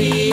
New. 0.00 0.32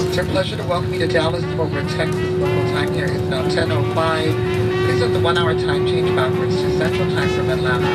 It's 0.00 0.16
our 0.16 0.24
pleasure 0.24 0.56
to 0.56 0.64
welcome 0.64 0.94
you 0.94 1.00
to 1.00 1.06
Dallas 1.06 1.44
Fort 1.54 1.70
Worth, 1.70 1.90
Texas. 1.90 2.16
Local 2.16 2.62
time 2.70 2.94
here 2.94 3.04
is 3.04 3.20
now 3.28 3.42
10.05. 3.42 4.86
This 4.86 5.02
is 5.02 5.12
the 5.12 5.20
one-hour 5.20 5.52
time 5.52 5.86
change 5.86 6.08
backwards 6.16 6.56
to 6.56 6.78
Central 6.78 7.10
Time 7.10 7.28
from 7.36 7.50
Atlanta. 7.50 7.86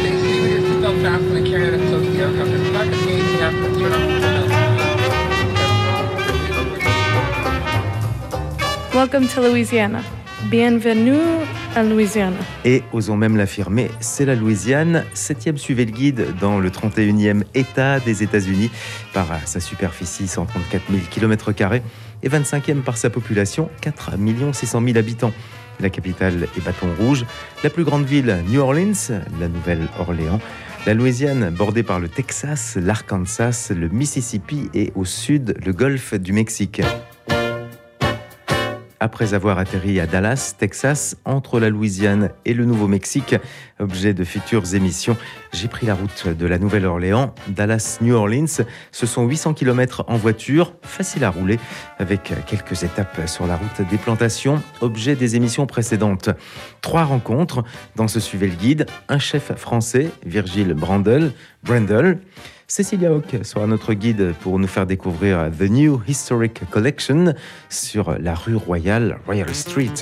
Please 0.00 0.18
stay 0.18 0.40
with 0.40 0.50
your 0.50 0.60
seatbelt 0.60 1.02
fastened 1.02 1.36
and 1.36 1.46
carry 1.46 1.68
it 1.68 1.74
until 1.74 2.00
the 2.00 2.18
aircraft 2.18 2.50
is 2.50 2.66
turn 3.78 3.92
off 3.92 4.35
Welcome 8.96 9.28
to 9.28 9.42
Louisiana. 9.42 10.00
Bienvenue 10.44 11.20
à 11.74 11.82
Louisiana. 11.82 12.38
Et 12.64 12.82
osons 12.94 13.18
même 13.18 13.36
l'affirmer, 13.36 13.90
c'est 14.00 14.24
la 14.24 14.34
Louisiane, 14.34 15.04
septième 15.12 15.58
suivez 15.58 15.84
le 15.84 15.90
guide 15.90 16.34
dans 16.40 16.58
le 16.58 16.70
31e 16.70 17.42
État 17.54 18.00
des 18.00 18.22
États-Unis 18.22 18.70
par 19.12 19.28
sa 19.46 19.60
superficie 19.60 20.26
134 20.26 20.84
000 20.90 21.02
km 21.10 21.52
et 22.22 22.28
25e 22.30 22.80
par 22.80 22.96
sa 22.96 23.10
population 23.10 23.68
4 23.82 24.12
600 24.54 24.82
000 24.82 24.96
habitants. 24.96 25.34
La 25.78 25.90
capitale 25.90 26.48
est 26.56 26.64
Bâton 26.64 26.88
Rouge, 26.98 27.26
la 27.62 27.68
plus 27.68 27.84
grande 27.84 28.06
ville 28.06 28.34
New 28.48 28.62
Orleans, 28.62 29.10
la 29.38 29.48
Nouvelle-Orléans. 29.48 30.40
La 30.86 30.94
Louisiane, 30.94 31.50
bordée 31.50 31.82
par 31.82 32.00
le 32.00 32.08
Texas, 32.08 32.78
l'Arkansas, 32.80 33.72
le 33.76 33.88
Mississippi 33.88 34.70
et 34.72 34.90
au 34.94 35.04
sud 35.04 35.54
le 35.66 35.74
golfe 35.74 36.14
du 36.14 36.32
Mexique. 36.32 36.80
Après 38.98 39.34
avoir 39.34 39.58
atterri 39.58 40.00
à 40.00 40.06
Dallas, 40.06 40.54
Texas, 40.58 41.16
entre 41.26 41.60
la 41.60 41.68
Louisiane 41.68 42.30
et 42.46 42.54
le 42.54 42.64
Nouveau-Mexique, 42.64 43.34
objet 43.78 44.14
de 44.14 44.24
futures 44.24 44.74
émissions, 44.74 45.18
j'ai 45.52 45.68
pris 45.68 45.86
la 45.86 45.94
route 45.94 46.28
de 46.28 46.46
la 46.46 46.58
Nouvelle-Orléans, 46.58 47.34
Dallas-New 47.48 48.14
Orleans. 48.14 48.64
Ce 48.92 49.06
sont 49.06 49.26
800 49.26 49.52
km 49.52 50.04
en 50.08 50.16
voiture, 50.16 50.72
facile 50.82 51.24
à 51.24 51.30
rouler, 51.30 51.58
avec 51.98 52.32
quelques 52.46 52.84
étapes 52.84 53.28
sur 53.28 53.46
la 53.46 53.56
route 53.56 53.86
des 53.90 53.98
plantations, 53.98 54.62
objet 54.80 55.14
des 55.14 55.36
émissions 55.36 55.66
précédentes. 55.66 56.30
Trois 56.80 57.04
rencontres 57.04 57.64
dans 57.96 58.08
ce 58.08 58.18
Suivez 58.18 58.48
le 58.48 58.54
guide. 58.54 58.86
Un 59.08 59.18
chef 59.18 59.54
français, 59.56 60.10
Virgile 60.24 60.72
Brandel, 60.72 61.32
Brandel. 61.62 62.18
Cécilia 62.68 63.12
Hock 63.12 63.36
sera 63.44 63.64
notre 63.68 63.94
guide 63.94 64.34
pour 64.40 64.58
nous 64.58 64.66
faire 64.66 64.86
découvrir 64.86 65.52
The 65.56 65.70
New 65.70 66.02
Historic 66.08 66.68
Collection 66.68 67.32
sur 67.68 68.18
la 68.18 68.34
rue 68.34 68.56
Royale, 68.56 69.20
Royal 69.24 69.54
Street. 69.54 69.94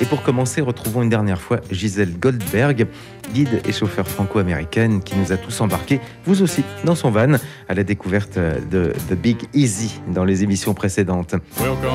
Et 0.00 0.06
pour 0.06 0.22
commencer, 0.22 0.62
retrouvons 0.62 1.02
une 1.02 1.10
dernière 1.10 1.38
fois 1.38 1.60
Gisèle 1.70 2.18
Goldberg, 2.18 2.86
guide 3.34 3.60
et 3.68 3.72
chauffeur 3.72 4.08
franco-américaine 4.08 5.02
qui 5.02 5.14
nous 5.16 5.30
a 5.30 5.36
tous 5.36 5.60
embarqués, 5.60 6.00
vous 6.24 6.40
aussi, 6.40 6.64
dans 6.84 6.94
son 6.94 7.10
van, 7.10 7.34
à 7.68 7.74
la 7.74 7.84
découverte 7.84 8.38
de 8.38 8.94
The 9.10 9.14
Big 9.14 9.42
Easy 9.52 10.00
dans 10.08 10.24
les 10.24 10.42
émissions 10.42 10.72
précédentes. 10.72 11.34
Welcome 11.60 11.92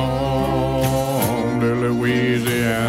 to 1.58 1.66
Louisiana. 1.88 2.88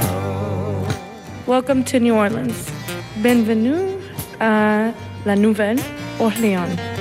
Welcome 1.48 1.84
to 1.86 1.98
New 1.98 2.14
Orleans. 2.14 2.70
Bienvenue 3.18 3.74
à 4.40 4.92
la 5.26 5.36
Nouvelle-Orléans. 5.36 6.93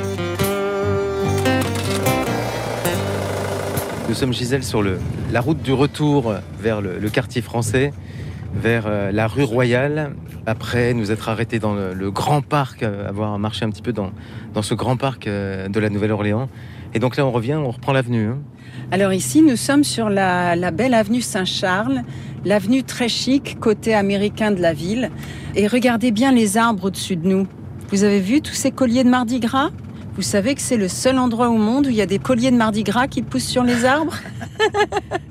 Nous 4.08 4.14
sommes, 4.14 4.33
Gisèle, 4.33 4.64
sur 4.64 4.83
la 4.83 5.41
route 5.41 5.62
du 5.62 5.72
retour 5.72 6.34
vers 6.61 6.81
le, 6.81 7.08
quartier 7.08 7.41
français, 7.41 7.92
vers 8.55 8.84
euh, 8.86 9.12
la 9.12 9.27
rue 9.27 9.45
Royale. 9.45 10.14
Après 10.45 10.92
nous 10.92 11.13
être 11.13 11.29
arrêtés 11.29 11.58
dans 11.58 11.74
le, 11.74 12.11
grand 12.11 12.42
parc, 12.42 12.83
euh, 12.83 13.08
avoir 13.08 13.39
marché 13.39 13.64
un 13.64 13.70
petit 13.70 13.80
peu 13.80 13.92
dans, 13.92 14.11
dans 14.55 14.63
ce 14.63 14.74
grand 14.74 14.96
parc 14.96 15.27
euh, 15.27 15.68
de 15.68 15.80
la 15.80 15.89
Nouvelle-Orléans. 15.89 16.48
Et 16.95 16.98
donc 16.98 17.17
là, 17.17 17.24
on 17.24 17.30
revient, 17.30 17.55
on 17.55 17.70
reprend 17.70 17.92
l'avenue. 17.92 18.29
hein. 18.29 18.39
Alors 18.90 19.13
ici, 19.13 19.40
nous 19.40 19.57
sommes 19.57 19.85
sur 19.85 20.11
la, 20.11 20.57
la 20.57 20.70
belle 20.73 20.95
avenue 20.95 21.23
Saint-Charles, 21.23 22.02
l'avenue 22.45 22.83
très 22.83 23.08
chic, 23.08 23.58
côté 23.61 23.95
américain 23.95 24.51
de 24.51 24.61
la 24.61 24.73
ville. 24.73 25.11
Et 25.55 25.67
regardez 25.69 26.11
bien 26.11 26.33
les 26.33 26.58
arbres 26.58 26.86
au-dessus 26.86 27.17
de 27.17 27.27
nous. 27.27 27.46
Vous 27.90 28.05
avez 28.05 28.20
vu 28.20 28.42
tous 28.42 28.55
ces 28.55 28.73
colliers 28.73 29.05
de 29.05 29.08
Mardi 29.11 29.39
Gras? 29.39 29.70
Vous 30.14 30.23
savez 30.23 30.55
que 30.55 30.61
c'est 30.61 30.77
le 30.77 30.89
seul 30.89 31.18
endroit 31.18 31.48
au 31.48 31.56
monde 31.56 31.86
où 31.86 31.90
il 31.90 31.96
y 31.96 32.02
a 32.02 32.06
des 32.06 32.18
colliers 32.18 32.50
de 32.50 32.56
Mardi 32.56 32.84
Gras 32.84 33.06
qui 33.08 33.23
poussent 33.23 33.45
sur 33.46 33.64
les 33.64 33.84
arbres? 33.84 34.14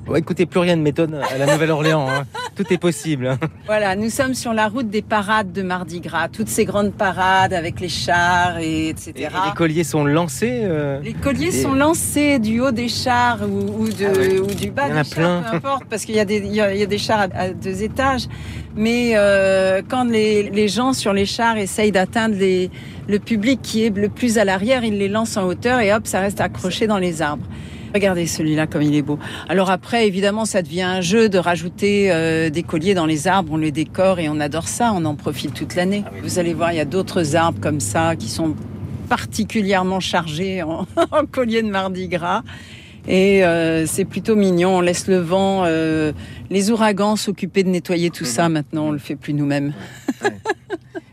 Bon, 0.04 0.16
écoutez, 0.16 0.46
plus 0.46 0.58
rien 0.60 0.74
ne 0.76 0.82
m'étonne 0.82 1.14
à 1.14 1.38
la 1.38 1.46
Nouvelle-Orléans. 1.54 2.08
hein. 2.10 2.24
Tout 2.54 2.70
est 2.70 2.78
possible. 2.78 3.26
hein. 3.28 3.38
Voilà, 3.66 3.96
nous 3.96 4.10
sommes 4.10 4.34
sur 4.34 4.52
la 4.52 4.68
route 4.68 4.90
des 4.90 5.00
parades 5.02 5.52
de 5.52 5.62
Mardi 5.62 6.00
Gras, 6.00 6.28
toutes 6.28 6.48
ces 6.48 6.64
grandes 6.66 6.92
parades 6.92 7.54
avec 7.54 7.80
les 7.80 7.88
chars 7.88 8.58
et 8.58 8.88
etc. 8.90 9.12
Et, 9.16 9.20
et 9.22 9.24
les 9.24 9.54
colliers 9.56 9.84
sont 9.84 10.04
lancés. 10.04 10.60
euh, 10.64 11.00
Les 11.02 11.14
colliers 11.14 11.46
Et- 11.48 11.62
sont 11.62 11.72
lancés 11.72 12.38
du 12.38 12.60
haut 12.60 12.70
des 12.70 12.88
chars 12.88 13.38
ou, 13.48 13.84
ou 13.84 13.88
de- 13.88 14.04
Ah 14.06 14.18
ouais. 14.18 14.38
ou 14.38 14.46
du 14.46 14.70
bas 14.70 14.82
Il 14.88 14.90
y 14.90 14.92
en 14.92 14.96
a 14.98 15.02
des 15.02 15.08
chars, 15.08 15.16
plein. 15.16 15.42
peu 15.50 15.56
importe, 15.56 15.84
parce 15.88 16.04
qu'il 16.04 16.14
y, 16.14 16.20
a 16.20 16.24
des- 16.26 16.38
il 16.38 16.54
y 16.54 16.60
a, 16.60 16.74
il 16.74 16.80
y 16.80 16.82
a 16.82 16.86
des 16.86 16.98
chars 16.98 17.20
à, 17.20 17.38
à 17.38 17.48
deux 17.50 17.82
étages. 17.82 18.26
Mais 18.76 19.12
euh, 19.14 19.80
quand 19.88 20.04
les, 20.04 20.50
les 20.50 20.68
gens 20.68 20.92
sur 20.92 21.12
les 21.14 21.26
chars 21.26 21.56
essayent 21.56 21.92
d'atteindre 21.92 22.36
le 22.38 23.18
public 23.18 23.60
qui 23.62 23.84
est 23.86 23.96
le 23.96 24.08
plus 24.08 24.36
à 24.38 24.44
l'arrière, 24.44 24.84
ils 24.84 24.98
les 24.98 25.08
lancent 25.08 25.36
en 25.36 25.44
hauteur 25.46 25.80
et 25.80 25.92
hop, 25.92 26.06
ça 26.06 26.20
reste 26.20 26.40
accroché 26.40 26.86
dans 26.86 26.98
les 26.98 27.22
arbres. 27.22 27.46
Regardez 27.94 28.26
celui-là 28.26 28.66
comme 28.66 28.82
il 28.82 28.94
est 28.94 29.02
beau. 29.02 29.18
Alors 29.48 29.70
après, 29.70 30.06
évidemment, 30.06 30.44
ça 30.44 30.62
devient 30.62 30.82
un 30.82 31.00
jeu 31.00 31.28
de 31.28 31.38
rajouter 31.38 32.10
euh, 32.10 32.50
des 32.50 32.62
colliers 32.62 32.94
dans 32.94 33.06
les 33.06 33.28
arbres, 33.28 33.52
on 33.52 33.56
les 33.58 33.72
décore 33.72 34.18
et 34.18 34.28
on 34.28 34.40
adore 34.40 34.68
ça, 34.68 34.92
on 34.94 35.04
en 35.04 35.14
profite 35.14 35.54
toute 35.54 35.74
l'année. 35.74 36.04
Vous 36.22 36.38
allez 36.38 36.54
voir, 36.54 36.72
il 36.72 36.76
y 36.76 36.80
a 36.80 36.84
d'autres 36.84 37.36
arbres 37.36 37.60
comme 37.60 37.80
ça 37.80 38.16
qui 38.16 38.28
sont 38.28 38.54
particulièrement 39.08 40.00
chargés 40.00 40.62
en, 40.62 40.86
en 41.10 41.26
colliers 41.26 41.62
de 41.62 41.68
Mardi 41.68 42.08
Gras. 42.08 42.42
Et 43.08 43.44
euh, 43.44 43.84
c'est 43.86 44.04
plutôt 44.04 44.36
mignon, 44.36 44.76
on 44.76 44.80
laisse 44.80 45.08
le 45.08 45.18
vent, 45.18 45.64
euh, 45.66 46.12
les 46.50 46.70
ouragans 46.70 47.16
s'occuper 47.16 47.64
de 47.64 47.68
nettoyer 47.68 48.10
tout 48.10 48.24
ça 48.24 48.48
maintenant, 48.48 48.86
on 48.86 48.92
le 48.92 48.98
fait 48.98 49.16
plus 49.16 49.34
nous-mêmes. 49.34 49.72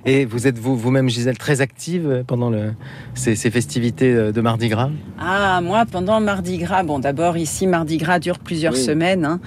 Et 0.06 0.26
vous 0.26 0.48
êtes 0.48 0.58
vous- 0.58 0.78
vous-même, 0.78 1.10
Gisèle, 1.10 1.38
très 1.38 1.60
active 1.62 2.24
pendant 2.26 2.50
le- 2.50 2.74
ces, 3.16 3.36
ces 3.36 3.52
festivités 3.52 4.14
euh, 4.14 4.32
de 4.32 4.40
Mardi 4.42 4.70
Gras? 4.70 4.90
Ah, 5.20 5.60
moi, 5.62 5.86
pendant 5.86 6.20
Mardi 6.22 6.58
Gras, 6.58 6.84
bon, 6.84 7.00
d'abord, 7.00 7.36
ici, 7.38 7.68
Mardi 7.68 7.98
Gras 7.98 8.20
dure 8.20 8.40
plusieurs 8.40 8.74
Oui. 8.74 8.80
semaines. 8.84 9.26
hein. 9.26 9.40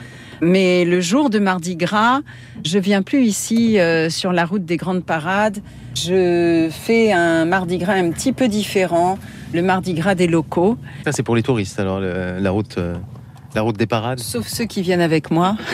mais 0.45 0.85
le 0.85 1.01
jour 1.01 1.31
de 1.31 1.39
Mardi 1.39 1.77
Gras, 1.77 2.21
je 2.65 2.79
viens 2.79 3.03
plus 3.03 3.23
ici 3.25 3.79
euh, 3.79 4.11
sur 4.11 4.33
la 4.33 4.45
route 4.45 4.65
des 4.65 4.77
grandes 4.77 5.05
parades. 5.05 5.59
Je 5.95 6.69
fais 6.71 7.13
un 7.13 7.45
Mardi 7.45 7.79
Gras 7.79 7.95
un 7.95 8.11
petit 8.11 8.33
peu 8.33 8.49
différent, 8.49 9.19
le 9.55 9.63
Mardi 9.63 9.95
Gras 9.95 10.15
des 10.17 10.27
locaux, 10.27 10.77
Ça, 11.05 11.13
c'est 11.13 11.23
pour 11.23 11.37
les 11.37 11.43
touristes, 11.45 11.79
alors, 11.81 12.01
le- 12.01 12.39
la, 12.41 12.51
route, 12.51 12.77
euh, 12.79 12.97
la 13.55 13.63
route 13.63 13.79
des 13.79 13.87
parades? 13.87 14.19
sauf 14.19 14.47
ceux 14.49 14.65
qui 14.65 14.83
viennent 14.83 15.01
avec 15.01 15.31
moi. 15.31 15.57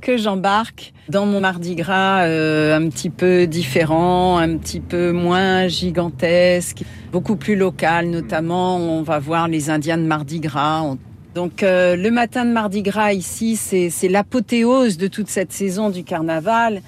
que 0.00 0.16
j'embarque 0.16 0.92
dans 1.08 1.26
mon 1.26 1.40
Mardi 1.40 1.74
Gras 1.74 2.22
euh, 2.24 2.76
un 2.76 2.88
petit 2.88 3.10
peu 3.10 3.46
différent, 3.46 4.38
un 4.38 4.56
petit 4.56 4.80
peu 4.80 5.12
moins 5.12 5.68
gigantesque, 5.68 6.82
beaucoup 7.12 7.36
plus 7.36 7.56
local 7.56 8.08
notamment. 8.10 8.76
On 8.76 9.02
va 9.02 9.18
voir 9.18 9.48
les 9.48 9.70
Indiens 9.70 9.98
de 9.98 10.02
Mardi 10.04 10.40
Gras. 10.40 10.82
On- 10.82 10.98
Donc 11.34 11.62
euh, 11.62 11.96
le 11.96 12.10
matin 12.10 12.44
de 12.44 12.50
Mardi 12.50 12.82
Gras 12.82 13.12
ici, 13.12 13.56
c'est 13.56 14.08
l'apothéose 14.08 14.96
de 14.96 15.06
toute 15.06 15.28
cette 15.28 15.52
saison 15.52 15.90
du 15.90 16.02
carnaval. 16.04 16.82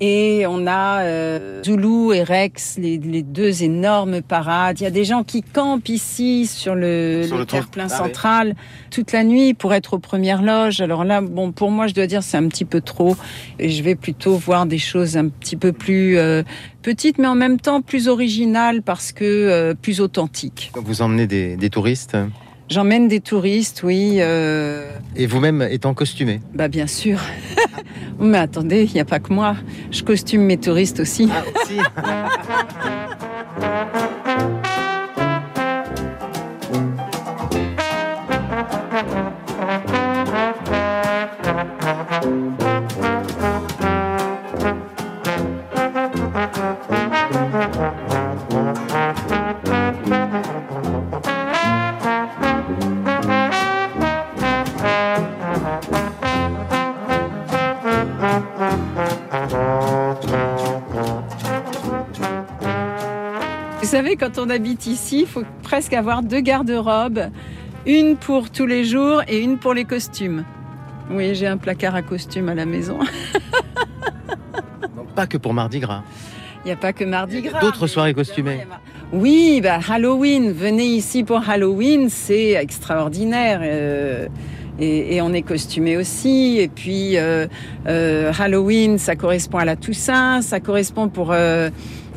Et 0.00 0.44
on 0.46 0.66
a 0.68 1.00
euh, 1.02 1.62
Zulu 1.64 2.14
et 2.14 2.22
Rex, 2.22 2.76
les, 2.78 2.98
les 2.98 3.22
deux 3.22 3.64
énormes 3.64 4.22
parades. 4.22 4.80
Il 4.80 4.84
y 4.84 4.86
a 4.86 4.90
des 4.90 5.04
gens 5.04 5.24
qui 5.24 5.42
campent 5.42 5.88
ici 5.88 6.46
sur 6.46 6.74
le, 6.76 7.22
Sur 7.26 7.34
le 7.34 7.40
le 7.40 7.46
toit. 7.46 7.58
terre-plein 7.60 7.88
Ah 7.90 8.02
oui. 8.02 8.06
central 8.06 8.54
toute 8.90 9.10
la 9.12 9.24
nuit 9.24 9.54
pour 9.54 9.74
être 9.74 9.94
aux 9.94 9.98
premières 9.98 10.42
loges. 10.42 10.80
Alors 10.80 11.04
là, 11.04 11.20
bon, 11.20 11.50
pour 11.50 11.70
moi, 11.72 11.88
je 11.88 11.94
dois 11.94 12.06
dire, 12.06 12.22
c'est 12.22 12.36
un 12.36 12.46
petit 12.46 12.64
peu 12.64 12.80
trop. 12.80 13.16
Et 13.58 13.70
je 13.70 13.82
vais 13.82 13.96
plutôt 13.96 14.36
voir 14.36 14.66
des 14.66 14.78
choses 14.78 15.16
un 15.16 15.28
petit 15.28 15.56
peu 15.56 15.72
plus 15.72 16.16
euh, 16.16 16.44
petites, 16.82 17.18
mais 17.18 17.26
en 17.26 17.34
même 17.34 17.58
temps 17.58 17.82
plus 17.82 18.06
originales 18.08 18.82
parce 18.82 19.10
que 19.12 19.24
euh, 19.24 19.74
plus 19.74 20.00
authentiques. 20.00 20.70
Vous 20.76 21.02
emmenez 21.02 21.26
des, 21.26 21.56
des 21.56 21.70
touristes? 21.70 22.16
J'emmène 22.68 23.08
des 23.08 23.20
touristes, 23.20 23.82
oui. 23.82 24.16
euh, 24.18 24.90
et 25.16 25.26
vous-même 25.26 25.62
étant 25.70 25.94
costumé. 25.94 26.40
bah 26.54 26.68
bien 26.68 26.86
sûr. 26.86 27.18
mais 28.20 28.38
attendez, 28.38 28.84
il 28.84 28.92
n'y 28.92 29.00
a 29.00 29.04
pas 29.06 29.20
que 29.20 29.32
moi. 29.32 29.56
Je 29.90 30.02
costume 30.02 30.42
mes 30.42 30.58
touristes 30.58 31.00
aussi. 31.00 31.30
Ah, 31.32 31.44
aussi 31.54 31.78
savez, 63.88 64.16
quand 64.16 64.38
on 64.38 64.50
habite 64.50 64.86
ici, 64.86 65.20
il 65.20 65.26
faut 65.26 65.44
presque 65.62 65.94
avoir 65.94 66.22
deux 66.22 66.40
garde-robes, 66.40 67.30
une 67.86 68.16
pour 68.16 68.50
tous 68.50 68.66
les 68.66 68.84
jours 68.84 69.22
et 69.26 69.40
une 69.40 69.56
pour 69.56 69.72
les 69.72 69.86
costumes. 69.86 70.44
Oui, 71.10 71.34
j'ai 71.34 71.46
un 71.46 71.56
placard 71.56 71.94
à 71.94 72.02
costumes 72.02 72.50
à 72.50 72.54
la 72.54 72.66
maison. 72.66 72.98
Donc, 74.94 75.08
pas 75.14 75.26
que 75.26 75.38
pour 75.38 75.54
Mardi 75.54 75.80
Gras. 75.80 76.02
Il 76.64 76.68
n'y 76.68 76.72
a 76.72 76.76
pas 76.76 76.92
que 76.92 77.04
Mardi 77.04 77.40
Gras. 77.40 77.60
D'autres 77.60 77.86
soirées 77.86 78.12
costumées. 78.12 78.66
Oui, 79.10 79.60
bah, 79.62 79.78
Halloween. 79.88 80.52
Venez 80.52 80.84
ici 80.84 81.24
pour 81.24 81.48
Halloween, 81.48 82.10
c'est 82.10 82.50
extraordinaire. 82.50 83.60
euh, 83.62 84.26
et, 84.78 85.16
et 85.16 85.22
on 85.22 85.32
est 85.32 85.42
costumé 85.42 85.96
aussi. 85.96 86.58
Et 86.58 86.68
puis 86.68 87.16
euh, 87.16 87.46
euh, 87.86 88.32
Halloween, 88.38 88.98
ça 88.98 89.16
correspond 89.16 89.58
à 89.58 89.64
la 89.64 89.76
Toussaint, 89.76 90.42
ça 90.42 90.60
correspond 90.60 91.08
pour 91.08 91.32
euh, 91.32 91.70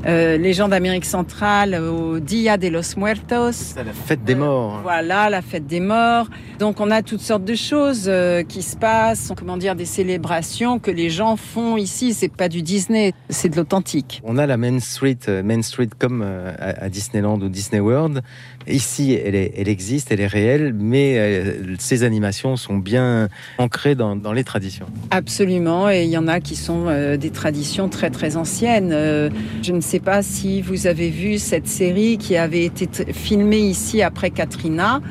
euh, 0.06 0.38
les 0.38 0.54
gens 0.54 0.68
d'Amérique 0.68 1.06
centrale 1.06 1.76
au 1.76 2.20
Dia 2.20 2.58
de 2.58 2.68
los 2.68 2.98
Muertos. 2.98 3.52
C'est 3.52 3.84
la 3.84 3.94
fête 3.94 4.24
des 4.24 4.36
morts. 4.36 4.80
Voilà, 4.84 5.30
la 5.30 5.42
fête 5.42 5.68
des 5.68 5.80
morts. 5.80 6.28
Donc 6.60 6.80
on 6.80 6.92
a 6.92 7.02
toutes 7.02 7.22
sortes 7.22 7.44
de 7.44 7.56
choses 7.56 8.06
euh, 8.08 8.44
qui 8.44 8.62
se 8.62 8.76
passent, 8.76 9.32
comment 9.36 9.58
dire, 9.58 9.76
des 9.76 9.86
célébrations 9.86 10.80
que 10.80 10.92
les 10.92 11.10
gens 11.10 11.36
font 11.36 11.78
ici. 11.78 12.14
C'est 12.14 12.36
pas 12.36 12.50
du 12.50 12.62
Disney, 12.62 13.14
c'est 13.30 13.50
de 13.50 13.58
l'authentique. 13.58 14.22
On 14.24 14.38
a 14.38 14.46
la 14.46 14.58
Main 14.58 14.80
Street, 14.80 15.18
euh, 15.28 15.44
Main 15.44 15.62
Street 15.62 15.90
comme 15.98 16.22
euh, 16.24 16.52
à 16.60 16.90
Disneyland 16.90 17.40
ou 17.40 17.50
Disney 17.50 17.80
World. 17.80 18.22
Ici, 18.68 19.14
elle, 19.14 19.68
existe, 19.68 20.12
elle 20.12 20.22
est 20.22 20.28
réelle, 20.28 20.74
mais 20.78 21.18
euh, 21.18 21.76
ces 21.80 22.04
animations 22.04 22.56
sont 22.58 22.78
bien 22.78 23.28
ancrées 23.58 23.96
dans, 23.96 24.34
les 24.34 24.44
traditions. 24.44 24.86
Absolument, 25.10 25.90
et 25.90 26.04
il 26.04 26.10
y 26.10 26.18
en 26.18 26.28
a 26.28 26.40
qui 26.40 26.56
sont 26.56 26.86
euh, 26.88 27.18
des 27.18 27.32
traditions 27.32 27.90
très 27.90 28.10
très 28.10 28.38
anciennes. 28.38 28.92
Euh, 28.94 29.30
je 29.62 29.74
ne 29.74 29.82
sais 29.82 30.00
pas 30.00 30.22
si 30.22 30.62
vous 30.62 30.88
avez 30.88 31.10
vu 31.10 31.38
cette 31.38 31.68
série 31.68 32.18
qui 32.18 32.38
avait 32.38 32.66
été 32.66 32.88
filmée 33.14 33.60
ici 33.60 34.02
après 34.02 34.30
Katrina 34.30 35.02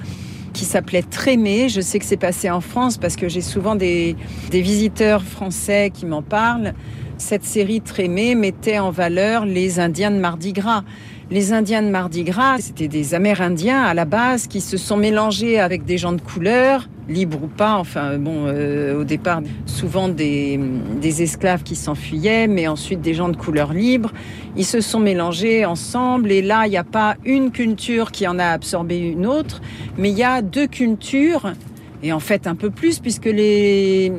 qui 0.53 0.65
s'appelait 0.65 1.03
Trémé. 1.03 1.69
Je 1.69 1.81
sais 1.81 1.99
que 1.99 2.05
c'est 2.05 2.17
passé 2.17 2.51
en 2.51 2.61
France 2.61 2.99
parce 2.99 3.17
que 3.17 3.29
j'ai 3.29 3.41
souvent 3.41 3.77
des, 3.77 4.17
des 4.51 4.61
visiteurs 4.61 5.23
français 5.23 5.91
qui 5.95 6.07
m'en 6.07 6.23
parlent. 6.23 6.75
Cette 7.19 7.45
série 7.45 7.83
Trémé 7.83 8.35
mettait 8.35 8.79
en 8.79 8.91
valeur 8.91 9.45
les 9.45 9.79
Indiens 9.79 10.11
de 10.11 10.17
Mardi 10.17 10.53
Gras. 10.53 10.85
Les 11.33 11.53
Indiens 11.53 11.85
de 11.85 11.91
Mardi 11.91 12.25
Gras, 12.25 12.57
c'était 12.59 12.89
des 12.89 13.15
Amérindiens 13.15 13.85
à 13.85 13.95
la 13.95 14.05
base 14.05 14.49
qui 14.49 14.61
se 14.61 14.77
sont 14.77 14.97
mélangés 14.97 15.61
avec 15.61 15.85
des 15.85 15.97
gens 15.97 16.11
de 16.11 16.21
couleur, 16.21 16.89
libres 17.09 17.45
ou 17.45 17.47
pas. 17.47 17.77
Enfin, 17.77 18.19
bon, 18.19 18.47
euh, 18.49 19.01
au 19.01 19.05
départ, 19.05 19.41
souvent 19.65 20.09
des, 20.09 20.59
esclaves 21.23 21.63
qui 21.63 21.77
s'enfuyaient, 21.77 22.49
mais 22.49 22.67
ensuite 22.67 23.01
des 23.01 23.15
gens 23.15 23.29
de 23.29 23.37
couleur 23.37 23.73
libre. 23.73 24.11
Ils 24.57 24.65
se 24.65 24.81
sont 24.81 24.99
mélangés 24.99 25.65
ensemble 25.65 26.33
et 26.33 26.43
là, 26.43 26.67
il 26.67 26.71
n'y 26.71 26.77
a 26.77 26.83
pas 26.83 27.15
une 27.25 27.53
culture 27.53 28.11
qui 28.11 28.27
en 28.27 28.41
a 28.41 28.47
absorbé 28.47 28.99
une 28.99 29.25
autre, 29.25 29.61
mais 29.97 30.11
il 30.11 30.19
y 30.19 30.25
a 30.25 30.43
deux 30.43 30.67
cultures. 30.67 31.53
Et 32.03 32.13
en 32.13 32.19
fait, 32.19 32.49
un 32.49 32.57
peu 32.57 32.71
plus, 32.71 32.99
puisque 32.99 33.27
les 33.27 34.11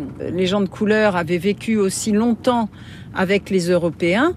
gens 0.44 0.62
de 0.62 0.70
couleur 0.70 1.18
avaient 1.18 1.40
vécu 1.40 1.76
aussi 1.76 2.14
longtemps 2.14 2.70
avec 3.14 3.50
les 3.50 3.70
Européens 3.70 4.34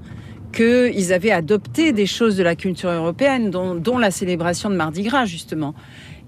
qu'ils 0.54 1.12
avaient 1.12 1.30
adopté 1.32 1.92
des 1.92 2.06
choses 2.06 2.36
de 2.36 2.42
la 2.42 2.54
culture 2.56 2.90
européenne, 2.90 3.50
dont, 3.50 3.98
la 3.98 4.10
célébration 4.10 4.70
de 4.70 4.76
Mardi 4.76 5.02
Gras, 5.02 5.26
justement. 5.26 5.74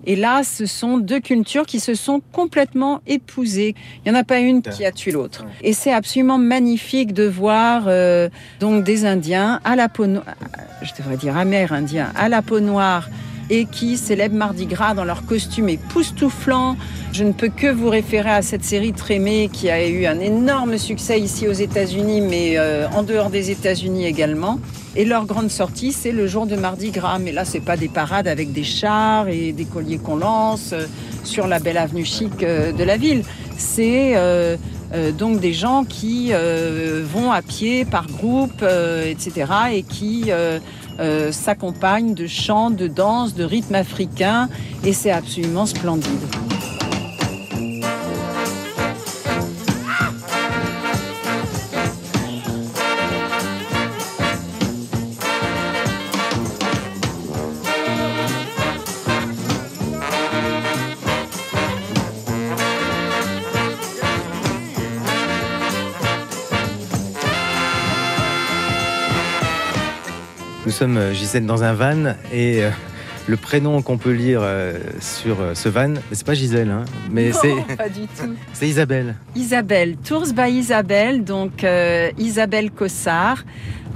Et 0.09 0.15
là, 0.15 0.43
ce 0.45 0.67
sont 0.67 0.99
deux 0.99 1.19
cultures 1.19 1.67
qui 1.67 1.81
se 1.81 1.95
sont 1.95 2.21
complètement 2.31 3.01
épousées. 3.09 3.75
Il 4.05 4.13
n'y 4.13 4.17
en 4.17 4.21
a 4.21 4.25
pas 4.25 4.39
une 4.39 4.63
qui 4.63 4.85
a 4.85 4.93
tué 4.93 5.11
l'autre. 5.11 5.45
Et 5.63 5.73
c'est 5.73 5.93
absolument 5.93 6.39
magnifique 6.39 7.13
de 7.13 7.25
voir 7.27 7.85
euh, 7.89 8.29
donc 8.61 8.85
des 8.85 9.05
Indiens 9.05 9.61
à 9.65 9.75
la 9.75 9.89
peau, 9.89 10.07
no- 10.07 10.21
je 10.83 10.93
devrais 10.97 11.17
dire 11.17 11.37
amérindiens, 11.37 12.13
à 12.15 12.29
la 12.29 12.41
peau 12.43 12.61
noire 12.61 13.09
et 13.51 13.67
qui 13.67 13.97
célèbrent 13.97 14.37
Mardi 14.37 14.67
Gras 14.67 14.95
dans 14.95 15.05
leur 15.05 15.25
costume 15.25 15.69
époustouflant. 15.69 16.77
Je 17.13 17.25
ne 17.25 17.33
peux 17.33 17.49
que 17.49 17.67
vous 17.67 17.89
référer 17.89 18.31
à 18.31 18.43
cette 18.43 18.65
série 18.65 18.93
Trémé 18.93 19.49
qui 19.53 19.71
a 19.71 19.87
eu 19.87 20.07
un 20.07 20.21
énorme 20.21 20.79
succès 20.79 21.21
ici 21.21 21.49
aux 21.49 21.53
États-Unis, 21.53 22.21
mais 22.21 22.59
euh, 22.59 22.89
en 22.91 23.03
dehors 23.03 23.31
des 23.31 23.51
États-Unis 23.51 24.07
également. 24.07 24.59
Et 24.97 25.05
leur 25.05 25.27
grande 25.27 25.51
sortie, 25.51 25.93
c'est 25.93 26.13
le 26.13 26.27
jour 26.27 26.47
de 26.47 26.57
Mardi 26.57 26.91
Gras. 26.91 27.19
Mais 27.19 27.33
là, 27.33 27.45
c'est 27.45 27.61
pas 27.61 27.77
des 27.77 27.89
parades 27.89 28.29
avec 28.29 28.53
des 28.53 28.65
chars 28.65 29.29
et 29.29 29.53
des 29.53 29.65
colliers 29.65 29.99
qu'on 29.99 30.17
lance 30.17 30.71
euh, 30.73 30.87
sur 31.23 31.47
la 31.47 31.59
belle 31.59 31.79
avenue 31.79 32.05
chic 32.05 32.43
euh, 32.43 32.73
de 32.73 32.83
la 32.83 32.97
ville. 32.97 33.23
C'est 33.59 34.13
euh, 34.17 34.57
euh, 34.95 35.13
donc 35.13 35.41
des 35.41 35.53
gens 35.53 35.85
qui 35.85 36.29
euh, 36.33 37.05
vont 37.05 37.33
à 37.33 37.43
pied 37.43 37.85
par 37.85 38.07
groupe, 38.07 38.63
euh, 38.63 39.11
etc. 39.11 39.53
et 39.73 39.83
qui 39.83 40.31
euh, 41.01 41.33
s'accompagnent 41.33 42.15
de 42.15 42.27
chants, 42.27 42.71
de 42.71 42.87
danses, 42.87 43.35
de 43.35 43.45
rythmes 43.45 43.75
africains. 43.75 44.49
Et 44.85 44.93
c'est 44.93 45.11
absolument 45.11 45.67
splendide. 45.67 46.21
Sommes, 70.77 70.97
euh, 70.99 71.15
Gisèle, 71.15 71.47
dans 71.47 71.63
un 71.65 71.73
van 71.73 72.15
et 72.33 72.63
euh, 72.63 72.71
le 73.29 73.37
prénom 73.39 73.81
qu'on 73.81 73.97
peut 73.97 74.13
lire 74.13 74.41
euh, 74.43 74.75
sur 75.01 75.41
euh, 75.41 75.55
ce 75.55 75.71
van, 75.71 75.95
c'est 76.13 76.27
pas 76.27 76.35
Gisèle, 76.35 76.71
hein, 76.71 76.85
mais 77.11 77.33
c'est- 77.33 77.77
pas 77.77 77.89
du 77.89 78.03
tout. 78.03 78.35
c'est 78.53 78.69
Isabelle. 78.69 79.15
Isabelle, 79.35 79.97
Tours 80.07 80.27
by 80.35 80.51
Isabelle, 80.51 81.25
donc 81.25 81.65
Isabelle 82.19 82.71
Cossard 82.71 83.45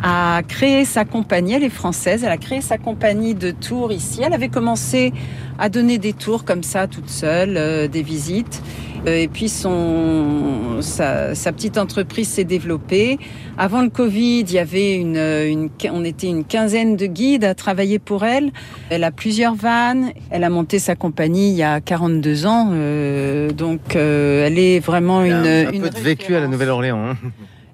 a 0.02 0.42
créé 0.46 0.84
sa 0.84 1.04
compagnie, 1.04 1.54
elle 1.54 1.64
est 1.64 1.68
française, 1.68 2.24
elle 2.24 2.32
a 2.32 2.36
créé 2.38 2.60
sa 2.60 2.78
compagnie 2.78 3.34
de 3.34 3.50
tours 3.50 3.92
ici. 3.92 4.20
Elle 4.24 4.32
avait 4.32 4.48
commencé 4.48 5.12
à 5.58 5.68
donner 5.68 5.98
des 5.98 6.12
tours 6.12 6.44
comme 6.44 6.62
ça 6.62 6.86
toute 6.86 7.08
seule, 7.10 7.56
euh, 7.56 7.88
des 7.88 8.02
visites. 8.02 8.62
Euh, 9.06 9.16
et 9.16 9.28
puis 9.28 9.48
son, 9.48 10.78
sa, 10.80 11.34
sa 11.34 11.52
petite 11.52 11.78
entreprise 11.78 12.28
s'est 12.28 12.44
développée. 12.44 13.18
Avant 13.56 13.80
le 13.80 13.88
Covid, 13.88 14.40
il 14.40 14.52
y 14.52 14.58
avait 14.58 14.94
une, 14.94 15.16
une, 15.16 15.70
on 15.90 16.04
était 16.04 16.26
une 16.28 16.44
quinzaine 16.44 16.96
de 16.96 17.06
guides 17.06 17.44
à 17.44 17.54
travailler 17.54 17.98
pour 17.98 18.24
elle. 18.24 18.50
Elle 18.90 19.04
a 19.04 19.10
plusieurs 19.10 19.54
vannes. 19.54 20.12
Elle 20.30 20.44
a 20.44 20.50
monté 20.50 20.78
sa 20.78 20.96
compagnie 20.96 21.50
il 21.50 21.56
y 21.56 21.62
a 21.62 21.80
42 21.80 22.46
ans. 22.46 22.70
euh, 22.72 23.50
donc 23.50 23.96
euh, 23.96 24.46
elle 24.46 24.58
est 24.58 24.80
vraiment 24.80 25.24
une, 25.24 25.32
un, 25.32 25.68
un 25.68 25.70
une 25.72 25.82
peu 25.82 25.90
de 25.90 25.98
vécu 25.98 26.34
à 26.34 26.40
la. 26.40 26.46
Nouvelle-Orléans. 26.48 26.98
hein. 27.10 27.16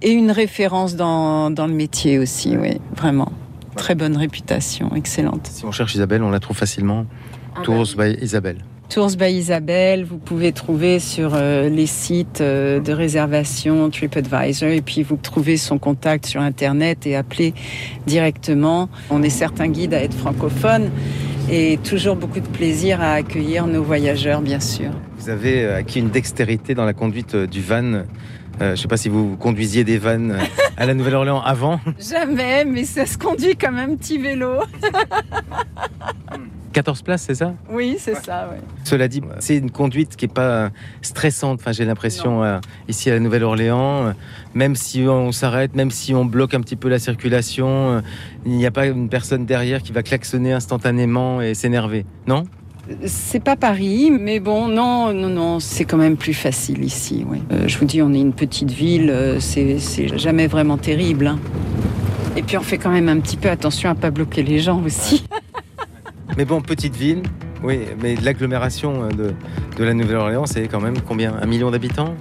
Et 0.02 0.12
une 0.12 0.30
référence 0.30 0.96
dans, 0.96 1.50
dans 1.50 1.66
le 1.66 1.72
métier 1.72 2.18
aussi, 2.18 2.56
oui, 2.56 2.78
vraiment. 2.94 3.32
Très 3.76 3.94
bonne 3.94 4.16
réputation, 4.16 4.94
excellente. 4.94 5.48
Si 5.52 5.64
on 5.64 5.72
cherche 5.72 5.94
Isabelle, 5.94 6.22
on 6.22 6.30
la 6.30 6.40
trouve 6.40 6.56
facilement. 6.56 7.06
Ah 7.54 7.60
Tours 7.62 7.94
by 7.96 8.16
Isabelle. 8.20 8.58
Tours 8.88 9.16
by 9.16 9.32
Isabelle, 9.32 10.04
vous 10.04 10.18
pouvez 10.18 10.52
trouver 10.52 11.00
sur 11.00 11.32
euh, 11.34 11.68
les 11.68 11.86
sites 11.86 12.40
euh, 12.40 12.78
de 12.78 12.92
réservation 12.92 13.90
TripAdvisor 13.90 14.68
et 14.68 14.80
puis 14.80 15.02
vous 15.02 15.16
trouvez 15.16 15.56
son 15.56 15.78
contact 15.78 16.26
sur 16.26 16.40
Internet 16.40 17.04
et 17.04 17.16
appelez 17.16 17.52
directement. 18.06 18.88
On 19.10 19.24
est 19.24 19.30
certains 19.30 19.68
guides 19.68 19.92
à 19.92 20.02
être 20.02 20.14
francophones 20.14 20.90
et 21.50 21.78
toujours 21.78 22.14
beaucoup 22.14 22.40
de 22.40 22.46
plaisir 22.46 23.00
à 23.00 23.12
accueillir 23.14 23.66
nos 23.66 23.82
voyageurs, 23.82 24.40
bien 24.40 24.60
sûr. 24.60 24.90
Vous 25.18 25.30
avez 25.30 25.64
euh, 25.64 25.78
acquis 25.78 25.98
une 25.98 26.10
dextérité 26.10 26.74
dans 26.74 26.84
la 26.84 26.94
conduite 26.94 27.34
du 27.34 27.62
van. 27.62 28.04
Euh, 28.60 28.68
je 28.68 28.70
ne 28.70 28.76
sais 28.76 28.88
pas 28.88 28.96
si 28.96 29.08
vous 29.08 29.36
conduisiez 29.36 29.84
des 29.84 29.98
vannes 29.98 30.32
euh, 30.32 30.44
à 30.76 30.86
la 30.86 30.94
Nouvelle-Orléans 30.94 31.42
avant. 31.42 31.80
Jamais, 31.98 32.64
mais 32.64 32.84
ça 32.84 33.06
se 33.06 33.18
conduit 33.18 33.56
comme 33.56 33.76
un 33.76 33.94
petit 33.96 34.18
vélo. 34.18 34.60
14 36.76 37.00
places, 37.00 37.22
c'est 37.22 37.36
ça? 37.36 37.54
Oui, 37.70 37.96
c'est 37.98 38.16
ça, 38.16 38.50
oui. 38.52 38.58
Cela 38.84 39.08
dit, 39.08 39.22
c'est 39.38 39.56
une 39.56 39.70
conduite 39.70 40.14
qui 40.14 40.26
n'est 40.26 40.32
pas 40.34 40.68
stressante. 41.00 41.58
Enfin, 41.58 41.72
j'ai 41.72 41.86
l'impression 41.86 42.44
euh, 42.44 42.58
ici 42.86 43.08
à 43.10 43.14
la 43.14 43.20
Nouvelle-Orléans, 43.20 44.08
euh, 44.08 44.12
même 44.52 44.76
si 44.76 45.06
on 45.08 45.32
s'arrête, 45.32 45.74
même 45.74 45.90
si 45.90 46.14
on 46.14 46.26
bloque 46.26 46.52
un 46.52 46.60
petit 46.60 46.76
peu 46.76 46.90
la 46.90 46.98
circulation, 46.98 47.92
euh, 47.92 48.00
il 48.44 48.52
n'y 48.52 48.66
a 48.66 48.70
pas 48.70 48.84
une 48.84 49.08
personne 49.08 49.46
derrière 49.46 49.82
qui 49.82 49.92
va 49.92 50.02
klaxonner 50.02 50.52
instantanément 50.52 51.40
et 51.40 51.54
s'énerver. 51.54 52.04
Non? 52.26 52.44
C'est 53.04 53.42
pas 53.42 53.56
Paris, 53.56 54.12
mais 54.12 54.38
bon, 54.38 54.68
non, 54.68 55.12
non, 55.12 55.28
non, 55.28 55.60
c'est 55.60 55.84
quand 55.84 55.96
même 55.96 56.16
plus 56.16 56.34
facile 56.34 56.84
ici. 56.84 57.24
Oui. 57.28 57.42
Euh, 57.52 57.66
je 57.66 57.78
vous 57.78 57.84
dis, 57.84 58.00
on 58.00 58.12
est 58.12 58.20
une 58.20 58.32
petite 58.32 58.70
ville, 58.70 59.10
euh, 59.10 59.40
c'est 59.40 59.78
jamais 60.18 60.46
vraiment 60.46 60.78
terrible. 60.78 61.26
hein. 61.26 61.38
Et 62.36 62.42
puis 62.42 62.56
on 62.58 62.62
fait 62.62 62.78
quand 62.78 62.90
même 62.90 63.08
un 63.08 63.18
petit 63.18 63.36
peu 63.36 63.48
attention 63.48 63.90
à 63.90 63.94
pas 63.94 64.10
bloquer 64.10 64.42
les 64.42 64.58
gens 64.60 64.82
aussi. 64.84 65.24
Mais 66.36 66.44
bon, 66.44 66.60
petite 66.60 66.94
ville, 66.94 67.22
oui, 67.62 67.80
mais 68.02 68.14
l'agglomération 68.16 69.04
euh, 69.04 69.08
de, 69.08 69.34
de 69.78 69.84
la 69.84 69.94
Nouvelle-Orléans, 69.94 70.44
c'est 70.44 70.68
quand 70.68 70.80
même 70.80 71.00
combien? 71.00 71.34
Un 71.40 71.46
million 71.46 71.70
d'habitants? 71.70 72.14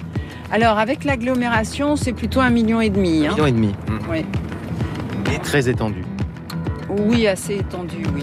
Alors 0.52 0.80
avec 0.80 1.04
l'agglomération, 1.04 1.98
c'est 1.98 2.14
plutôt 2.14 2.40
un 2.40 2.50
million 2.50 2.80
et 2.80 2.90
demi. 2.90 3.28
Un 3.28 3.32
hein. 3.32 3.34
million 3.34 3.48
et 3.48 3.52
demi. 3.52 3.72
Oui. 4.10 4.26
Et 5.34 5.40
très 5.40 5.68
étendu. 5.68 6.06
Oui, 6.90 7.28
assez 7.28 7.56
étendu, 7.56 7.98
oui. 8.14 8.22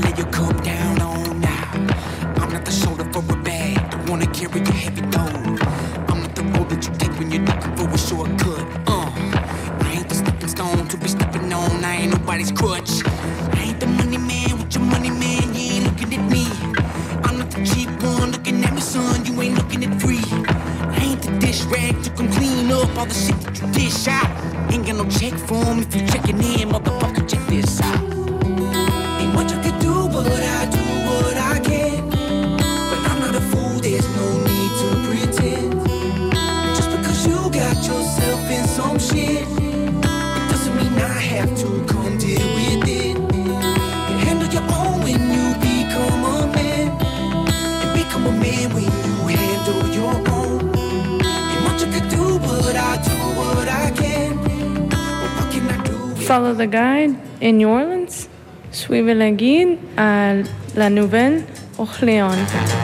Lay 0.00 0.14
your 0.16 0.26
cup 0.26 0.62
down 0.62 1.00
on 1.00 1.40
now. 1.40 1.70
I'm 2.36 2.50
not 2.52 2.64
the 2.64 2.72
shoulder 2.72 3.04
for 3.12 3.20
a 3.32 3.36
bag, 3.42 3.90
don't 3.90 4.08
wanna 4.10 4.26
carry 4.26 4.60
your 4.60 4.72
heavy 4.72 5.02
load. 5.02 5.60
I'm 6.08 6.20
not 6.22 6.34
the 6.34 6.42
road 6.54 6.68
that 6.70 6.86
you 6.86 6.92
take 6.98 7.12
when 7.18 7.30
you're 7.30 7.42
looking 7.42 7.76
for 7.76 7.88
a 7.88 7.98
shortcut. 7.98 8.64
Uh, 8.86 9.10
I 9.86 9.96
ain't 9.96 10.08
the 10.08 10.14
stepping 10.14 10.48
stone 10.48 10.88
to 10.88 10.96
be 10.96 11.08
stepping 11.08 11.52
on. 11.52 11.84
I 11.84 11.96
ain't 12.02 12.12
nobody's 12.12 12.52
crutch. 12.52 12.90
I 13.56 13.62
ain't 13.68 13.80
the 13.80 13.86
money 13.86 14.18
man 14.18 14.58
with 14.58 14.74
your 14.74 14.84
money 14.84 15.10
man. 15.10 15.54
You 15.54 15.72
ain't 15.74 15.84
looking 15.84 16.14
at 16.18 16.30
me. 16.30 16.46
I'm 17.24 17.38
not 17.38 17.50
the 17.50 17.64
cheap 17.64 17.90
one 18.02 18.32
looking 18.32 18.64
at 18.64 18.74
me, 18.74 18.80
son. 18.80 19.24
You 19.24 19.40
ain't 19.42 19.56
looking 19.56 19.84
at 19.84 20.00
free. 20.00 20.24
I 20.96 20.98
ain't 21.00 21.22
the 21.22 21.30
dish 21.38 21.62
rag 21.64 22.02
to 22.02 22.10
come 22.10 22.30
clean 22.32 22.70
up 22.70 22.96
all 22.96 23.06
the 23.06 23.14
shit 23.14 23.40
that 23.42 23.60
you 23.60 23.66
dish 23.72 24.08
out. 24.08 24.30
Ain't 24.72 24.86
got 24.86 24.96
no 24.96 25.08
check 25.08 25.34
form 25.48 25.78
if 25.80 25.94
you 25.94 26.06
checking 26.06 26.38
in, 26.38 26.70
motherfucker. 26.70 27.28
Check 27.28 27.46
this 27.46 27.80
out. 27.80 28.13
Some 38.84 38.98
shit, 38.98 39.48
it 39.58 40.50
doesn't 40.50 40.76
mean 40.76 40.94
I 41.00 41.18
have 41.32 41.52
to 41.62 41.68
come 41.90 42.18
deal 42.18 42.46
with 42.56 42.88
it. 43.00 43.16
Handle 44.24 44.50
your 44.56 44.66
own 44.78 44.94
when 45.04 45.20
you 45.34 45.46
become 45.68 46.24
a 46.34 46.38
man, 46.56 46.86
become 48.00 48.24
a 48.26 48.34
man 48.44 48.66
when 48.74 48.88
you 49.06 49.14
handle 49.36 49.84
your 49.98 50.16
own. 50.36 50.60
Much 51.66 51.82
I 51.86 51.88
can 51.94 52.06
do, 52.16 52.24
but 52.46 52.76
I 52.76 52.92
do 53.08 53.16
what 53.38 53.68
I 53.84 53.86
can. 54.00 54.30
What 55.36 55.46
can 55.52 55.64
I 55.74 55.78
do? 55.88 55.96
Follow 56.28 56.52
the 56.52 56.66
guide 56.66 57.12
in 57.40 57.52
New 57.58 57.70
Orleans. 57.70 58.28
Suivez 58.70 59.14
le 59.14 59.30
guide 59.30 59.78
à 59.96 60.34
la 60.74 60.90
Nouvelle-Orléans. 60.90 62.83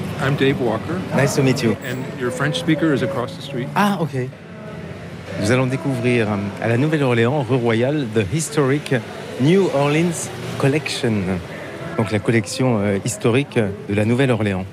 I'm 0.23 0.35
Dave 0.35 0.61
Walker, 0.61 0.99
Nice 1.15 1.35
to 1.35 1.41
meet 1.43 1.63
you. 1.63 1.75
and 1.89 1.97
your 2.19 2.31
French 2.31 2.59
speaker 2.59 2.93
is 2.93 3.01
across 3.01 3.35
the 3.35 3.41
street. 3.41 3.67
Ah, 3.75 3.97
ok. 4.01 4.27
Nous 5.41 5.51
allons 5.51 5.65
découvrir 5.65 6.27
euh, 6.31 6.35
à 6.61 6.67
la 6.67 6.77
Nouvelle-Orléans, 6.77 7.41
rue 7.49 7.55
Royale, 7.55 8.05
The 8.13 8.23
Historic 8.33 8.93
New 9.41 9.67
Orleans 9.73 10.29
Collection. 10.59 11.13
Donc 11.97 12.11
la 12.11 12.19
collection 12.19 12.79
euh, 12.79 12.97
historique 13.03 13.57
de 13.57 13.93
la 13.95 14.05
Nouvelle-Orléans. 14.05 14.65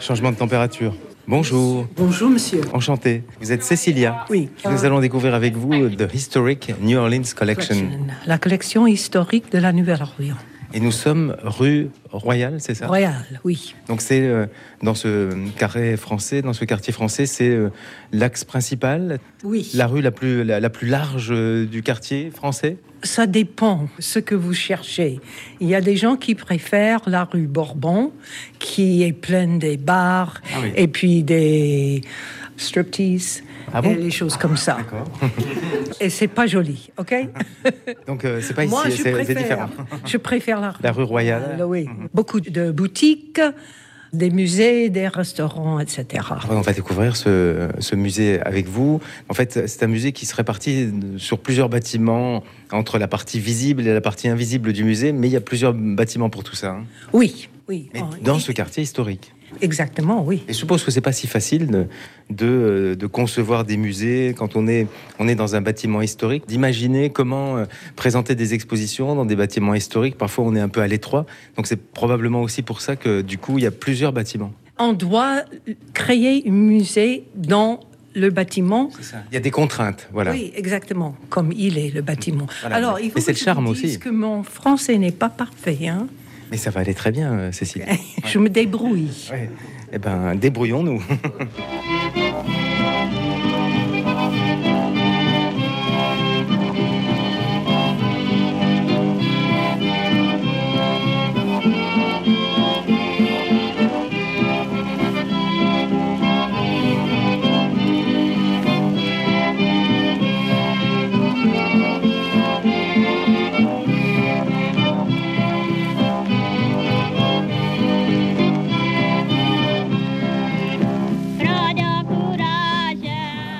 Changement 0.00 0.30
de 0.30 0.36
température. 0.36 0.94
Bonjour, 1.26 1.86
Bonjour 1.96 2.28
monsieur. 2.28 2.60
enchanté. 2.74 3.22
Vous 3.40 3.52
êtes 3.52 3.62
Cécilia. 3.62 4.26
Oui. 4.28 4.50
Nous 4.68 4.84
allons 4.84 5.00
découvrir 5.00 5.34
avec 5.34 5.54
vous 5.56 5.88
The 5.88 6.12
Historic 6.12 6.74
New 6.82 6.98
Orleans 6.98 7.22
Collection. 7.34 7.76
La 8.26 8.36
collection 8.38 8.86
historique 8.86 9.50
de 9.52 9.58
la 9.58 9.72
Nouvelle-Orléans. 9.72 10.36
Et 10.74 10.80
nous 10.80 10.90
sommes 10.92 11.36
rue 11.42 11.90
Royale, 12.10 12.56
c'est 12.58 12.74
ça? 12.74 12.86
Royal, 12.86 13.40
oui. 13.44 13.74
Donc 13.88 14.00
c'est 14.00 14.22
euh, 14.22 14.46
dans 14.82 14.94
ce 14.94 15.30
carré 15.58 15.96
français, 15.98 16.40
dans 16.40 16.52
ce 16.54 16.64
quartier 16.64 16.92
français, 16.92 17.26
c'est 17.26 17.48
euh, 17.50 17.68
l'axe 18.12 18.44
principal, 18.44 19.18
Oui. 19.44 19.70
la 19.74 19.86
rue 19.86 20.00
la 20.00 20.10
plus, 20.10 20.44
la, 20.44 20.60
la 20.60 20.70
plus 20.70 20.88
large 20.88 21.28
euh, 21.30 21.66
du 21.66 21.82
quartier 21.82 22.30
français? 22.30 22.78
Ça 23.02 23.26
dépend 23.26 23.88
ce 23.98 24.18
que 24.18 24.34
vous 24.34 24.54
cherchez. 24.54 25.20
Il 25.60 25.68
y 25.68 25.74
a 25.74 25.80
des 25.80 25.96
gens 25.96 26.16
qui 26.16 26.34
préfèrent 26.34 27.02
la 27.06 27.24
rue 27.24 27.46
Bourbon, 27.48 28.12
qui 28.58 29.02
est 29.02 29.12
pleine 29.12 29.58
des 29.58 29.76
bars 29.76 30.40
Ah 30.54 30.58
oui. 30.62 30.72
et 30.76 30.88
puis 30.88 31.22
des 31.22 32.00
striptease 32.56 33.42
Ah 33.74 33.80
bon 33.82 33.94
les 33.94 34.10
choses 34.10 34.36
comme 34.36 34.56
ça. 34.56 34.78
Et 36.00 36.10
c'est 36.10 36.28
pas 36.28 36.46
joli, 36.46 36.90
ok 36.98 37.14
Donc 38.06 38.24
euh, 38.24 38.40
c'est 38.42 38.54
pas 38.54 38.64
ici, 38.64 38.70
Moi, 38.70 38.84
c'est 38.90 39.34
différent. 39.34 39.68
je 40.06 40.16
préfère 40.16 40.60
la 40.60 40.70
rue, 40.72 40.78
La 40.82 40.92
rue 40.92 41.04
Royale. 41.04 41.56
Euh, 41.60 41.64
oui. 41.64 41.88
Beaucoup 42.12 42.40
de 42.40 42.70
boutiques, 42.70 43.40
des 44.12 44.28
musées, 44.30 44.90
des 44.90 45.08
restaurants, 45.08 45.80
etc. 45.80 46.22
On 46.50 46.60
va 46.60 46.72
découvrir 46.74 47.16
ce, 47.16 47.68
ce 47.78 47.94
musée 47.94 48.40
avec 48.42 48.66
vous. 48.68 49.00
En 49.30 49.34
fait, 49.34 49.66
c'est 49.66 49.82
un 49.84 49.86
musée 49.86 50.12
qui 50.12 50.26
se 50.26 50.34
répartit 50.36 50.90
sur 51.16 51.38
plusieurs 51.38 51.68
bâtiments 51.70 52.42
entre 52.72 52.98
la 52.98 53.08
partie 53.08 53.40
visible 53.40 53.86
et 53.86 53.94
la 53.94 54.00
partie 54.02 54.28
invisible 54.28 54.72
du 54.74 54.84
musée, 54.84 55.12
mais 55.12 55.28
il 55.28 55.32
y 55.32 55.36
a 55.36 55.40
plusieurs 55.40 55.72
bâtiments 55.72 56.28
pour 56.28 56.44
tout 56.44 56.56
ça. 56.56 56.72
hein. 56.72 56.84
Oui, 57.14 57.48
oui. 57.68 57.88
Mais 57.94 58.00
Oh, 58.02 58.14
dans 58.22 58.38
ce 58.38 58.52
quartier 58.52 58.82
historique. 58.82 59.32
Exactement, 59.60 60.24
oui. 60.24 60.42
Et 60.48 60.52
je 60.52 60.58
suppose 60.58 60.82
que 60.84 60.90
c'est 60.90 61.00
pas 61.00 61.12
si 61.12 61.26
facile 61.26 61.66
de, 61.68 61.86
de, 62.30 62.96
de 62.98 63.06
concevoir 63.06 63.64
des 63.64 63.76
musées 63.76 64.34
quand 64.36 64.56
on 64.56 64.66
est, 64.66 64.86
on 65.18 65.28
est 65.28 65.34
dans 65.34 65.54
un 65.54 65.60
bâtiment 65.60 66.00
historique, 66.02 66.44
d'imaginer 66.48 67.10
comment 67.10 67.56
euh, 67.58 67.64
présenter 67.96 68.34
des 68.34 68.54
expositions 68.54 69.14
dans 69.14 69.24
des 69.26 69.36
bâtiments 69.36 69.74
historiques. 69.74 70.16
Parfois, 70.18 70.44
on 70.44 70.54
est 70.56 70.60
un 70.60 70.68
peu 70.68 70.80
à 70.80 70.88
l'étroit. 70.88 71.26
Donc, 71.56 71.66
c'est 71.66 71.80
probablement 71.92 72.42
aussi 72.42 72.62
pour 72.62 72.80
ça 72.80 72.96
que, 72.96 73.20
du 73.22 73.38
coup, 73.38 73.58
il 73.58 73.64
y 73.64 73.66
a 73.66 73.70
plusieurs 73.70 74.12
bâtiments. 74.12 74.52
On 74.78 74.92
doit 74.94 75.42
créer 75.94 76.42
un 76.48 76.50
musée 76.52 77.24
dans 77.36 77.80
le 78.14 78.30
bâtiment. 78.30 78.90
Il 79.30 79.34
y 79.34 79.36
a 79.36 79.40
des 79.40 79.50
contraintes, 79.50 80.08
voilà. 80.12 80.32
Oui, 80.32 80.52
exactement, 80.54 81.14
comme 81.30 81.50
il 81.56 81.78
est 81.78 81.90
le 81.94 82.02
bâtiment. 82.02 82.46
Voilà. 82.60 82.76
Alors, 82.76 83.00
il 83.00 83.10
faut 83.10 83.16
Mais 83.16 83.20
c'est 83.22 83.32
que 83.32 83.36
le 83.36 83.40
je 83.40 83.44
charme 83.44 83.66
vous 83.66 83.74
dise 83.74 83.84
aussi. 83.84 83.98
que 83.98 84.08
mon 84.10 84.42
français 84.42 84.98
n'est 84.98 85.12
pas 85.12 85.30
parfait. 85.30 85.88
Hein. 85.88 86.08
Mais 86.52 86.58
ça 86.58 86.68
va 86.68 86.80
aller 86.80 86.92
très 86.92 87.10
bien, 87.10 87.32
euh, 87.32 87.50
Cécile. 87.52 87.86
Je 88.26 88.38
me 88.38 88.50
débrouille. 88.50 89.30
Ouais. 89.32 89.48
Eh 89.90 89.98
ben, 89.98 90.34
débrouillons-nous. 90.34 91.02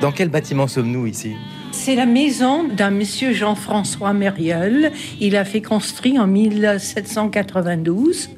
Dans 0.02 0.10
quel 0.10 0.30
bâtiment 0.30 0.66
sommes-nous 0.66 1.06
ici? 1.06 1.36
C'est 1.70 1.94
la 1.94 2.06
maison 2.06 2.64
d'un 2.64 2.90
monsieur 2.90 3.32
Jean-François 3.32 4.12
Mériel. 4.12 4.90
Il 5.20 5.36
a 5.36 5.44
fait 5.44 5.62
construire 5.62 6.22
en 6.22 6.26
1792. 6.26 8.30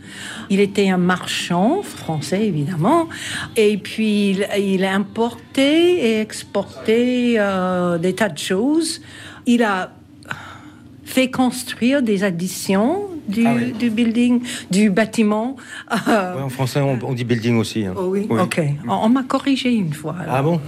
Il 0.50 0.60
était 0.60 0.90
un 0.90 0.98
marchand 0.98 1.80
français, 1.80 2.46
évidemment. 2.46 3.08
Et 3.56 3.78
puis, 3.78 4.32
il, 4.32 4.46
il 4.58 4.84
a 4.84 4.94
importé 4.94 6.10
et 6.10 6.20
exporté 6.20 7.36
euh, 7.38 7.96
des 7.96 8.14
tas 8.14 8.28
de 8.28 8.36
choses. 8.36 9.00
Il 9.46 9.62
a 9.62 9.94
fait 11.02 11.30
construire 11.30 12.02
des 12.02 12.24
additions 12.24 13.08
du, 13.28 13.46
Ah 13.46 13.54
oui. 13.56 13.72
du 13.72 13.90
building, 13.90 14.40
du 14.70 14.90
bâtiment. 14.90 15.56
Ouais, 15.90 16.42
En 16.42 16.48
français, 16.48 16.80
on, 16.80 16.98
on 17.02 17.12
dit 17.14 17.24
building 17.24 17.56
aussi. 17.56 17.84
hein. 17.84 17.94
oh 17.96 18.06
oui, 18.08 18.26
ok. 18.28 18.60
On, 18.88 18.92
on 18.92 19.08
m'a 19.08 19.22
corrigé 19.22 19.72
une 19.72 19.92
fois. 19.92 20.16
alors. 20.20 20.34
Ah 20.34 20.42
bon? 20.42 20.60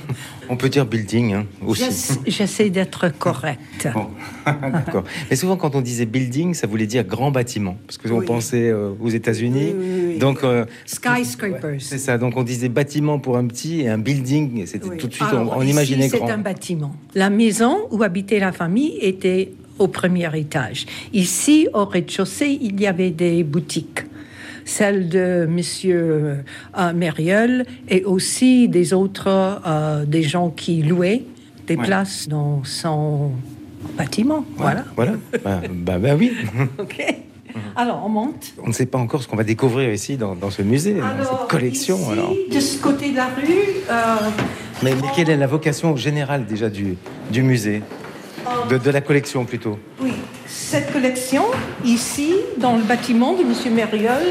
On 0.48 0.56
peut 0.56 0.68
dire 0.68 0.86
building 0.86 1.34
hein, 1.34 1.46
aussi. 1.66 1.84
J'essa- 1.84 2.20
J'essaie 2.26 2.70
d'être 2.70 3.08
correcte. 3.18 3.88
Bon, 3.92 4.06
d'accord. 4.46 5.02
Mais 5.28 5.34
souvent, 5.36 5.56
quand 5.56 5.74
on 5.74 5.80
disait 5.80 6.06
building, 6.06 6.54
ça 6.54 6.66
voulait 6.68 6.86
dire 6.86 7.02
grand 7.04 7.30
bâtiment, 7.32 7.76
parce 7.86 7.98
que 7.98 8.08
on 8.12 8.20
pensait 8.22 8.68
euh, 8.70 8.92
aux 9.00 9.08
États-Unis. 9.08 10.16
Donc, 10.20 10.44
euh, 10.44 10.64
Skyscrapers. 10.84 11.80
c'est 11.80 11.98
ça. 11.98 12.16
Donc, 12.18 12.36
on 12.36 12.42
disait 12.42 12.68
bâtiment 12.68 13.18
pour 13.18 13.36
un 13.36 13.46
petit 13.46 13.80
et 13.82 13.88
un 13.88 13.98
building. 13.98 14.66
C'était 14.66 14.96
tout 14.96 15.08
de 15.08 15.12
suite, 15.14 15.26
Alors, 15.28 15.56
on, 15.56 15.62
imaginait 15.62 16.08
c'est 16.08 16.18
grand. 16.18 16.30
un 16.30 16.38
bâtiment. 16.38 16.94
La 17.14 17.28
maison 17.30 17.78
où 17.90 18.02
habitait 18.02 18.38
la 18.38 18.52
famille 18.52 18.96
était 19.00 19.52
au 19.78 19.88
premier 19.88 20.28
étage. 20.38 20.86
Ici, 21.12 21.68
au 21.72 21.84
rez-de-chaussée, 21.84 22.58
il 22.60 22.80
y 22.80 22.86
avait 22.86 23.10
des 23.10 23.42
boutiques. 23.44 24.00
Celle 24.64 25.08
de 25.08 25.46
Monsieur 25.48 26.38
euh, 26.76 26.92
Mériel 26.92 27.64
et 27.88 28.04
aussi 28.04 28.68
des 28.68 28.92
autres, 28.92 29.28
euh, 29.64 30.04
des 30.04 30.22
gens 30.22 30.50
qui 30.50 30.82
louaient 30.82 31.22
des 31.68 31.76
Ouais. 31.76 31.84
places 31.84 32.26
dans 32.28 32.62
son 32.64 33.30
bâtiment. 33.96 34.44
Voilà. 34.56 34.84
Voilà. 34.96 35.12
bah, 35.44 35.60
bah, 35.70 35.98
bah 35.98 36.14
oui. 36.18 36.32
OK. 36.78 37.04
Alors, 37.74 38.02
on 38.04 38.08
monte. 38.08 38.52
On 38.62 38.68
ne 38.68 38.72
sait 38.72 38.86
pas 38.86 38.98
encore 38.98 39.22
ce 39.22 39.28
qu'on 39.28 39.36
va 39.36 39.44
découvrir 39.44 39.90
ici 39.92 40.16
dans, 40.16 40.34
dans 40.34 40.50
ce 40.50 40.62
musée, 40.62 40.94
dans 40.94 41.24
cette 41.24 41.48
collection. 41.48 41.96
ici, 41.96 42.12
alors. 42.12 42.34
de 42.52 42.60
ce 42.60 42.78
côté 42.82 43.12
de 43.12 43.16
la 43.16 43.26
rue, 43.26 43.42
euh, 43.90 44.16
Mais, 44.82 44.94
mais 44.94 45.08
quelle 45.14 45.30
est 45.30 45.36
la 45.36 45.46
vocation 45.46 45.96
générale 45.96 46.44
déjà 46.44 46.68
du, 46.68 46.96
du 47.30 47.42
musée? 47.42 47.82
De, 48.70 48.78
de 48.78 48.90
la 48.90 49.00
collection 49.00 49.44
plutôt 49.44 49.78
Oui, 50.00 50.12
cette 50.46 50.92
collection, 50.92 51.44
ici, 51.84 52.34
dans 52.58 52.76
le 52.76 52.82
bâtiment 52.82 53.34
de 53.34 53.42
M. 53.42 53.74
Mériol, 53.74 54.22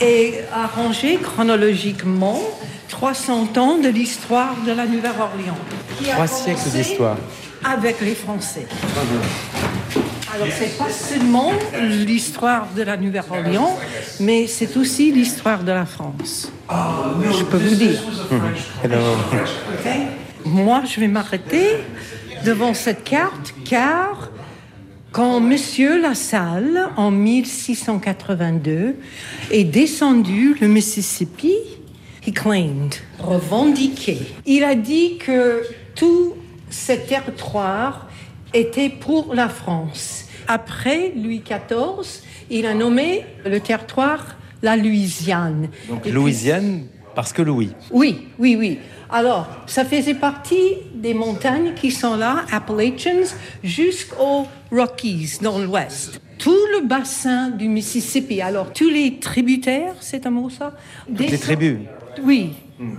est 0.00 0.44
arrangée 0.52 1.16
chronologiquement 1.16 2.40
300 2.88 3.48
ans 3.56 3.78
de 3.78 3.88
l'histoire 3.88 4.56
de 4.66 4.72
la 4.72 4.86
Nouvelle-Orléans. 4.86 5.58
Trois 6.12 6.26
siècles 6.26 6.68
d'histoire. 6.70 7.16
Avec 7.64 8.00
les 8.00 8.14
Français. 8.14 8.66
Alors, 10.34 10.46
c'est 10.58 10.78
pas 10.78 10.90
seulement 10.90 11.52
l'histoire 11.82 12.68
de 12.76 12.82
la 12.82 12.96
Nouvelle-Orléans, 12.96 13.78
mais 14.20 14.46
c'est 14.46 14.76
aussi 14.76 15.12
l'histoire 15.12 15.62
de 15.62 15.72
la 15.72 15.84
France. 15.84 16.50
Je 16.70 17.44
peux 17.44 17.58
vous 17.58 17.74
dire. 17.74 18.00
Moi, 20.44 20.82
je 20.86 21.00
vais 21.00 21.08
m'arrêter 21.08 21.76
devant 22.44 22.74
cette 22.74 23.04
carte 23.04 23.54
car 23.64 24.30
quand 25.12 25.40
Monsieur 25.40 26.00
Lassalle, 26.00 26.88
en 26.96 27.10
1682, 27.10 28.94
est 29.50 29.64
descendu 29.64 30.54
le 30.60 30.68
Mississippi, 30.68 31.52
he 32.26 32.32
claimed, 32.32 32.94
revendiqué. 33.18 34.18
Il 34.46 34.62
a 34.62 34.76
dit 34.76 35.18
que 35.18 35.62
tout 35.96 36.34
ce 36.70 36.92
territoire 36.92 38.08
était 38.54 38.88
pour 38.88 39.34
la 39.34 39.48
France. 39.48 40.26
Après 40.46 41.12
Louis 41.16 41.42
XIV, 41.44 42.22
il 42.48 42.66
a 42.66 42.74
nommé 42.74 43.24
le 43.44 43.58
territoire 43.58 44.36
la 44.62 44.76
Louisiane. 44.76 45.68
donc 45.88 45.98
Et 46.00 46.02
puis- 46.02 46.12
Louisiane, 46.12 46.84
parce 47.16 47.32
que 47.32 47.42
Louis. 47.42 47.70
oui, 47.90 48.28
oui, 48.38 48.54
oui. 48.56 48.78
Alors, 49.12 49.48
ça 49.66 49.84
faisait 49.84 50.14
partie 50.14 50.76
des 50.94 51.14
montagnes 51.14 51.74
qui 51.74 51.90
sont 51.90 52.16
là, 52.16 52.44
Appalachians, 52.52 53.34
jusqu'aux 53.62 54.46
Rockies 54.70 55.38
dans 55.42 55.58
l'ouest. 55.58 56.20
Tout 56.38 56.64
le 56.72 56.86
bassin 56.86 57.50
du 57.50 57.68
Mississippi, 57.68 58.40
alors 58.40 58.72
tous 58.72 58.88
les 58.88 59.18
tributaires, 59.18 59.94
c'est 60.00 60.26
un 60.26 60.30
mot 60.30 60.48
ça? 60.48 60.72
Toutes 61.06 61.30
les 61.30 61.38
tribus. 61.38 61.78
Oui, 62.22 62.52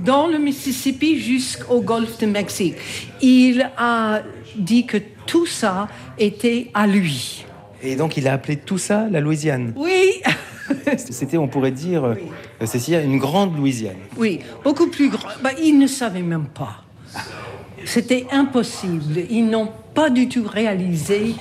dans 0.04 0.28
le 0.28 0.38
Mississippi 0.38 1.20
jusqu'au 1.20 1.82
golfe 1.82 2.20
de 2.20 2.28
Mexique. 2.28 2.76
Il 3.22 3.70
a 3.78 4.22
dit 4.56 4.86
que 4.86 4.98
tout 5.26 5.46
ça 5.46 5.88
était 6.20 6.68
à 6.74 6.88
lui. 6.88 7.46
Et 7.82 7.96
donc 7.96 8.18
il 8.18 8.28
a 8.28 8.34
appelé 8.34 8.58
tout 8.58 8.78
ça 8.78 9.08
la 9.10 9.20
Louisiane. 9.20 9.74
Oui, 9.76 10.22
C'était, 10.98 11.38
on 11.38 11.48
pourrait 11.48 11.72
dire, 11.72 12.04
euh, 12.06 12.16
Cécilia, 12.66 13.02
une 13.02 13.18
grande 13.18 13.58
Louisiane. 13.58 13.96
Oui, 14.18 14.40
beaucoup 14.64 14.88
plus 14.88 15.10
grand. 15.10 15.30
Bah, 15.42 15.52
ils 15.62 15.78
ne 15.78 15.88
savaient 15.88 16.22
même 16.22 16.46
pas. 16.46 16.84
C'était 17.86 18.28
impossible. 18.32 19.22
Ils 19.30 19.48
n'ont 19.48 19.70
pas 19.94 20.10
du 20.10 20.30
tout 20.30 20.46
réalisé 20.48 21.36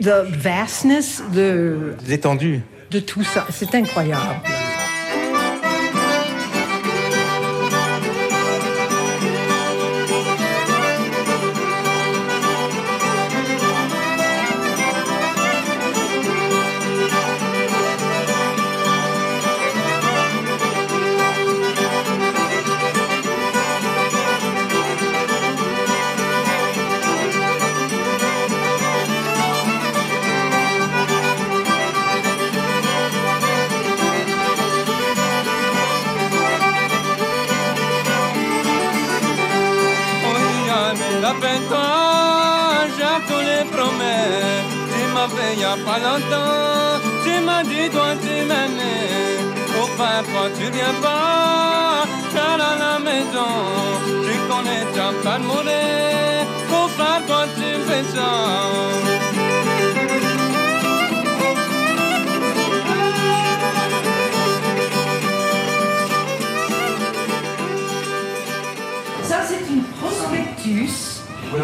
the 0.00 0.24
vastness 0.38 1.22
de, 1.34 1.94
L'étendue. 2.06 2.60
de 2.90 3.00
tout 3.00 3.24
ça. 3.24 3.46
C'est 3.50 3.74
incroyable. 3.74 4.40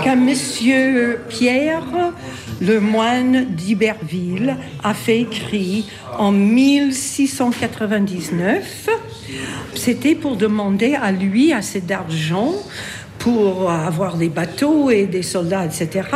Qu'un 0.02 0.16
monsieur 0.16 1.20
Pierre, 1.28 1.84
le 2.60 2.80
moine 2.80 3.46
d'Iberville, 3.50 4.56
a 4.82 4.94
fait 4.94 5.20
écrit 5.20 5.88
en 6.18 6.32
1699. 6.32 8.88
C'était 9.74 10.14
pour 10.14 10.36
demander 10.36 10.94
à 10.94 11.12
lui 11.12 11.52
assez 11.52 11.80
d'argent 11.80 12.54
pour 13.18 13.70
avoir 13.70 14.16
des 14.16 14.28
bateaux 14.28 14.90
et 14.90 15.06
des 15.06 15.22
soldats, 15.22 15.64
etc., 15.64 16.08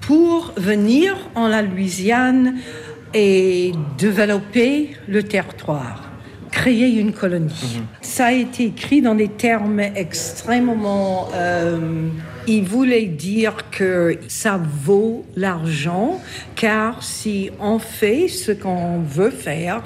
pour 0.00 0.52
venir 0.56 1.16
en 1.34 1.48
la 1.48 1.62
Louisiane 1.62 2.56
et 3.14 3.72
développer 3.98 4.96
le 5.08 5.22
territoire 5.22 6.09
créer 6.60 6.88
une 7.00 7.12
colonie. 7.12 7.80
Ça 8.02 8.26
a 8.26 8.32
été 8.32 8.64
écrit 8.64 9.00
dans 9.00 9.14
des 9.14 9.28
termes 9.28 9.80
extrêmement... 9.80 11.28
euh, 11.34 12.08
il 12.46 12.64
voulait 12.64 13.06
dire 13.06 13.54
que 13.70 14.18
ça 14.28 14.60
vaut 14.84 15.24
l'argent, 15.36 16.20
car 16.56 17.02
si 17.02 17.50
on 17.60 17.78
fait 17.78 18.28
ce 18.28 18.52
qu'on 18.52 19.00
veut 19.00 19.30
faire, 19.30 19.82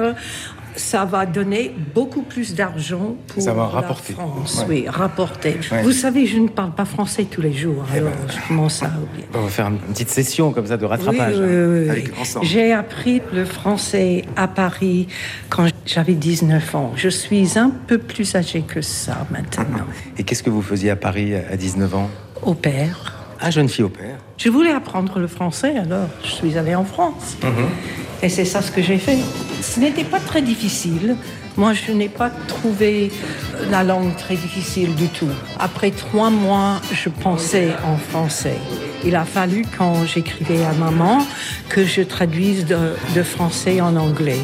ça 0.76 1.04
va 1.04 1.26
donner 1.26 1.72
beaucoup 1.94 2.22
plus 2.22 2.54
d'argent 2.54 3.16
pour 3.28 3.42
Ça 3.42 3.52
va 3.52 3.62
la 3.62 3.68
rapporter. 3.68 4.12
France. 4.14 4.58
Ouais. 4.60 4.64
Oui, 4.68 4.84
rapporter. 4.88 5.56
Ouais. 5.70 5.82
Vous 5.82 5.92
savez, 5.92 6.26
je 6.26 6.38
ne 6.38 6.48
parle 6.48 6.72
pas 6.72 6.84
français 6.84 7.24
tous 7.24 7.42
les 7.42 7.52
jours, 7.52 7.84
alors 7.92 8.12
je 8.28 8.48
commence 8.48 8.82
à 8.82 8.86
oublier. 8.86 9.26
On 9.34 9.42
va 9.42 9.48
faire 9.48 9.68
une 9.68 9.78
petite 9.78 10.10
session 10.10 10.52
comme 10.52 10.66
ça 10.66 10.76
de 10.76 10.84
rattrapage. 10.84 11.36
Oui, 11.38 11.44
oui, 11.46 11.54
oui, 11.56 11.78
oui. 11.84 11.90
Avec 11.90 12.20
ensemble. 12.20 12.46
J'ai 12.46 12.72
appris 12.72 13.22
le 13.32 13.44
français 13.44 14.24
à 14.36 14.48
Paris 14.48 15.08
quand 15.48 15.66
j'avais 15.86 16.14
19 16.14 16.74
ans. 16.74 16.92
Je 16.96 17.08
suis 17.08 17.58
un 17.58 17.70
peu 17.70 17.98
plus 17.98 18.34
âgée 18.34 18.62
que 18.62 18.80
ça 18.80 19.26
maintenant. 19.30 19.84
Et 20.18 20.24
qu'est-ce 20.24 20.42
que 20.42 20.50
vous 20.50 20.62
faisiez 20.62 20.90
à 20.90 20.96
Paris 20.96 21.34
à 21.34 21.56
19 21.56 21.94
ans? 21.94 22.10
Au 22.42 22.54
père. 22.54 23.14
Ah, 23.40 23.50
jeune 23.50 23.68
fille 23.68 23.84
au 23.84 23.88
père. 23.90 24.16
Je 24.38 24.48
voulais 24.48 24.70
apprendre 24.72 25.18
le 25.18 25.26
français, 25.26 25.76
alors 25.76 26.08
je 26.22 26.30
suis 26.30 26.56
allée 26.56 26.74
en 26.74 26.84
France. 26.84 27.36
Et 28.24 28.28
c'est 28.30 28.46
ça 28.46 28.62
ce 28.62 28.70
que 28.70 28.82
j'ai 28.82 28.96
fait. 28.98 29.18
Ce 29.60 29.78
n'était 29.78 30.02
pas 30.02 30.18
très 30.18 30.40
difficile. 30.40 31.16
Moi, 31.56 31.74
je 31.74 31.92
n'ai 31.92 32.08
pas 32.08 32.30
trouvé 32.48 33.12
la 33.70 33.84
langue 33.84 34.16
très 34.16 34.34
difficile 34.34 34.94
du 34.94 35.08
tout. 35.08 35.28
Après 35.60 35.90
trois 35.90 36.30
mois, 36.30 36.80
je 36.90 37.10
pensais 37.10 37.68
en 37.84 37.98
français. 37.98 38.56
Il 39.04 39.14
a 39.14 39.26
fallu, 39.26 39.66
quand 39.78 40.06
j'écrivais 40.06 40.64
à 40.64 40.72
maman, 40.72 41.18
que 41.68 41.84
je 41.84 42.00
traduise 42.00 42.64
de, 42.64 43.22
français 43.22 43.82
en 43.82 43.94
anglais. 43.94 44.40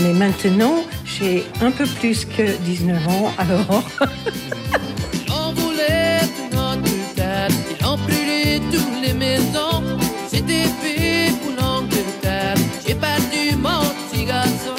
Mais 0.00 0.14
maintenant, 0.14 0.76
j'ai 1.04 1.44
un 1.60 1.70
peu 1.70 1.84
plus 1.84 2.24
que 2.24 2.56
19 2.64 3.08
ans, 3.08 3.32
alors 3.36 3.84
toutes 8.70 9.02
les 9.02 9.12
maisons. 9.12 9.82
C'était 10.28 10.68
fait 10.80 11.32
pour 11.40 11.52
l'Angleterre, 11.60 12.54
j'ai 12.88 12.94
perdu 12.94 13.54
mon 13.58 13.82
petit 14.10 14.24
garçon. 14.24 14.74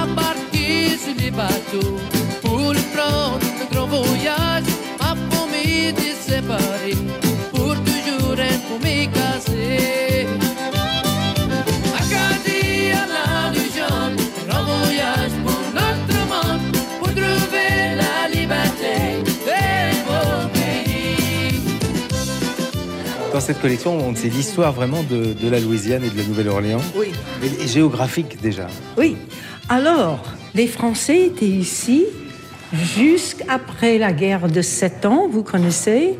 Embarqué 0.00 0.96
sur 0.96 1.14
les 1.18 1.30
bateaux 1.32 1.96
pour 2.42 2.72
le 2.72 2.80
prendre 2.94 3.40
le 3.58 3.74
grand 3.74 3.86
voyage, 3.86 4.70
m'a 5.00 5.16
promis 5.28 5.92
de 5.92 6.14
séparer 6.20 6.94
dans 23.40 23.46
cette 23.46 23.62
collection, 23.62 23.96
on 23.96 24.14
c'est 24.14 24.28
l'histoire 24.28 24.70
vraiment 24.70 25.02
de, 25.02 25.32
de 25.32 25.48
la 25.48 25.60
Louisiane 25.60 26.04
et 26.04 26.10
de 26.10 26.18
la 26.18 26.24
Nouvelle-Orléans. 26.24 26.82
Oui. 26.94 27.06
Et, 27.42 27.64
et 27.64 27.66
géographique 27.66 28.38
déjà. 28.42 28.66
Oui. 28.98 29.16
Alors, 29.70 30.22
les 30.54 30.66
Français 30.66 31.28
étaient 31.28 31.46
ici 31.46 32.04
jusqu'après 32.74 33.96
la 33.96 34.12
guerre 34.12 34.46
de 34.46 34.60
Sept 34.60 35.06
Ans, 35.06 35.26
vous 35.26 35.42
connaissez? 35.42 36.18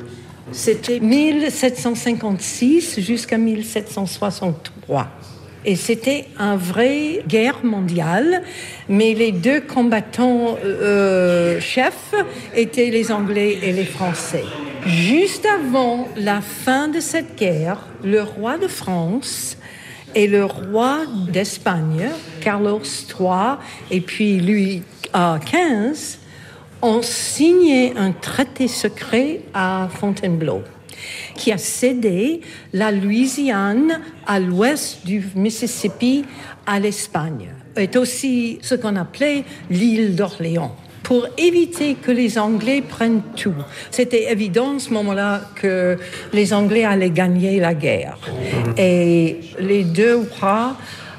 C'était 0.51 0.99
1756 0.99 3.01
jusqu'à 3.01 3.37
1763. 3.37 5.07
Et 5.67 5.77
c'était 5.77 6.25
une 6.39 6.57
vraie 6.57 7.23
guerre 7.29 7.59
mondiale, 7.63 8.41
mais 8.89 9.13
les 9.13 9.33
deux 9.33 9.61
combattants 9.61 10.57
euh, 10.65 11.61
chefs 11.61 12.15
étaient 12.57 12.89
les 12.89 13.13
Anglais 13.13 13.59
et 13.63 13.75
les 13.75 13.85
Français. 13.85 14.45
Juste 14.87 15.47
avant 15.47 16.09
la 16.17 16.41
fin 16.41 16.89
de 16.89 17.01
cette 17.01 17.37
guerre, 17.37 17.87
le 18.03 18.23
roi 18.23 18.57
de 18.57 18.67
France 18.67 19.59
et 20.15 20.27
le 20.27 20.45
roi 20.45 21.01
d'Espagne, 21.29 22.09
Carlos 22.41 22.81
III, 22.83 23.59
et 23.91 24.01
puis 24.01 24.41
Louis 24.41 24.83
XV, 25.15 26.19
ont 26.83 27.03
signé 27.03 27.95
un 27.97 28.13
traité 28.13 28.69
secret 28.69 29.43
à 29.53 29.89
Fontainebleau 29.93 30.63
qui 31.35 31.53
a 31.53 31.59
cédé 31.59 32.41
la 32.73 32.91
Louisiane 32.91 34.01
à 34.27 34.41
l'ouest 34.41 35.05
du 35.05 35.25
Mississippi 35.35 36.25
à 36.67 36.81
l'Espagne. 36.81 37.53
est 37.77 37.97
aussi 37.97 38.59
ce 38.63 38.75
qu'on 38.75 38.97
appelait 38.97 39.45
l'île 39.71 40.17
d'Orléans 40.17 40.77
pour 41.11 41.27
éviter 41.39 41.97
que 41.97 42.13
les 42.13 42.39
Anglais 42.39 42.85
prennent 42.89 43.23
tout. 43.35 43.53
C'était 43.91 44.31
évident 44.31 44.77
à 44.77 44.79
ce 44.79 44.91
moment-là 44.91 45.41
que 45.57 45.99
les 46.33 46.55
Anglais 46.55 46.85
allaient 46.85 47.11
gagner 47.11 47.59
la 47.59 47.75
guerre. 47.75 48.17
Et 48.79 49.41
les 49.59 49.83
deux 49.83 50.21
rois, 50.39 50.77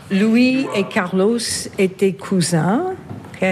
Louis 0.10 0.66
et 0.78 0.86
Carlos, 0.86 1.40
étaient 1.78 2.14
cousins. 2.14 2.94
ok? 3.34 3.46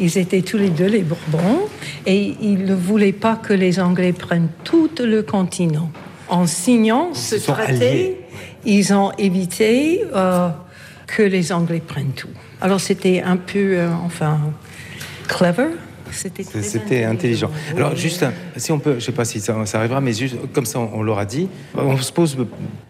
Ils 0.00 0.16
étaient 0.16 0.40
tous 0.40 0.56
les 0.56 0.70
deux 0.70 0.86
les 0.86 1.02
Bourbons 1.02 1.68
et 2.06 2.34
ils 2.40 2.64
ne 2.64 2.74
voulaient 2.74 3.12
pas 3.12 3.36
que 3.36 3.52
les 3.52 3.78
Anglais 3.78 4.14
prennent 4.14 4.48
tout 4.64 4.88
le 4.98 5.20
continent. 5.20 5.90
En 6.30 6.46
signant 6.46 7.12
ce 7.12 7.34
traité, 7.34 7.74
alliés. 7.74 8.20
ils 8.64 8.94
ont 8.94 9.12
évité 9.18 10.04
euh, 10.14 10.48
que 11.06 11.22
les 11.22 11.52
Anglais 11.52 11.82
prennent 11.86 12.14
tout. 12.16 12.32
Alors 12.62 12.80
c'était 12.80 13.20
un 13.20 13.36
peu, 13.36 13.76
euh, 13.76 13.90
enfin, 14.06 14.38
clever? 15.26 15.68
C'était 16.12 17.02
intelligent. 17.04 17.50
Alors 17.76 17.96
juste, 17.96 18.22
un- 18.22 18.32
si 18.56 18.70
on 18.70 18.78
peut, 18.78 18.94
je 19.00 19.04
sais 19.04 19.10
pas 19.12 19.24
si 19.24 19.40
ça, 19.40 19.66
ça 19.66 19.78
arrivera, 19.78 20.00
mais 20.00 20.12
juste 20.12 20.36
comme 20.52 20.64
ça 20.64 20.78
on, 20.78 20.90
on 21.00 21.02
l'aura 21.02 21.24
dit, 21.24 21.48
on 21.76 21.96
se 21.96 22.12
pose 22.12 22.36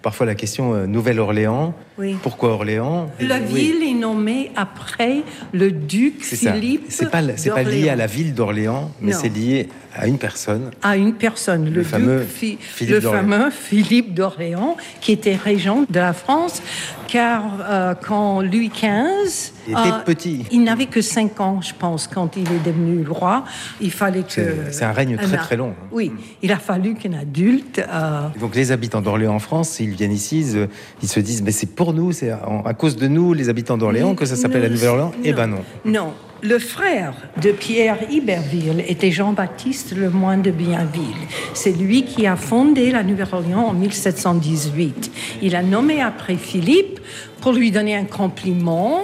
parfois 0.03 0.27
la 0.27 0.35
question 0.35 0.75
euh, 0.75 0.87
Nouvelle-Orléans. 0.87 1.75
Oui. 1.99 2.17
Pourquoi 2.23 2.51
Orléans? 2.51 3.11
La 3.19 3.39
Oui, 3.39 3.73
ville 3.73 3.83
est 3.91 3.95
nommée 3.99 4.51
après 4.55 5.23
le 5.55 5.71
duc. 5.73 6.23
Philippe. 6.23 6.85
C'est 6.91 7.11
pas, 7.11 7.23
c'est 7.37 7.49
pas 7.51 7.63
lié 7.63 7.89
à 7.89 7.97
la 7.97 8.07
ville 8.07 8.35
d'Orléans, 8.35 8.91
mais 9.01 9.13
c'est 9.13 9.31
lié 9.31 9.71
à 9.99 10.07
une 10.07 10.19
personne. 10.19 10.71
à 10.83 10.97
une 10.97 11.15
personne, 11.15 11.71
le, 11.73 11.83
fameux 11.83 12.21
Phi- 12.21 12.59
Philippe 12.61 12.95
le 12.95 13.01
fameux 13.01 13.51
Philippe 13.51 14.15
d'Orléans, 14.15 14.77
qui 15.01 15.13
était 15.13 15.37
régent 15.37 15.85
de 15.89 15.99
la 15.99 16.13
France, 16.13 16.63
car 17.09 17.43
euh, 17.69 17.95
quand 17.95 18.43
Louis 18.43 18.69
XV... 18.71 19.53
Il 19.69 19.73
était 19.73 20.05
petit. 20.05 20.45
Il 20.53 20.63
n'avait 20.63 20.87
que 20.87 21.01
5 21.01 21.41
ans, 21.41 21.61
je 21.61 21.73
pense, 21.77 22.07
quand 22.07 22.37
il 22.37 22.43
est 22.53 22.65
devenu 22.65 23.05
roi. 23.09 23.45
Il 23.81 23.91
fallait 23.91 24.23
que... 24.23 24.43
C'est- 24.71 24.85
un 24.85 24.93
règne 24.93 25.17
très, 25.17 25.37
très 25.39 25.57
long. 25.57 25.75
Oui, 25.91 26.13
il 26.43 26.53
a 26.53 26.59
fallu 26.59 26.95
qu'un 26.95 27.15
adulte... 27.15 27.79
euh, 27.81 28.29
Donc 28.41 28.55
les 28.55 28.71
habitants 28.73 29.01
d'Orléans 29.01 29.35
en 29.35 29.39
France, 29.41 29.71
s'ils 29.71 29.91
viennent 29.95 30.13
ici, 30.13 30.41
ils, 30.41 30.57
euh, 30.59 30.67
se 31.03 31.21
disent, 31.21 31.43
mais 31.43 31.51
c'est 31.53 31.75
pour 31.75 31.93
nous, 31.93 32.13
c'est 32.13 32.33
en- 32.33 32.63
à 32.65 32.75
cause 32.75 32.97
de 32.97 33.09
nous, 33.09 33.33
les 33.33 33.49
habitants 33.49 33.77
d'Orléans, 33.79 34.15
que 34.15 34.25
ça 34.27 34.37
s'appelle 34.37 34.63
la 34.63 34.69
Nouvelle-Orléans? 34.69 35.13
Eh 35.25 35.33
ben 35.33 35.47
non. 35.49 35.63
Non. 35.85 36.13
Le 36.43 36.59
frère 36.59 37.15
de 37.41 37.51
Pierre 37.51 37.99
Iberville 38.11 38.85
était 38.87 39.11
Jean-Baptiste 39.11 39.97
Lemoyne 39.97 40.43
de 40.43 40.51
Bienville. 40.51 41.17
C'est 41.55 41.73
lui 41.73 42.05
qui 42.05 42.27
a 42.27 42.37
fondé 42.37 42.91
la 42.91 43.03
Nouvelle-Orléans 43.03 43.69
en 43.69 43.73
1718. 43.73 45.11
Il 45.41 45.57
a 45.57 45.63
nommé 45.63 46.03
après 46.03 46.37
Philippe 46.37 47.01
pour 47.41 47.53
lui 47.53 47.71
donner 47.71 47.97
un 47.97 48.05
compliment, 48.05 49.01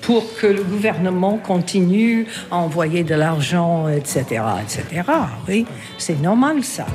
pour 0.00 0.34
que 0.36 0.46
le 0.46 0.62
gouvernement 0.62 1.36
continue 1.36 2.26
à 2.50 2.56
envoyer 2.56 3.04
de 3.04 3.14
l'argent, 3.14 3.86
etc., 3.88 4.42
etc. 4.62 5.02
Oui, 5.48 5.66
c'est 5.98 6.20
normal 6.20 6.64
ça. 6.64 6.86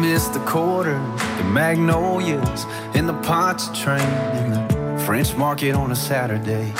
Miss 0.00 0.28
the 0.28 0.38
quarter, 0.40 0.98
the 1.38 1.44
magnolias, 1.44 2.66
and 2.94 3.08
the 3.08 3.14
Pontchartrain, 3.22 4.00
and 4.00 4.52
the 4.52 5.04
French 5.04 5.36
market 5.36 5.74
on 5.74 5.90
a 5.90 5.96
Saturday. 5.96 6.72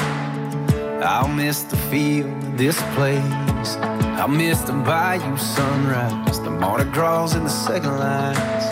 I'll 1.02 1.28
miss 1.28 1.62
the 1.62 1.76
feel 1.76 2.26
of 2.26 2.56
this 2.56 2.80
place. 2.94 3.76
I'll 4.18 4.28
miss 4.28 4.60
the 4.60 4.72
bayou 4.72 5.36
sunrise, 5.36 6.40
the 6.40 6.50
Mardi 6.50 6.90
Gras 6.90 7.34
and 7.34 7.44
the 7.44 7.50
second 7.50 7.98
lines. 7.98 8.64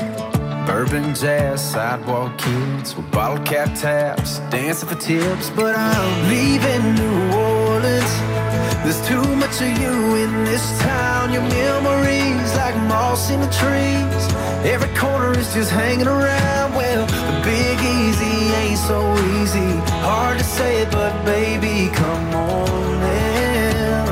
Bourbon 0.66 1.14
jazz, 1.14 1.60
sidewalk 1.72 2.38
kids 2.38 2.96
with 2.96 3.10
bottle 3.10 3.44
cap 3.44 3.74
taps, 3.74 4.38
dancing 4.50 4.88
for 4.88 4.94
tips. 4.94 5.50
But 5.50 5.74
I'm 5.76 6.28
leaving 6.28 6.94
New 6.94 7.36
Orleans. 7.36 8.45
There's 8.82 9.00
too 9.06 9.22
much 9.36 9.60
of 9.60 9.72
you 9.78 10.16
in 10.16 10.44
this 10.44 10.66
town. 10.80 11.32
Your 11.32 11.42
memories 11.42 12.54
like 12.56 12.76
moss 12.88 13.30
in 13.30 13.40
the 13.40 13.50
trees. 13.50 14.24
Every 14.64 14.92
corner 14.96 15.38
is 15.38 15.52
just 15.54 15.70
hanging 15.70 16.06
around. 16.06 16.74
Well, 16.74 17.06
the 17.06 17.40
big 17.44 17.78
easy 17.80 18.52
ain't 18.60 18.78
so 18.78 19.00
easy. 19.38 19.70
Hard 20.02 20.38
to 20.38 20.44
say 20.44 20.82
it, 20.82 20.90
but 20.90 21.12
baby, 21.24 21.90
come 21.92 22.34
on 22.34 23.02
in. 23.02 24.08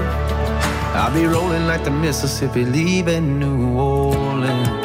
I'll 0.94 1.12
be 1.12 1.26
rolling 1.26 1.66
like 1.66 1.84
the 1.84 1.90
Mississippi, 1.90 2.64
leaving 2.64 3.38
New 3.38 3.78
Orleans. 3.78 4.84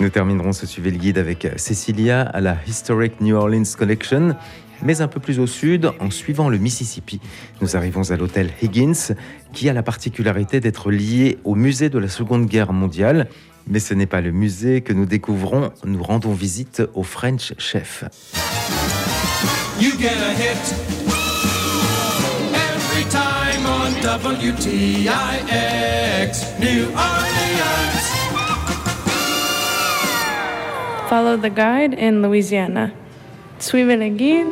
Nous 0.00 0.10
terminerons 0.10 0.52
ce 0.52 0.66
suivi 0.66 0.90
le 0.90 0.98
guide 0.98 1.18
avec 1.18 1.46
Cecilia 1.56 2.22
à 2.22 2.40
la 2.40 2.56
Historic 2.66 3.20
New 3.20 3.36
Orleans 3.36 3.76
Collection. 3.78 4.34
Mais 4.82 5.00
un 5.00 5.08
peu 5.08 5.20
plus 5.20 5.38
au 5.38 5.46
sud, 5.46 5.90
en 6.00 6.10
suivant 6.10 6.48
le 6.48 6.58
Mississippi, 6.58 7.20
nous 7.60 7.76
arrivons 7.76 8.10
à 8.10 8.16
l'hôtel 8.16 8.50
Higgins, 8.62 9.14
qui 9.52 9.68
a 9.68 9.72
la 9.72 9.82
particularité 9.82 10.60
d'être 10.60 10.90
lié 10.90 11.38
au 11.44 11.54
musée 11.54 11.88
de 11.88 11.98
la 11.98 12.08
Seconde 12.08 12.46
Guerre 12.46 12.72
mondiale. 12.72 13.28
Mais 13.66 13.78
ce 13.78 13.94
n'est 13.94 14.06
pas 14.06 14.20
le 14.20 14.30
musée 14.30 14.82
que 14.82 14.92
nous 14.92 15.06
découvrons, 15.06 15.70
nous 15.84 16.02
rendons 16.02 16.32
visite 16.32 16.82
au 16.94 17.02
French 17.02 17.54
Chef. 17.58 18.04
You 19.80 19.90
get 19.98 20.12
a 20.12 20.32
hit 20.34 20.74
every 22.54 23.04
time 23.10 23.66
on 23.66 23.90
WTIX 24.02 25.08
New 26.60 26.84
Orleans. 26.94 28.04
Follow 31.08 31.36
the 31.36 31.50
guide 31.50 31.94
in 31.98 32.22
Louisiana. 32.22 32.92
Suivez 33.58 33.96
le 33.96 34.08
guide 34.08 34.46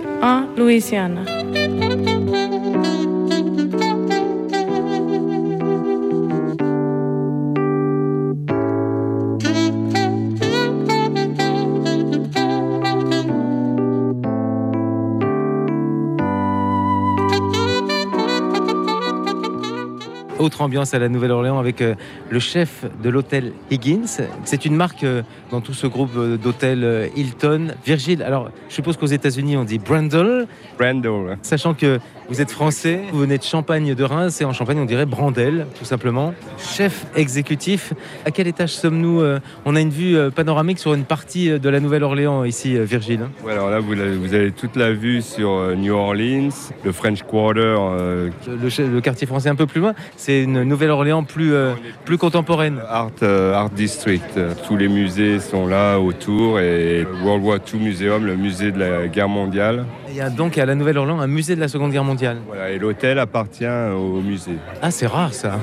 Autre 20.43 20.61
ambiance 20.61 20.93
à 20.93 20.99
la 20.99 21.09
Nouvelle-Orléans 21.09 21.61
avec 21.61 21.81
euh, 21.81 21.95
le 22.29 22.41
chef 22.41 22.85
de 23.01 23.09
l'hôtel 23.11 23.53
Higgins. 23.71 24.23
C'est 24.43 24.65
une 24.65 24.75
marque 24.75 25.05
euh, 25.05 25.23
dans 25.53 25.61
tout 25.61 25.73
ce 25.73 25.87
groupe 25.87 26.11
euh, 26.17 26.37
d'hôtels 26.37 27.11
Hilton. 27.15 27.69
Virgile, 27.87 28.25
alors 28.25 28.51
je 28.69 28.75
suppose 28.75 28.97
qu'aux 28.97 29.07
États-Unis 29.07 29.57
on 29.57 29.63
dit 29.63 29.79
Brandel. 29.79 30.49
Brandel. 30.79 31.39
Sachant 31.43 31.75
que 31.75 32.01
vous 32.29 32.41
êtes 32.41 32.51
français, 32.51 32.99
vous 33.13 33.21
venez 33.21 33.39
de 33.39 33.43
Champagne 33.45 33.95
de 33.95 34.03
Reims 34.05 34.41
et 34.41 34.45
en 34.45 34.53
Champagne 34.53 34.79
on 34.81 34.85
dirait 34.85 35.07
Brandel, 35.07 35.67
tout 35.79 35.85
simplement. 35.85 36.35
Chef 36.59 37.07
exécutif, 37.15 37.93
à 38.27 38.33
quel 38.33 38.49
étage 38.49 38.71
sommes-nous 38.75 39.23
On 39.65 39.77
a 39.77 39.81
une 39.81 39.91
vue 39.91 40.17
panoramique 40.35 40.79
sur 40.81 40.95
une 40.95 41.05
partie 41.05 41.61
de 41.61 41.69
la 41.69 41.79
Nouvelle-Orléans 41.79 42.43
ici, 42.45 42.77
Virgile. 42.79 43.21
Ouais, 43.45 43.53
alors 43.53 43.71
là, 43.71 43.79
vous 43.79 43.93
avez, 43.93 44.17
vous 44.17 44.35
avez 44.35 44.51
toute 44.51 44.75
la 44.75 44.93
vue 44.93 45.23
sur 45.23 45.77
New 45.77 45.95
Orleans, 45.95 46.49
le 46.85 46.91
French 46.93 47.23
Quarter. 47.23 47.61
euh, 47.79 48.31
Le, 48.49 48.57
le- 48.57 48.93
le 48.95 49.01
quartier 49.01 49.27
français 49.29 49.49
un 49.49 49.55
peu 49.55 49.67
plus 49.67 49.81
loin, 49.81 49.95
c'est 50.17 50.32
c'est 50.33 50.45
une 50.45 50.63
Nouvelle-Orléans 50.63 51.25
plus, 51.25 51.53
euh, 51.53 51.75
plus 52.07 52.17
contemporaine. 52.17 52.81
Art, 52.89 53.11
euh, 53.23 53.53
Art 53.55 53.71
District. 53.71 54.25
Euh, 54.37 54.55
Tous 54.67 54.77
les 54.77 54.89
musées 54.89 55.41
sont 55.41 55.67
là 55.67 55.99
autour 55.99 56.59
et 56.59 57.07
World 57.23 57.45
War 57.45 57.59
II 57.73 57.81
Museum, 57.81 58.25
le 58.25 58.37
musée 58.37 58.73
de 58.73 58.79
la 58.79 59.09
guerre 59.09 59.29
mondiale. 59.29 59.85
Il 60.09 60.15
y 60.17 60.21
a 60.23 60.31
donc 60.31 60.57
à 60.57 60.65
la 60.65 60.75
Nouvelle-Orléans 60.75 61.21
un 61.21 61.27
musée 61.27 61.55
de 61.55 61.61
la 61.61 61.69
Seconde 61.69 61.93
Guerre 61.93 62.05
mondiale. 62.05 62.39
Voilà, 62.47 62.71
et 62.71 62.79
l'hôtel 62.79 63.19
appartient 63.19 63.67
au 63.67 64.21
musée. 64.23 64.57
Ah, 64.81 64.91
c'est 64.91 65.07
rare 65.07 65.35
ça. 65.35 65.59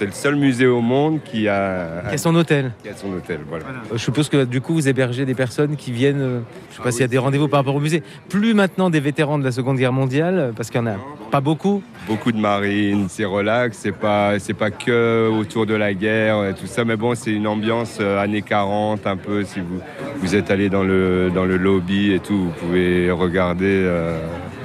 C'est 0.00 0.06
le 0.06 0.12
seul 0.12 0.34
musée 0.36 0.66
au 0.66 0.80
monde 0.80 1.18
qui 1.22 1.46
a, 1.46 2.04
y 2.10 2.14
a 2.14 2.16
son 2.16 2.34
hôtel. 2.34 2.72
qui 2.82 2.88
a 2.88 2.96
son 2.96 3.12
hôtel. 3.12 3.40
Voilà. 3.46 3.66
Je 3.92 3.98
suppose 3.98 4.30
que 4.30 4.46
du 4.46 4.62
coup 4.62 4.72
vous 4.72 4.88
hébergez 4.88 5.26
des 5.26 5.34
personnes 5.34 5.76
qui 5.76 5.92
viennent, 5.92 6.22
euh, 6.22 6.40
je 6.70 6.76
sais 6.76 6.82
pas 6.82 6.90
s'il 6.90 7.02
y 7.02 7.04
a 7.04 7.08
des 7.08 7.18
rendez-vous 7.18 7.48
par 7.48 7.60
rapport 7.60 7.74
au 7.74 7.80
musée. 7.80 8.02
Plus 8.30 8.54
maintenant 8.54 8.88
des 8.88 8.98
vétérans 9.00 9.38
de 9.38 9.44
la 9.44 9.52
Seconde 9.52 9.76
Guerre 9.76 9.92
mondiale, 9.92 10.38
euh, 10.38 10.52
parce 10.56 10.70
qu'il 10.70 10.80
y 10.80 10.84
en 10.84 10.86
a 10.86 10.96
pas 11.30 11.42
beaucoup. 11.42 11.82
Beaucoup 12.08 12.32
de 12.32 12.38
marines, 12.38 13.08
c'est 13.10 13.26
relax, 13.26 13.76
c'est 13.76 13.92
pas, 13.92 14.38
c'est 14.38 14.54
pas 14.54 14.70
que 14.70 15.28
autour 15.28 15.66
de 15.66 15.74
la 15.74 15.92
guerre 15.92 16.46
et 16.46 16.54
tout 16.54 16.66
ça, 16.66 16.86
mais 16.86 16.96
bon, 16.96 17.14
c'est 17.14 17.32
une 17.32 17.46
ambiance 17.46 17.98
euh, 18.00 18.22
années 18.22 18.40
40 18.40 19.06
un 19.06 19.18
peu. 19.18 19.44
Si 19.44 19.60
vous, 19.60 19.80
vous 20.16 20.34
êtes 20.34 20.50
allé 20.50 20.70
dans 20.70 20.82
le, 20.82 21.30
dans 21.34 21.44
le 21.44 21.58
lobby 21.58 22.12
et 22.12 22.20
tout, 22.20 22.38
vous 22.44 22.52
pouvez 22.58 23.10
regarder. 23.10 23.66
euh, 23.84 24.18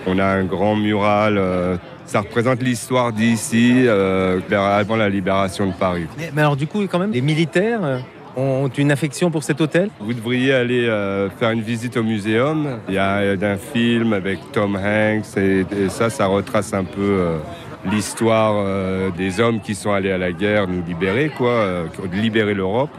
on 0.08 0.18
a 0.18 0.26
un 0.26 0.46
grand 0.46 0.78
mural. 0.78 1.42
Ça 2.06 2.22
représente 2.22 2.62
l'histoire 2.62 3.12
d'ici, 3.12 3.86
euh, 3.88 4.40
avant 4.52 4.96
la 4.96 5.10
libération 5.10 5.68
de 5.68 5.74
Paris. 5.74 6.06
Mais, 6.18 6.32
mais 6.34 6.42
alors 6.42 6.56
du 6.56 6.68
coup 6.68 6.86
quand 6.88 7.00
même, 7.00 7.12
les 7.12 7.22
militaires 7.22 7.84
euh, 7.84 8.00
ont 8.38 8.68
une 8.68 8.92
affection 8.92 9.32
pour 9.32 9.44
cet 9.44 9.62
hôtel? 9.62 9.90
Vous 10.00 10.14
devriez 10.14 10.54
aller 10.54 10.88
euh, 10.88 11.30
faire 11.30 11.52
une 11.52 11.62
visite 11.62 11.98
au 11.98 12.04
muséum. 12.04 12.80
Il 12.90 12.96
y 12.96 12.98
a 12.98 13.18
euh, 13.18 13.38
un 13.42 13.58
film 13.58 14.14
avec 14.14 14.40
Tom 14.52 14.76
Hanks 14.76 15.38
et, 15.38 15.62
et 15.62 15.90
ça, 15.90 16.10
ça 16.10 16.26
retrace 16.26 16.74
un 16.74 16.84
peu 16.84 17.02
euh, 17.02 17.38
l'histoire 17.92 18.56
euh, 18.58 19.10
des 19.18 19.40
hommes 19.40 19.60
qui 19.62 19.74
sont 19.76 19.92
allés 19.92 20.12
à 20.12 20.18
la 20.18 20.32
guerre 20.32 20.68
nous 20.68 20.84
libérer, 20.86 21.32
quoi, 21.38 21.50
euh, 21.50 21.86
libérer 22.12 22.54
l'Europe. 22.54 22.90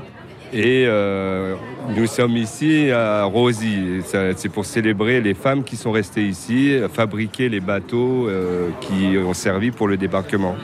Et 0.52 0.84
euh, 0.86 1.56
nous 1.96 2.06
sommes 2.06 2.36
ici 2.36 2.90
à 2.90 3.24
Rosy. 3.24 4.02
C'est 4.04 4.48
pour 4.48 4.64
célébrer 4.64 5.20
les 5.20 5.34
femmes 5.34 5.64
qui 5.64 5.76
sont 5.76 5.92
restées 5.92 6.26
ici, 6.26 6.78
fabriquer 6.92 7.48
les 7.48 7.60
bateaux 7.60 8.28
euh, 8.28 8.70
qui 8.80 9.16
ont 9.18 9.34
servi 9.34 9.70
pour 9.70 9.88
le 9.88 9.96
débarquement. 9.96 10.56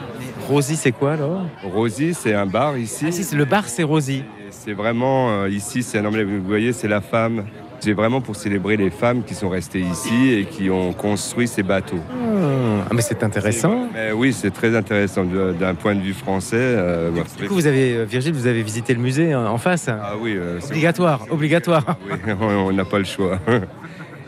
Rosie, 0.47 0.75
c'est 0.75 0.91
quoi 0.91 1.13
alors? 1.13 1.45
Rosy, 1.63 2.13
c'est 2.13 2.33
un 2.33 2.45
bar 2.45 2.77
ici. 2.77 3.05
Ah 3.07 3.11
si, 3.11 3.35
le 3.35 3.45
bar, 3.45 3.67
c'est 3.67 3.83
Rosie. 3.83 4.23
Et 4.39 4.51
C'est 4.51 4.73
vraiment 4.73 5.29
euh, 5.29 5.49
ici, 5.49 5.83
c'est. 5.83 6.01
Vous 6.01 6.43
voyez, 6.45 6.73
c'est 6.73 6.89
la 6.89 7.01
femme. 7.01 7.45
C'est 7.83 7.91
vraiment 7.91 8.21
pour 8.21 8.37
célébrer 8.37 8.77
les 8.77 8.89
femmes 8.89 9.23
qui 9.25 9.35
sont 9.35 9.49
restées 9.49 9.81
ici 9.81 10.31
et 10.31 10.45
qui 10.45 10.69
ont 10.69 10.93
construit 10.93 11.49
ces 11.49 11.63
bateaux. 11.63 11.99
Ah, 12.09 12.93
mais 12.93 13.01
c'est 13.01 13.21
intéressant. 13.25 13.89
Mais 13.93 14.13
oui, 14.13 14.31
c'est 14.31 14.51
très 14.51 14.73
intéressant 14.73 15.25
d'un 15.25 15.75
point 15.75 15.93
de 15.93 15.99
vue 15.99 16.13
français. 16.13 16.55
euh, 16.55 17.11
Du 17.37 17.45
coup, 17.49 17.55
vous 17.55 17.67
avez, 17.67 17.97
euh, 17.97 18.05
Virgile, 18.05 18.31
vous 18.33 18.47
avez 18.47 18.63
visité 18.63 18.93
le 18.93 19.01
musée 19.01 19.33
euh, 19.33 19.49
en 19.49 19.57
face. 19.57 19.89
Ah 19.89 20.13
oui, 20.17 20.33
euh, 20.37 20.61
Obligatoire, 20.65 21.25
obligatoire. 21.29 21.97
oui, 22.09 22.33
on 22.39 22.71
n'a 22.71 22.85
pas 22.85 22.99
le 22.99 23.03
choix. 23.03 23.37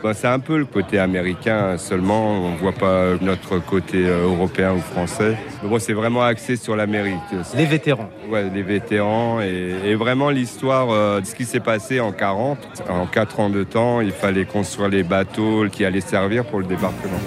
Bah, 0.02 0.12
c'est 0.14 0.28
un 0.28 0.38
peu 0.38 0.56
le 0.58 0.66
côté 0.66 0.98
américain 0.98 1.76
seulement. 1.78 2.30
On 2.44 2.50
ne 2.52 2.56
voit 2.58 2.72
pas 2.72 3.14
notre 3.20 3.58
côté 3.58 4.06
euh, 4.06 4.24
européen 4.24 4.72
ou 4.74 4.78
français. 4.80 5.36
Mais 5.62 5.68
bon, 5.68 5.78
c'est 5.80 5.94
vraiment 5.94 6.22
axé 6.22 6.56
sur 6.56 6.76
l'Amérique. 6.76 7.16
Les 7.56 7.64
vétérans. 7.66 8.08
Ouais, 8.28 8.44
les 8.54 8.62
vétérans 8.62 9.40
et, 9.40 9.74
et 9.84 9.94
vraiment 9.96 10.30
l'histoire 10.30 10.88
euh, 10.90 11.20
de 11.20 11.26
ce 11.26 11.34
qui 11.34 11.44
s'est 11.44 11.60
passé 11.60 11.98
en 12.00 12.12
40. 12.12 12.58
En 12.88 13.06
4 13.06 13.40
ans 13.40 13.50
de 13.50 13.64
temps, 13.64 14.00
il 14.00 14.12
fallait 14.12 14.44
construire 14.44 14.88
les 14.90 15.02
bateaux 15.02 15.64
qui 15.72 15.84
allaient 15.84 16.00
servir 16.00 16.44
pour 16.44 16.60
le 16.60 16.66
débarquement. 16.66 17.18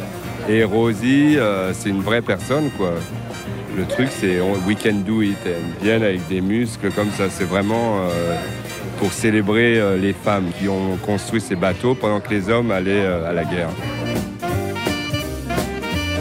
Et 0.48 0.64
Rosie, 0.64 1.36
euh, 1.38 1.74
c'est 1.74 1.90
une 1.90 2.02
vraie 2.02 2.22
personne, 2.22 2.70
quoi. 2.78 2.92
Le 3.78 3.86
truc, 3.86 4.08
c'est 4.10 4.40
on- 4.42 4.54
we 4.68 4.76
can 4.82 5.04
do 5.06 5.22
it. 5.22 5.38
Elles 5.46 5.54
viennent 5.84 6.04
avec 6.04 6.28
des 6.28 6.42
muscles 6.42 6.92
comme 6.92 7.12
ça. 7.12 7.30
C'est 7.30 7.44
vraiment 7.44 8.00
euh, 8.10 8.36
pour 9.00 9.14
célébrer 9.14 9.80
euh, 9.80 9.98
les 9.98 10.12
femmes 10.14 10.52
qui 10.60 10.68
ont 10.68 10.98
construit 10.98 11.40
ces 11.40 11.56
bateaux 11.56 11.96
pendant 11.96 12.20
que 12.20 12.30
les 12.30 12.50
hommes 12.50 12.70
allaient 12.70 13.06
euh, 13.06 13.30
à 13.30 13.34
la 13.34 13.46
guerre. 13.46 13.70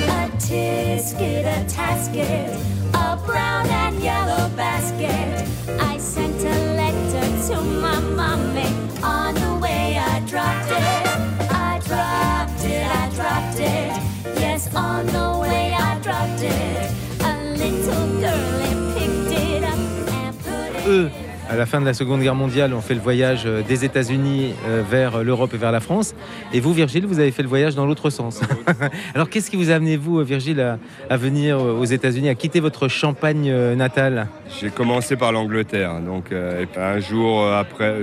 A 0.08 0.28
tisket, 0.38 1.44
a 1.44 1.64
tasket, 1.64 2.56
a 2.94 3.16
brown 3.26 3.66
and 3.66 4.00
yellow 4.00 4.48
basket. 4.56 5.44
I 5.80 5.98
sent 5.98 6.44
a 6.44 6.76
letter 6.76 7.26
to 7.48 7.60
my 7.60 8.00
mommy. 8.14 8.70
On 9.02 9.34
the 9.34 9.60
way, 9.60 9.98
I 9.98 10.20
dropped 10.20 10.70
it. 10.70 11.50
I 11.50 11.80
dropped 11.84 12.64
it, 12.64 12.86
I 12.86 13.10
dropped 13.16 13.58
it. 13.58 14.40
Yes, 14.40 14.72
on 14.74 15.06
the 15.06 15.38
way, 15.40 15.74
I 15.74 15.98
dropped 16.00 16.42
it. 16.42 16.92
A 17.24 17.34
little 17.56 18.06
girlie 18.20 18.76
picked 18.94 19.32
it 19.32 19.64
up 19.64 19.78
and 20.12 20.38
put 20.38 20.88
it. 20.88 21.27
À 21.50 21.56
la 21.56 21.64
fin 21.64 21.80
de 21.80 21.86
la 21.86 21.94
Seconde 21.94 22.20
Guerre 22.20 22.34
mondiale, 22.34 22.74
ont 22.74 22.82
fait 22.82 22.92
le 22.92 23.00
voyage 23.00 23.44
euh, 23.46 23.62
des 23.62 23.82
États-Unis 23.86 24.52
euh, 24.66 24.82
vers 24.88 25.24
l'Europe 25.24 25.54
et 25.54 25.56
vers 25.56 25.72
la 25.72 25.80
France. 25.80 26.14
Et 26.52 26.60
vous, 26.60 26.74
Virgile, 26.74 27.06
vous 27.06 27.20
avez 27.20 27.30
fait 27.30 27.42
le 27.42 27.48
voyage 27.48 27.74
dans 27.74 27.86
l'autre 27.86 28.10
sens. 28.10 28.42
Alors, 29.14 29.30
qu'est-ce 29.30 29.50
qui 29.50 29.56
vous 29.56 29.70
a 29.70 29.74
amené, 29.76 29.96
vous, 29.96 30.22
Virgile, 30.22 30.60
à, 30.60 30.78
à 31.08 31.16
venir 31.16 31.58
euh, 31.58 31.72
aux 31.72 31.86
États-Unis, 31.86 32.28
à 32.28 32.34
quitter 32.34 32.60
votre 32.60 32.88
Champagne 32.88 33.48
euh, 33.48 33.74
natale? 33.74 34.28
J'ai 34.60 34.68
commencé 34.68 35.16
par 35.16 35.32
l'Angleterre. 35.32 36.00
Donc, 36.00 36.32
euh, 36.32 36.66
un 36.76 37.00
jour 37.00 37.42
euh, 37.42 37.58
après, 37.58 37.94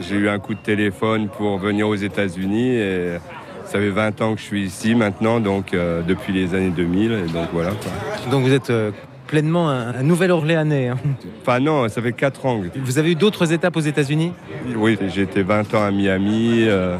j'ai 0.00 0.16
eu 0.16 0.28
un 0.28 0.40
coup 0.40 0.54
de 0.54 0.60
téléphone 0.60 1.28
pour 1.28 1.58
venir 1.58 1.86
aux 1.86 1.94
États-Unis. 1.94 2.74
Et 2.74 3.12
ça 3.64 3.78
fait 3.78 3.90
20 3.90 4.20
ans 4.22 4.34
que 4.34 4.40
je 4.40 4.44
suis 4.46 4.62
ici 4.64 4.94
maintenant, 4.96 5.38
donc 5.40 5.72
euh, 5.72 6.02
depuis 6.02 6.32
les 6.32 6.54
années 6.54 6.70
2000. 6.70 7.12
Et 7.12 7.32
donc 7.32 7.46
voilà. 7.52 7.70
quoi. 7.70 7.92
Donc, 8.30 8.42
vous 8.42 8.52
êtes 8.52 8.70
euh, 8.70 8.90
pleinement 9.26 9.68
un, 9.68 9.94
un 9.94 10.02
Nouvel-Orléanais. 10.02 10.88
hein. 10.88 10.98
Enfin 11.42 11.60
non, 11.60 11.88
ça 11.88 12.00
fait 12.02 12.12
4 12.12 12.46
ans. 12.46 12.60
Vous 12.76 12.98
avez 12.98 13.12
eu 13.12 13.14
d'autres 13.14 13.52
étapes 13.52 13.76
aux 13.76 13.80
États-Unis? 13.80 14.32
Oui, 14.76 14.96
j'ai 15.14 15.22
été 15.22 15.42
20 15.42 15.74
ans 15.74 15.82
à 15.84 15.90
Miami. 15.90 16.64
euh, 16.66 16.96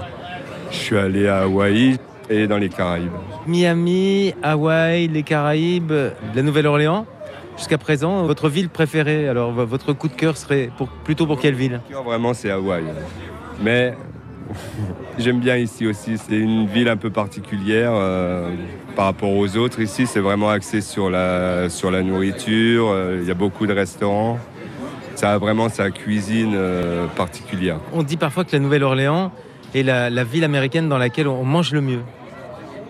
je 0.70 0.76
suis 0.76 0.96
allé 0.96 1.28
à 1.28 1.42
Hawaï 1.42 1.96
et 2.28 2.46
dans 2.46 2.58
les 2.58 2.68
Caraïbes. 2.68 3.12
Miami, 3.46 4.34
Hawaï, 4.42 5.06
les 5.08 5.22
Caraïbes, 5.22 5.92
la 6.34 6.42
Nouvelle-Orléans. 6.42 7.06
Jusqu'à 7.56 7.78
présent, 7.78 8.24
votre 8.24 8.48
ville 8.50 8.68
préférée, 8.68 9.28
alors 9.28 9.52
votre 9.52 9.92
coup 9.94 10.08
de 10.08 10.12
cœur 10.14 10.36
serait 10.36 10.68
pour, 10.76 10.88
plutôt 10.88 11.26
pour 11.26 11.40
quelle 11.40 11.54
ville? 11.54 11.80
Vraiment, 12.04 12.34
c'est 12.34 12.50
Hawaï. 12.50 12.82
Mais 13.62 13.94
j'aime 15.18 15.40
bien 15.40 15.56
ici 15.56 15.86
aussi. 15.86 16.18
C'est 16.18 16.36
une 16.36 16.66
ville 16.66 16.88
un 16.88 16.96
peu 16.98 17.08
particulière 17.10 17.92
euh, 17.94 18.50
par 18.96 19.04
rapport 19.04 19.30
aux 19.30 19.56
autres. 19.56 19.80
Ici, 19.80 20.06
c'est 20.06 20.20
vraiment 20.20 20.48
axé 20.48 20.80
sur 20.80 21.10
la, 21.10 21.68
sur 21.68 21.90
la 21.90 22.02
nourriture. 22.02 22.88
euh, 22.90 23.18
Il 23.22 23.28
y 23.28 23.30
a 23.30 23.34
beaucoup 23.34 23.66
de 23.66 23.72
restaurants. 23.74 24.38
Ça 25.14 25.32
a 25.34 25.38
vraiment 25.38 25.68
sa 25.68 25.90
cuisine 25.90 26.52
euh, 26.54 27.06
particulière. 27.16 27.78
On 27.92 28.02
dit 28.02 28.16
parfois 28.16 28.44
que 28.44 28.52
la 28.52 28.58
Nouvelle-Orléans 28.58 29.30
est 29.74 29.82
la, 29.82 30.10
la 30.10 30.24
ville 30.24 30.44
américaine 30.44 30.88
dans 30.88 30.98
laquelle 30.98 31.28
on 31.28 31.44
mange 31.44 31.72
le 31.72 31.80
mieux. 31.80 32.00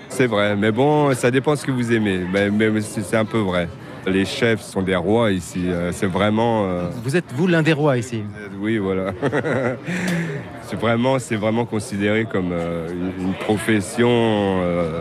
C'est 0.08 0.26
vrai, 0.26 0.56
mais 0.56 0.70
bon, 0.72 1.12
ça 1.14 1.30
dépend 1.30 1.52
de 1.52 1.56
ce 1.58 1.66
que 1.66 1.72
vous 1.72 1.92
aimez. 1.92 2.20
Mais, 2.32 2.48
mais 2.50 2.80
c'est 2.80 3.16
un 3.16 3.24
peu 3.24 3.38
vrai. 3.38 3.68
Les 4.06 4.24
chefs 4.24 4.60
sont 4.62 4.82
des 4.82 4.94
rois 4.94 5.32
ici. 5.32 5.64
euh, 5.66 5.90
C'est 5.92 6.06
vraiment. 6.06 6.64
euh, 6.66 6.88
Vous 7.02 7.16
êtes, 7.16 7.24
vous, 7.34 7.48
l'un 7.48 7.62
des 7.62 7.72
rois 7.72 7.96
ici. 7.98 8.22
Oui, 8.60 8.78
voilà. 8.78 9.12
c'est 10.62 10.78
vraiment, 10.78 11.18
c'est 11.18 11.34
vraiment 11.36 11.64
considéré 11.64 12.24
comme 12.24 12.50
euh, 12.52 12.88
une, 12.92 13.26
une 13.28 13.34
profession 13.34 14.60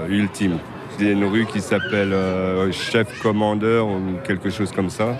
ultime. 0.10 0.58
Il 1.00 1.06
y 1.06 1.10
a 1.10 1.12
une 1.12 1.26
rue 1.26 1.46
qui 1.46 1.60
s'appelle 1.62 2.14
euh, 2.14 2.72
chef 2.72 3.20
commandeur 3.22 3.88
ou 3.88 4.00
quelque 4.26 4.50
chose 4.50 4.72
comme 4.72 4.90
ça. 4.90 5.18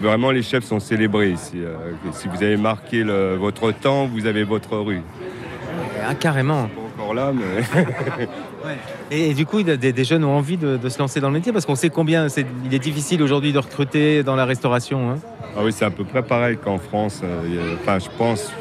Vraiment, 0.00 0.30
les 0.30 0.42
chefs 0.42 0.64
sont 0.64 0.78
célébrés 0.80 1.30
ici. 1.30 1.54
euh, 1.56 1.74
si 2.12 2.28
vous 2.28 2.42
avez 2.42 2.56
marqué 2.56 3.02
le- 3.02 3.34
votre 3.34 3.72
temps, 3.72 4.06
vous 4.06 4.26
avez 4.26 4.44
votre 4.44 4.76
rue. 4.78 5.02
Ah, 6.08 6.14
carrément. 6.14 6.68
Pas 6.96 7.02
encore 7.02 7.14
là, 7.14 7.32
mais 7.34 7.62
Et, 9.10 9.30
et 9.30 9.34
du 9.34 9.46
coup, 9.46 9.62
des, 9.62 9.76
des 9.92 10.04
jeunes 10.04 10.24
ont 10.24 10.36
envie 10.36 10.56
de, 10.56 10.76
de 10.76 10.88
se 10.88 10.98
lancer 10.98 11.20
dans 11.20 11.28
le 11.28 11.34
métier 11.34 11.52
parce 11.52 11.64
qu'on 11.64 11.76
sait 11.76 11.90
combien 11.90 12.26
il 12.64 12.74
est 12.74 12.78
difficile 12.80 13.22
aujourd'hui 13.22 13.52
de 13.52 13.58
recruter 13.58 14.22
dans 14.24 14.34
la 14.34 14.44
restauration. 14.44 15.10
hein. 15.10 15.18
Ah 15.56 15.60
oui, 15.64 15.72
c'est 15.72 15.84
à 15.84 15.90
peu 15.90 16.02
près 16.04 16.22
pareil 16.22 16.56
qu'en 16.62 16.78
France. 16.78 17.20
Euh, 17.24 17.76
Enfin, 17.80 17.98
je 17.98 18.08
pense, 18.18 18.52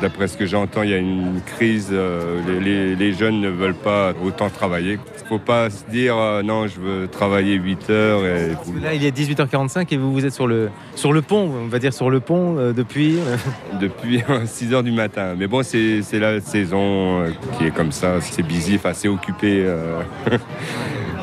d'après 0.00 0.28
ce 0.28 0.36
que 0.36 0.46
j'entends, 0.46 0.82
il 0.82 0.90
y 0.90 0.94
a 0.94 0.98
une 0.98 1.40
crise. 1.44 1.88
euh, 1.92 2.40
Les, 2.46 2.60
les- 2.60 2.96
les 2.96 3.12
jeunes 3.12 3.40
ne 3.40 3.48
veulent 3.50 3.74
pas 3.74 4.12
autant 4.24 4.48
travailler. 4.50 4.98
Il 5.18 5.22
ne 5.22 5.28
faut 5.28 5.38
pas 5.38 5.68
se 5.70 5.84
dire 5.90 6.16
euh, 6.16 6.42
non, 6.42 6.66
je 6.66 6.80
veux 6.80 7.08
travailler 7.08 7.54
8 7.54 7.90
heures. 7.90 8.24
Et... 8.24 8.50
Là, 8.82 8.94
il 8.94 9.04
est 9.04 9.16
18h45 9.16 9.86
et 9.92 9.96
vous, 9.98 10.12
vous 10.12 10.24
êtes 10.24 10.32
sur 10.32 10.46
le, 10.46 10.70
sur 10.94 11.12
le 11.12 11.20
pont, 11.22 11.50
on 11.64 11.68
va 11.68 11.78
dire 11.78 11.92
sur 11.92 12.08
le 12.10 12.20
pont 12.20 12.56
euh, 12.58 12.72
depuis. 12.72 13.18
euh, 13.26 13.36
Depuis 13.80 14.22
6 14.46 14.72
heures 14.72 14.82
du 14.82 14.92
matin. 14.92 15.34
Mais 15.38 15.46
bon, 15.46 15.62
c'est 15.62 16.02
la 16.14 16.40
saison 16.40 17.22
euh, 17.22 17.30
qui 17.58 17.66
est 17.66 17.70
comme 17.74 17.92
ça. 17.92 18.20
C'est 18.20 18.42
busy, 18.42 18.76
enfin, 18.76 18.92
c'est 18.94 19.08
occupé. 19.08 19.64
euh, 19.66 20.00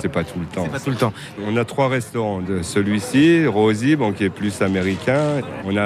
c'est 0.05 0.11
pas 0.11 0.23
tout 0.23 0.39
le 0.39 0.45
temps. 0.45 0.65
pas 0.67 0.79
tout 0.79 0.91
le 0.91 0.95
temps. 0.95 1.13
On 1.47 1.57
a 1.57 1.65
trois 1.65 1.87
restaurants. 1.89 2.39
Celui-ci, 2.61 3.47
Rosie, 3.47 3.95
bon, 3.95 4.11
qui 4.13 4.23
est 4.25 4.29
plus 4.29 4.61
américain. 4.61 5.41
On 5.65 5.75
a 5.77 5.81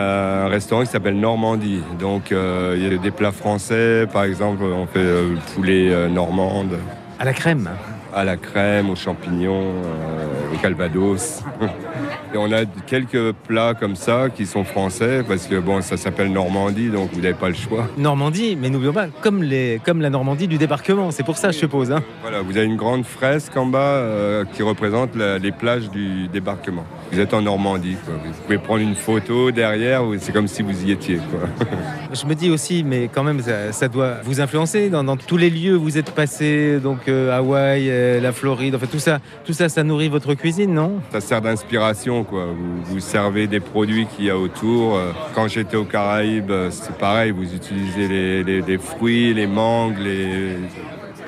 un 0.46 0.48
restaurant 0.50 0.82
qui 0.84 0.88
s'appelle 0.92 1.18
Normandie. 1.18 1.82
Donc, 1.98 2.32
euh, 2.34 2.76
il 2.78 2.84
y 2.84 2.94
a 2.94 2.98
des 2.98 3.12
plats 3.12 3.32
français. 3.32 4.06
Par 4.12 4.26
exemple, 4.26 4.64
on 4.64 4.86
fait 4.88 5.00
euh, 5.00 5.30
le 5.36 5.56
poulet 5.56 5.90
euh, 5.90 6.10
normande 6.10 6.78
À 7.18 7.24
la 7.24 7.32
crème. 7.34 7.70
à 8.14 8.26
la 8.26 8.36
crème, 8.36 8.90
aux 8.90 8.96
champignons. 8.98 9.62
euh, 9.86 10.54
au 10.54 10.58
Calvados. 10.58 11.42
Et 12.34 12.38
on 12.38 12.52
a 12.52 12.66
quelques 12.86 13.32
plats 13.48 13.74
comme 13.74 13.96
ça 13.96 14.28
qui 14.30 14.46
sont 14.46 14.64
français 14.64 15.24
parce 15.28 15.48
que 15.48 15.56
bon, 15.60 15.82
ça 15.82 15.98
s'appelle 15.98 16.32
Normandie, 16.32 16.90
donc 16.90 17.10
vous 17.14 17.22
n'avez 17.22 17.34
pas 17.34 17.48
le 17.50 17.56
choix. 17.56 17.88
Normandie, 17.98 18.56
mais 18.60 18.70
n'oublions 18.70 18.94
pas, 18.94 19.08
comme, 19.22 19.42
les, 19.42 19.82
comme 19.84 20.00
la 20.02 20.10
Normandie 20.12 20.48
du 20.48 20.58
débarquement, 20.60 21.10
c'est 21.12 21.24
pour 21.24 21.38
ça, 21.38 21.52
je 21.52 21.58
suppose. 21.58 21.92
hein. 21.92 22.04
Voilà, 22.22 22.42
vous 22.42 22.56
avez 22.56 22.68
une 22.68 22.76
grande 22.76 23.04
fresque 23.04 23.58
en 23.58 23.66
bas 23.66 23.80
euh, 23.80 24.46
qui 24.54 24.62
représente 24.62 25.16
la- 25.16 25.40
les 25.40 25.52
plages 25.52 25.90
du 25.90 26.28
débarquement. 26.28 26.86
Vous 27.12 27.20
êtes 27.20 27.34
en 27.34 27.42
Normandie, 27.42 27.96
quoi. 28.06 28.14
vous 28.24 28.32
pouvez 28.44 28.60
prendre 28.60 28.82
une 28.82 28.94
photo 28.96 29.50
derrière, 29.50 30.04
c'est 30.20 30.32
comme 30.32 30.48
si 30.48 30.62
vous 30.62 30.84
y 30.86 30.92
étiez. 30.92 31.18
Quoi. 31.32 31.68
Je 32.14 32.26
me 32.28 32.36
dis 32.36 32.52
aussi, 32.52 32.84
mais 32.84 33.10
quand 33.12 33.24
même, 33.24 33.42
ça, 33.42 33.72
ça 33.72 33.88
doit 33.88 34.18
vous 34.24 34.40
influencer 34.42 34.90
dans, 34.90 35.04
dans 35.04 35.18
tous 35.18 35.38
les 35.38 35.50
lieux 35.50 35.78
où 35.78 35.82
vous 35.82 35.98
êtes 35.98 36.12
passé, 36.12 36.80
donc 36.80 37.08
euh, 37.08 37.36
Hawaï, 37.36 37.90
euh, 37.90 38.22
la 38.22 38.32
Floride, 38.32 38.76
enfin 38.76 38.86
tout 38.86 39.00
ça, 39.00 39.18
tout 39.46 39.54
ça, 39.54 39.68
ça 39.70 39.84
nourrit 39.84 40.10
votre 40.10 40.36
cuisine, 40.36 40.74
non? 40.76 41.00
Ça 41.12 41.22
sert 41.22 41.42
d'inspiration, 41.42 42.19
quoi. 42.24 42.46
Vous, 42.48 42.84
vous 42.94 43.00
servez 43.00 43.48
des 43.48 43.60
produits 43.60 44.06
qu'il 44.08 44.26
y 44.26 44.30
a 44.30 44.38
autour. 44.38 44.96
Euh, 44.96 45.12
Quand 45.36 45.48
j'étais 45.48 45.78
aux 45.78 45.86
Caraïbes, 45.86 46.52
euh, 46.52 46.70
c'est 46.72 46.96
pareil, 46.98 47.32
vous 47.32 47.54
utilisez 47.54 48.08
les, 48.08 48.44
les- 48.44 48.62
les 48.62 48.78
fruits, 48.78 49.34
les 49.34 49.48
mangues, 49.48 49.98
les... 50.00 50.58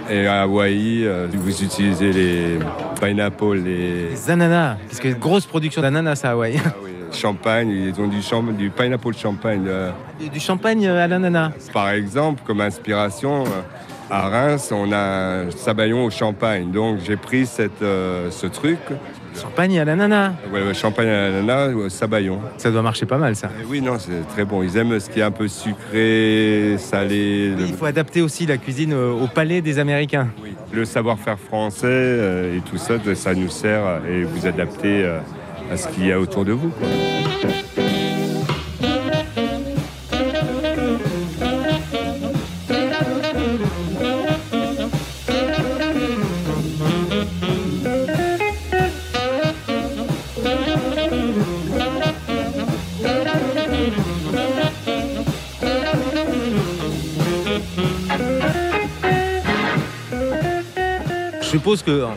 Et 0.10 0.26
à 0.28 0.42
Hawaï, 0.42 1.04
euh, 1.06 1.28
vous 1.32 1.64
utilisez 1.64 2.12
les 2.12 2.60
pineapples, 3.00 3.56
les 3.58 4.10
Les 4.10 4.30
ananas, 4.30 4.76
parce 4.88 5.00
que 5.00 5.10
grosse 5.10 5.46
production 5.46 5.82
d'ananas 5.82 6.22
à 6.26 6.32
Hawaï. 6.32 6.60
champagne, 7.14 7.70
ils 7.70 8.02
ont 8.02 8.08
du, 8.08 8.22
champ- 8.22 8.42
du 8.44 8.70
pineapple 8.72 9.14
champagne. 9.16 9.70
Du- 10.20 10.30
Du 10.30 10.40
champagne 10.40 10.88
à 10.88 11.08
l'ananas. 11.08 11.52
Par 11.72 11.90
exemple, 11.92 12.42
comme 12.46 12.62
inspiration, 12.62 13.44
à 14.10 14.28
Reims, 14.28 14.72
on 14.74 14.92
a 14.92 15.44
un 15.44 15.52
sabayon 15.52 16.04
au 16.06 16.10
champagne. 16.10 16.72
Donc 16.72 17.00
j'ai 17.06 17.16
pris 17.16 17.46
cette, 17.46 17.82
euh, 17.82 18.30
ce 18.32 18.48
truc, 18.48 18.80
Champagne 19.40 19.80
à 19.80 19.86
l'ananas. 19.86 20.34
ouais, 20.52 20.62
ouais, 20.62 20.74
champagne 20.74 21.08
à 21.08 21.30
l'ananas 21.30 21.90
sabayon. 21.90 22.40
Ça 22.58 22.72
doit 22.72 22.82
marcher 22.82 23.06
pas 23.06 23.18
mal, 23.18 23.36
ça. 23.36 23.50
Et 23.62 23.66
oui, 23.66 23.82
non, 23.82 23.98
c'est 23.98 24.28
très 24.30 24.46
bon. 24.46 24.64
Ils 24.64 24.78
aiment 24.78 25.00
ce 25.00 25.10
qui 25.10 25.20
est 25.20 25.24
un 25.24 25.32
peu 25.32 25.48
sucré, 25.48 26.76
salé. 26.78 27.54
Il 27.60 27.74
faut 27.74 27.86
adapter 27.86 28.22
aussi 28.22 28.46
la 28.46 28.58
cuisine 28.58 28.94
au, 28.94 29.28
palais 29.28 29.62
des 29.62 29.80
Américains. 29.80 30.28
Le 30.72 30.86
savoir-faire 30.86 31.40
français 31.40 31.88
euh, 31.88 32.58
et 32.58 32.62
tout 32.62 32.78
ça, 32.78 32.96
ça 33.16 33.34
nous 33.34 33.50
sert 33.50 34.02
et 34.10 34.24
vous 34.24 34.46
adapter 34.48 35.04
euh, 35.04 35.20
à 35.72 35.78
ce 35.78 35.88
qu'il 35.90 36.06
y 36.08 36.12
a 36.12 36.20
autour 36.20 36.46
de 36.46 36.54
vous. 36.54 36.70
quoi. 36.70 36.88
Suppose 61.76 61.84
que, 61.84 61.92
euh, 62.02 62.08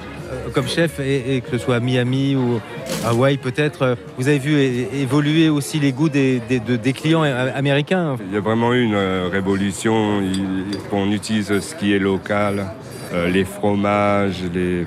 comme 0.53 0.67
chef, 0.67 0.99
et, 1.01 1.41
que 1.41 1.51
ce 1.51 1.59
soit 1.59 1.77
à 1.77 1.81
Miami 1.81 2.35
ou 2.37 2.61
Hawaï 3.05 3.37
peut-être, 3.37 3.83
euh, 3.83 3.95
vous 4.19 4.29
avez 4.29 4.39
vu 4.39 4.59
évoluer 5.01 5.49
aussi 5.49 5.79
les 5.79 5.93
goûts 5.93 6.09
des, 6.09 6.41
des- 6.49 6.61
de- 6.61 6.77
des 6.77 6.93
clients 6.93 7.23
américains. 7.23 8.17
Il 8.29 8.35
y 8.35 8.37
a 8.37 8.41
vraiment 8.41 8.73
eu 8.73 8.83
une 8.83 8.95
euh, 8.95 9.29
révolution. 9.31 10.21
Il- 10.23 10.65
On 10.93 11.11
utilise 11.11 11.59
ce 11.61 11.75
qui 11.75 11.93
est 11.93 11.99
local, 11.99 12.67
euh, 13.13 13.29
les 13.29 13.45
fromages, 13.45 14.43
les, 14.53 14.85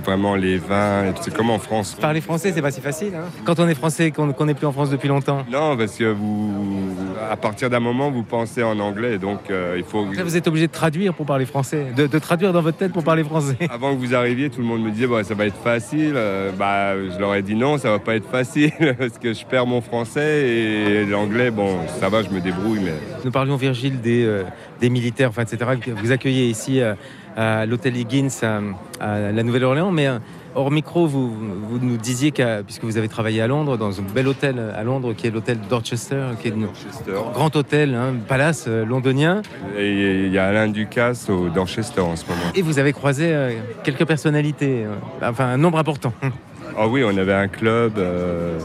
vraiment 0.00 0.34
les 0.36 0.58
vins. 0.58 1.12
C'est 1.20 1.32
comme 1.34 1.50
en 1.50 1.58
France. 1.58 1.96
Parler 2.00 2.20
français, 2.20 2.52
c'est 2.54 2.62
pas 2.62 2.70
si 2.70 2.80
facile. 2.80 3.12
hein. 3.14 3.24
Quand 3.44 3.58
on 3.60 3.68
est 3.68 3.74
français, 3.74 4.10
qu'on 4.10 4.26
n'est 4.44 4.54
plus 4.54 4.66
en 4.66 4.72
France 4.72 4.90
depuis 4.90 5.08
longtemps. 5.08 5.44
Non, 5.50 5.76
parce 5.76 5.96
que 5.96 6.04
vous, 6.12 6.52
à 7.30 7.36
partir 7.36 7.70
d'un 7.70 7.80
moment, 7.80 8.10
vous 8.10 8.22
pensez 8.22 8.62
en 8.62 8.78
anglais, 8.78 9.18
donc 9.18 9.40
euh, 9.50 9.74
il 9.78 9.84
faut. 9.84 10.04
Vous 10.04 10.36
êtes 10.36 10.48
obligé 10.48 10.66
de 10.66 10.72
traduire 10.72 11.14
pour 11.14 11.26
parler 11.26 11.46
français, 11.46 11.86
de, 11.96 12.06
de 12.06 12.18
traduire 12.18 12.52
dans 12.52 12.62
votre 12.62 12.78
tête 12.78 12.92
pour 12.92 13.04
parler 13.04 13.24
français. 13.24 13.56
Avant 13.70 13.94
que 13.94 13.98
vous 14.00 14.14
arriviez, 14.14 14.50
tout 14.50 14.60
le 14.60 14.66
monde 14.66 14.82
me 14.82 14.90
disait 14.90 15.06
bon, 15.06 15.22
ça 15.24 15.34
va 15.34 15.46
être 15.46 15.62
facile. 15.62 16.12
Euh, 16.14 16.50
bah, 16.52 16.94
je 16.96 17.18
leur 17.18 17.34
ai 17.34 17.42
dit 17.42 17.54
non, 17.54 17.78
ça 17.78 17.90
va 17.90 17.98
pas 17.98 18.14
être 18.16 18.28
facile 18.28 18.72
parce 18.98 19.18
que 19.18 19.32
je 19.32 19.44
perds 19.44 19.66
mon 19.66 19.80
français 19.80 20.48
et 20.48 21.06
l'anglais, 21.06 21.50
bon, 21.50 21.76
ça 22.00 22.08
va, 22.08 22.22
je 22.22 22.30
me 22.30 22.40
débrouille, 22.40 22.80
mais 22.84 22.94
Nous 23.24 23.30
parlions, 23.30 23.56
Virgile, 23.56 24.00
des, 24.00 24.42
des 24.80 24.90
militaires, 24.90 25.28
enfin, 25.30 25.42
etc., 25.42 25.72
que 25.80 25.90
vous 25.90 26.12
accueillez 26.12 26.48
ici 26.48 26.80
à 27.40 27.64
l'hôtel 27.66 27.96
Higgins 27.96 28.28
à, 29.00 29.18
la 29.32 29.42
Nouvelle-Orléans. 29.42 29.90
Mais 29.90 30.06
euh, 30.06 30.18
hors 30.54 30.70
micro, 30.70 31.06
vous, 31.06 31.30
vous 31.32 31.78
nous 31.80 31.96
disiez, 31.96 32.30
qu'à- 32.32 32.62
puisque 32.62 32.84
vous 32.84 32.98
avez 32.98 33.08
travaillé 33.08 33.40
à 33.40 33.46
Londres, 33.46 33.76
dans 33.78 33.98
un 33.98 34.04
bel 34.14 34.28
hôtel 34.28 34.56
à 34.76 34.82
Londres 34.84 35.14
qui 35.14 35.26
est 35.26 35.30
l'hôtel 35.30 35.58
Dorchester, 35.68 36.22
qui 36.40 36.48
est 36.48 36.52
un 36.52 37.32
grand 37.32 37.54
hôtel, 37.56 37.94
un 37.94 38.14
palace 38.26 38.66
euh, 38.68 38.84
londonien. 38.84 39.42
Et 39.78 40.24
il 40.26 40.32
y 40.32 40.38
a 40.38 40.46
Alain 40.46 40.68
Ducasse 40.68 41.30
au 41.30 41.48
Dorchester 41.48 42.00
en 42.00 42.16
ce 42.16 42.24
moment. 42.26 42.52
Et 42.54 42.62
vous 42.62 42.78
avez 42.78 42.92
croisé 42.92 43.32
euh, 43.32 43.52
quelques 43.84 44.04
personnalités, 44.06 44.84
enfin 45.22 45.46
un 45.46 45.56
nombre 45.56 45.78
important. 45.78 46.12
Ah 46.76 46.86
oui, 46.86 47.02
on 47.04 47.16
avait 47.16 47.32
un 47.34 47.48
club, 47.48 47.94
euh, 47.98 48.58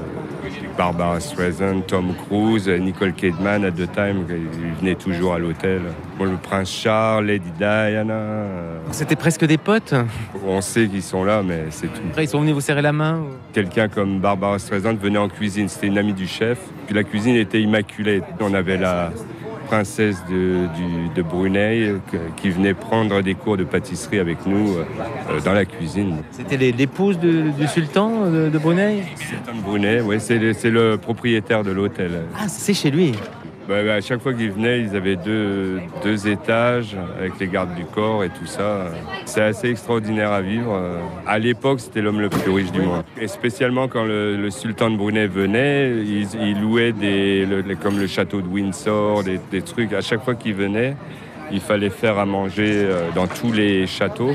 Barbara 0.78 1.20
Streisand, 1.22 1.82
Tom 1.88 2.14
Cruise, 2.28 2.68
Nicole 2.68 3.14
Kidman 3.14 3.64
à 3.64 3.72
The 3.72 3.90
Time, 3.94 4.26
ils 4.30 4.74
venaient 4.82 4.96
toujours 4.96 5.34
à 5.34 5.40
l'hôtel. 5.40 5.82
Bon, 6.18 6.26
le 6.26 6.36
prince 6.38 6.70
Charles, 6.70 7.28
Lady 7.28 7.50
Diana. 7.58 8.44
C'était 8.92 9.16
presque 9.16 9.46
des 9.46 9.58
potes. 9.58 9.94
on 10.46 10.60
sait 10.62 10.88
qu'ils 10.88 11.02
sont 11.02 11.24
là, 11.24 11.42
mais 11.44 11.66
c'est 11.70 11.88
tout. 11.88 12.02
Après, 12.10 12.26
ils 12.26 12.28
sont 12.28 12.42
venus 12.42 12.54
vous 12.54 12.62
serrer 12.62 12.82
la 12.82 12.92
main. 12.92 13.20
ou- 13.20 13.28
Quelqu'un 13.54 13.88
comme 13.88 14.20
Barbara 14.20 14.60
Streisand 14.60 14.96
venait 14.96 15.18
en 15.18 15.30
cuisine, 15.30 15.70
c'était 15.70 15.88
une 15.88 15.98
amie 15.98 16.14
du 16.14 16.28
chef. 16.28 16.60
Puis 16.88 16.94
la 16.96 17.04
cuisine 17.04 17.36
était 17.36 17.62
immaculée. 17.62 18.22
On 18.42 18.54
avait 18.54 18.78
la 18.78 19.12
princesse 19.65 20.17
de, 20.30 20.67
du- 20.75 21.10
de 21.15 21.21
Brunei 21.21 21.93
que- 22.12 22.17
qui 22.41 22.49
venait 22.49 22.73
prendre 22.73 23.21
des 23.21 23.36
cours 23.36 23.58
de 23.58 23.63
pâtisserie 23.63 24.19
avec 24.19 24.45
nous 24.45 24.75
euh, 24.78 25.39
dans 25.43 25.54
la 25.54 25.65
cuisine. 25.65 26.17
C'était 26.32 26.58
l'épouse 26.71 27.17
du 27.19 27.67
sultan 27.67 28.30
de, 28.30 28.49
de 28.49 28.58
Brunei? 28.58 29.04
Sultan 29.17 29.54
de 29.58 29.62
Brunei, 29.62 30.01
oui, 30.01 30.17
c'est 30.19 30.38
le, 30.38 30.54
c'est 30.54 30.69
le 30.71 30.97
propriétaire 30.97 31.63
de 31.63 31.71
l'hôtel. 31.71 32.12
Ah, 32.39 32.47
c'est 32.47 32.73
chez 32.73 32.91
lui. 32.91 33.13
Bah, 33.67 33.82
bah, 33.84 33.95
à 33.95 34.01
chaque 34.01 34.21
fois 34.21 34.34
qu'ils 34.34 34.51
venaient, 34.51 34.82
ils 34.82 34.95
avaient 34.95 35.15
deux, 35.15 35.80
deux 36.04 36.28
étages 36.28 36.95
avec 37.19 37.39
les 37.39 37.47
gardes 37.47 37.73
du 37.75 37.84
corps 37.86 38.23
et 38.23 38.30
tout 38.30 38.45
ça. 38.45 38.91
C'est 39.25 39.41
assez 39.41 39.69
extraordinaire 39.69 40.32
à 40.32 40.41
vivre. 40.41 40.80
À 41.25 41.39
l'époque, 41.39 41.80
c'était 41.80 42.01
l'homme 42.01 42.21
le 42.21 42.30
plus 42.30 42.51
riche 42.51 42.71
du 42.71 42.82
monde. 42.82 43.04
Et 43.19 43.28
spécialement 43.28 43.88
quand 43.88 44.04
le, 44.04 44.38
le 44.38 44.49
sultan 44.51 44.91
de 44.91 44.97
Brunei 44.97 45.25
venait, 45.25 45.89
ils, 45.91 46.28
ils 46.39 46.62
louaient 46.62 46.91
des, 46.91 47.45
le- 47.47 47.63
comme 47.75 47.97
le 47.99 48.06
château 48.06 48.41
de 48.41 48.47
Windsor, 48.47 49.23
des, 49.23 49.39
des 49.51 49.63
trucs. 49.63 49.93
À 49.93 50.01
chaque 50.01 50.23
fois 50.23 50.36
qu'il 50.36 50.54
venait, 50.54 50.95
il 51.51 51.60
fallait 51.60 51.89
faire 51.89 52.19
à 52.19 52.25
manger 52.28 52.71
euh, 52.71 53.10
dans 53.15 53.25
tous 53.28 53.51
les 53.51 53.88
châteaux. 53.88 54.34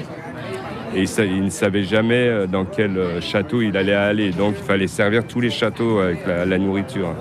Et 0.96 1.02
il, 1.02 1.24
il 1.24 1.44
ne 1.44 1.50
savait 1.50 1.84
jamais 1.84 2.26
euh, 2.26 2.46
dans 2.48 2.64
quel 2.64 2.98
euh, 2.98 3.20
château 3.20 3.62
il 3.62 3.76
allait 3.76 3.94
aller. 3.94 4.30
Donc 4.30 4.56
il 4.58 4.64
fallait 4.64 4.88
servir 4.88 5.24
tous 5.24 5.40
les 5.40 5.50
châteaux 5.50 6.00
avec 6.00 6.26
la, 6.26 6.44
la 6.46 6.58
nourriture. 6.58 7.14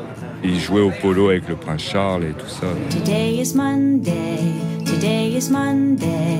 Il 0.44 0.60
jouait 0.60 0.82
au 0.82 0.92
polo 1.02 1.30
avec 1.30 1.48
le 1.50 1.56
prince 1.56 1.82
Charles 1.82 2.24
et 2.24 2.34
tout 2.34 2.48
ça. 2.48 2.68
Today 2.90 3.40
is 3.40 3.54
Monday, 3.56 4.54
today 4.86 5.36
is 5.36 5.50
Monday. 5.50 6.40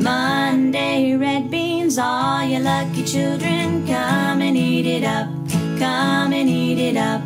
Monday, 0.00 1.16
red 1.16 1.48
beans, 1.48 1.96
all 1.98 2.44
you 2.44 2.58
lucky 2.58 3.04
children, 3.04 3.86
come 3.86 4.42
and 4.42 4.56
eat 4.56 4.86
it 4.86 5.04
up, 5.04 5.28
come 5.78 6.32
and 6.32 6.48
eat 6.48 6.78
it 6.78 6.96
up. 6.96 7.20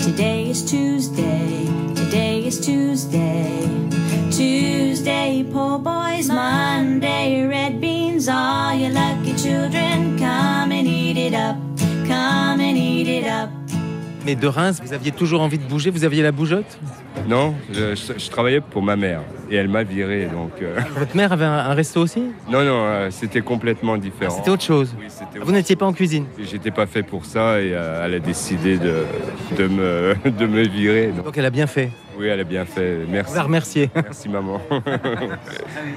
Today 0.00 0.50
is 0.50 0.64
Tuesday, 0.64 1.68
today 1.94 2.44
is 2.44 2.58
Tuesday. 2.60 3.68
Tuesday, 4.32 5.44
poor 5.52 5.78
boys, 5.78 6.28
Monday, 6.28 7.46
red 7.46 7.80
beans, 7.80 8.28
all 8.28 8.74
you 8.74 8.88
lucky 8.88 9.32
children, 9.34 10.18
come 10.18 10.72
and 10.72 10.88
eat 10.88 11.16
it 11.16 11.34
up, 11.34 11.56
Mais 14.24 14.34
de 14.34 14.46
Reims, 14.46 14.80
vous 14.82 14.92
aviez 14.92 15.12
toujours 15.12 15.42
envie 15.42 15.58
de 15.58 15.64
bouger 15.64 15.90
Vous 15.90 16.04
aviez 16.04 16.22
la 16.22 16.32
bougeotte? 16.32 16.78
Non, 17.28 17.54
je, 17.72 17.94
je- 17.94 18.18
je 18.18 18.30
travaillais 18.30 18.60
pour 18.60 18.82
ma 18.82 18.96
mère 18.96 19.20
et 19.50 19.56
elle 19.56 19.68
m'a 19.68 19.82
viré. 19.82 20.26
Donc, 20.26 20.50
euh, 20.62 20.78
Votre 20.96 21.16
mère 21.16 21.32
avait 21.32 21.44
un, 21.44 21.52
un 21.70 21.74
resto 21.74 22.00
aussi? 22.00 22.20
Non, 22.50 22.62
non, 22.64 22.84
euh, 22.84 23.08
c'était 23.10 23.40
complètement 23.40 23.96
différent. 23.96 24.34
C'était 24.36 24.50
autre 24.50 24.62
chose. 24.62 24.94
Oui, 24.98 25.06
Vous 25.40 25.52
n'étiez 25.52 25.76
pas 25.76 25.86
en 25.86 25.92
cuisine? 25.92 26.26
J'étais 26.38 26.70
pas 26.70 26.86
fait 26.86 27.02
pour 27.02 27.24
ça 27.24 27.60
et 27.60 27.70
euh, 27.72 28.04
elle 28.04 28.14
a 28.14 28.18
décidé 28.20 28.76
de, 28.78 29.04
de, 29.56 29.66
me, 29.68 30.14
de 30.30 30.46
me 30.46 30.62
virer. 30.62 31.08
Donc, 31.08 31.24
Donc 31.26 31.38
elle 31.38 31.46
a 31.46 31.50
bien 31.50 31.66
fait. 31.66 31.90
oui, 32.18 32.26
elle 32.26 32.40
a 32.40 32.44
bien 32.44 32.64
fait. 32.64 32.98
On 33.08 33.10
Merci. 33.12 33.34
va 33.34 33.42
remercier. 33.42 33.90
Merci 33.94 34.28
maman. 34.28 34.60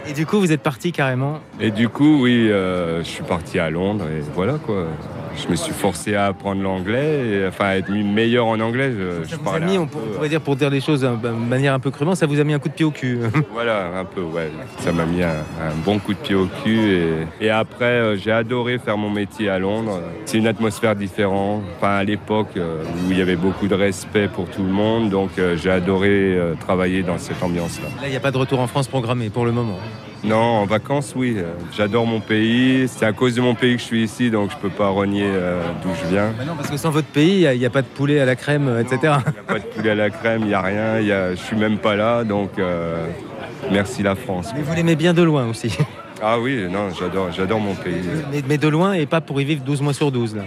Et 0.07 0.13
du 0.13 0.25
coup, 0.25 0.39
vous 0.39 0.51
êtes 0.51 0.61
parti 0.61 0.91
carrément? 0.91 1.39
Et 1.59 1.71
du 1.71 1.89
coup, 1.89 2.23
oui, 2.23 2.47
je 2.49 3.01
suis 3.03 3.23
parti 3.23 3.59
à 3.59 3.69
Londres 3.69 4.05
et 4.05 4.21
voilà 4.33 4.53
quoi. 4.53 4.85
je 5.35 5.47
me 5.49 5.55
suis 5.55 5.73
forcé 5.73 6.15
à 6.15 6.25
apprendre 6.27 6.61
l'anglais, 6.61 7.27
et, 7.27 7.47
enfin 7.47 7.65
à 7.65 7.75
être 7.77 7.89
meilleur 7.91 8.45
en 8.47 8.59
anglais. 8.59 8.91
Je, 8.91 9.23
je 9.23 9.29
Ça 9.31 9.37
vous 9.41 9.49
a 9.49 9.59
mis, 9.59 9.77
un 9.77 9.81
on 9.81 9.87
pourrait 9.87 10.29
dire 10.29 10.41
pour 10.41 10.55
dire 10.55 10.69
les 10.69 10.81
choses 10.81 11.03
de 11.21 11.29
manière 11.29 11.73
un 11.73 11.79
peu 11.79 11.91
crûment, 11.91 12.15
ça 12.15 12.25
vous 12.25 12.39
a 12.39 12.43
mis 12.43 12.53
un 12.53 12.59
coup 12.59 12.69
de 12.69 12.73
pied 12.73 12.85
au 12.85 12.91
cul. 12.91 13.19
Voilà, 13.53 13.87
un 13.97 14.05
peu, 14.05 14.21
ouais. 14.21 14.51
Ça 14.79 14.91
m'a 14.91 15.05
mis 15.05 15.23
un, 15.23 15.29
un 15.29 15.73
bon 15.83 15.97
coup 15.99 16.13
de 16.13 16.19
pied 16.19 16.35
au 16.35 16.47
cul. 16.63 16.91
Et, 17.41 17.45
et 17.45 17.49
après, 17.49 17.85
euh, 17.85 18.17
j'ai 18.17 18.31
adoré 18.31 18.77
faire 18.77 18.97
mon 18.97 19.09
métier 19.09 19.49
à 19.49 19.57
Londres. 19.57 19.99
C'est 20.25 20.37
une 20.37 20.47
atmosphère 20.47 20.95
différente. 20.95 21.63
Enfin, 21.77 21.95
à 21.95 22.03
l'époque 22.03 22.49
euh, 22.57 22.83
où 22.83 23.11
il 23.11 23.17
y 23.17 23.21
avait 23.21 23.35
beaucoup 23.35 23.67
de 23.67 23.75
respect 23.75 24.27
pour 24.27 24.45
tout 24.49 24.63
le 24.63 24.71
monde. 24.71 25.09
Donc, 25.09 25.31
euh, 25.39 25.57
j'ai 25.57 25.71
adoré 25.71 26.37
travailler 26.59 27.01
dans 27.03 27.17
cette 27.17 27.41
ambiance-là. 27.41 27.87
Là, 28.01 28.07
il 28.07 28.11
n'y 28.11 28.17
a 28.17 28.19
pas 28.19 28.31
de 28.31 28.37
retour 28.37 28.59
en 28.59 28.67
France 28.67 28.87
programmé 28.87 29.29
pour 29.29 29.45
le 29.45 29.51
moment. 29.51 29.77
Non, 30.27 30.35
en 30.35 30.65
vacances, 30.65 31.13
oui. 31.15 31.35
Euh, 31.37 31.53
J'adore 31.71 32.05
mon 32.05 32.19
pays. 32.19 32.87
C'est 32.89 33.05
à 33.05 33.13
cause 33.13 33.35
de 33.35 33.41
mon 33.41 33.55
pays 33.55 33.75
que 33.75 33.81
je 33.81 33.85
suis 33.85 34.03
ici, 34.03 34.29
donc 34.29 34.51
je 34.51 34.57
peux 34.57 34.69
pas 34.69 34.89
renier 34.89 35.25
euh, 35.25 35.61
d'où 35.81 35.89
je 36.03 36.09
viens. 36.09 36.33
Bah 36.37 36.43
non, 36.45 36.55
parce 36.55 36.69
que 36.69 36.75
sans 36.75 36.91
votre 36.91 37.07
pays, 37.07 37.47
il 37.49 37.59
n'y 37.59 37.65
a, 37.65 37.69
pas 37.69 37.81
de 37.81 37.87
poulet 37.87 38.19
à 38.19 38.25
la 38.25 38.35
crème, 38.35 38.67
euh, 38.67 38.81
etc. 38.81 38.97
Il 39.03 39.31
n'y 39.31 39.39
a 39.39 39.43
pas 39.47 39.59
de 39.59 39.65
poulet 39.65 39.89
à 39.91 39.95
la 39.95 40.09
crème, 40.09 40.41
il 40.41 40.47
n'y 40.47 40.53
a 40.53 40.61
rien. 40.61 40.99
Y 40.99 41.13
a, 41.13 41.31
je 41.31 41.39
suis 41.39 41.55
même 41.55 41.77
pas 41.77 41.95
là, 41.95 42.25
donc 42.25 42.59
euh, 42.59 43.07
merci 43.71 44.03
la 44.03 44.15
France. 44.15 44.51
Mais 44.53 44.63
vous 44.63 44.75
l'aimez 44.75 44.97
bien 44.97 45.13
de 45.13 45.21
loin 45.21 45.47
aussi. 45.47 45.77
Ah 46.21 46.39
oui, 46.39 46.65
non, 46.69 46.89
j'adore, 46.99 47.31
j'adore 47.31 47.59
mon 47.59 47.75
pays. 47.75 47.93
Mais, 48.31 48.41
mais 48.47 48.57
de 48.57 48.67
loin 48.67 48.93
et 48.93 49.05
pas 49.05 49.21
pour 49.21 49.39
y 49.39 49.45
vivre 49.45 49.63
12 49.63 49.81
mois 49.81 49.93
sur 49.93 50.11
12. 50.11 50.35
là. 50.35 50.43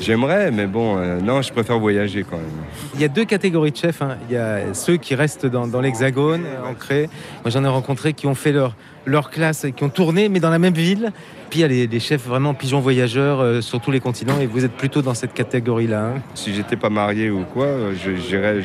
J'aimerais, 0.00 0.50
mais 0.50 0.66
bon, 0.66 0.96
euh, 0.98 1.20
non, 1.20 1.42
je 1.42 1.52
préfère 1.52 1.78
voyager 1.78 2.24
quand 2.28 2.36
même. 2.38 2.46
Il 2.94 3.00
y 3.00 3.04
a 3.04 3.08
deux 3.08 3.24
catégories 3.24 3.70
de 3.70 3.76
chefs. 3.76 4.02
hein. 4.02 4.16
Il 4.28 4.34
y 4.34 4.38
a 4.38 4.74
ceux 4.74 4.96
qui 4.96 5.14
restent 5.14 5.46
dans, 5.46 5.68
dans 5.68 5.80
l'hexagone, 5.80 6.42
euh, 6.44 6.68
ancrés. 6.70 7.08
Moi, 7.44 7.50
j'en 7.50 7.62
ai 7.64 7.68
rencontré 7.68 8.12
qui 8.12 8.26
ont 8.26 8.34
fait 8.34 8.50
leur, 8.50 8.74
leur 9.06 9.30
classe 9.30 9.64
et 9.64 9.70
qui 9.72 9.84
ont 9.84 9.90
tourné, 9.90 10.28
mais 10.28 10.40
dans 10.40 10.50
la 10.50 10.58
même 10.58 10.74
ville. 10.74 11.12
Puis 11.52 11.58
il 11.58 11.62
y 11.62 11.64
a 11.66 11.68
les, 11.68 11.86
les 11.86 12.00
chefs 12.00 12.26
vraiment 12.26 12.54
pigeons 12.54 12.80
voyageurs 12.80 13.40
euh, 13.42 13.60
sur 13.60 13.78
tous 13.78 13.90
les 13.90 14.00
continents. 14.00 14.40
Et 14.40 14.46
vous 14.46 14.64
êtes 14.64 14.72
plutôt 14.72 15.02
dans 15.02 15.12
cette 15.12 15.34
catégorie-là. 15.34 16.00
hein. 16.16 16.22
Si 16.32 16.54
j'étais 16.54 16.76
pas 16.76 16.88
marié 16.88 17.28
ou 17.28 17.44
quoi, 17.44 17.66
euh, 17.66 17.92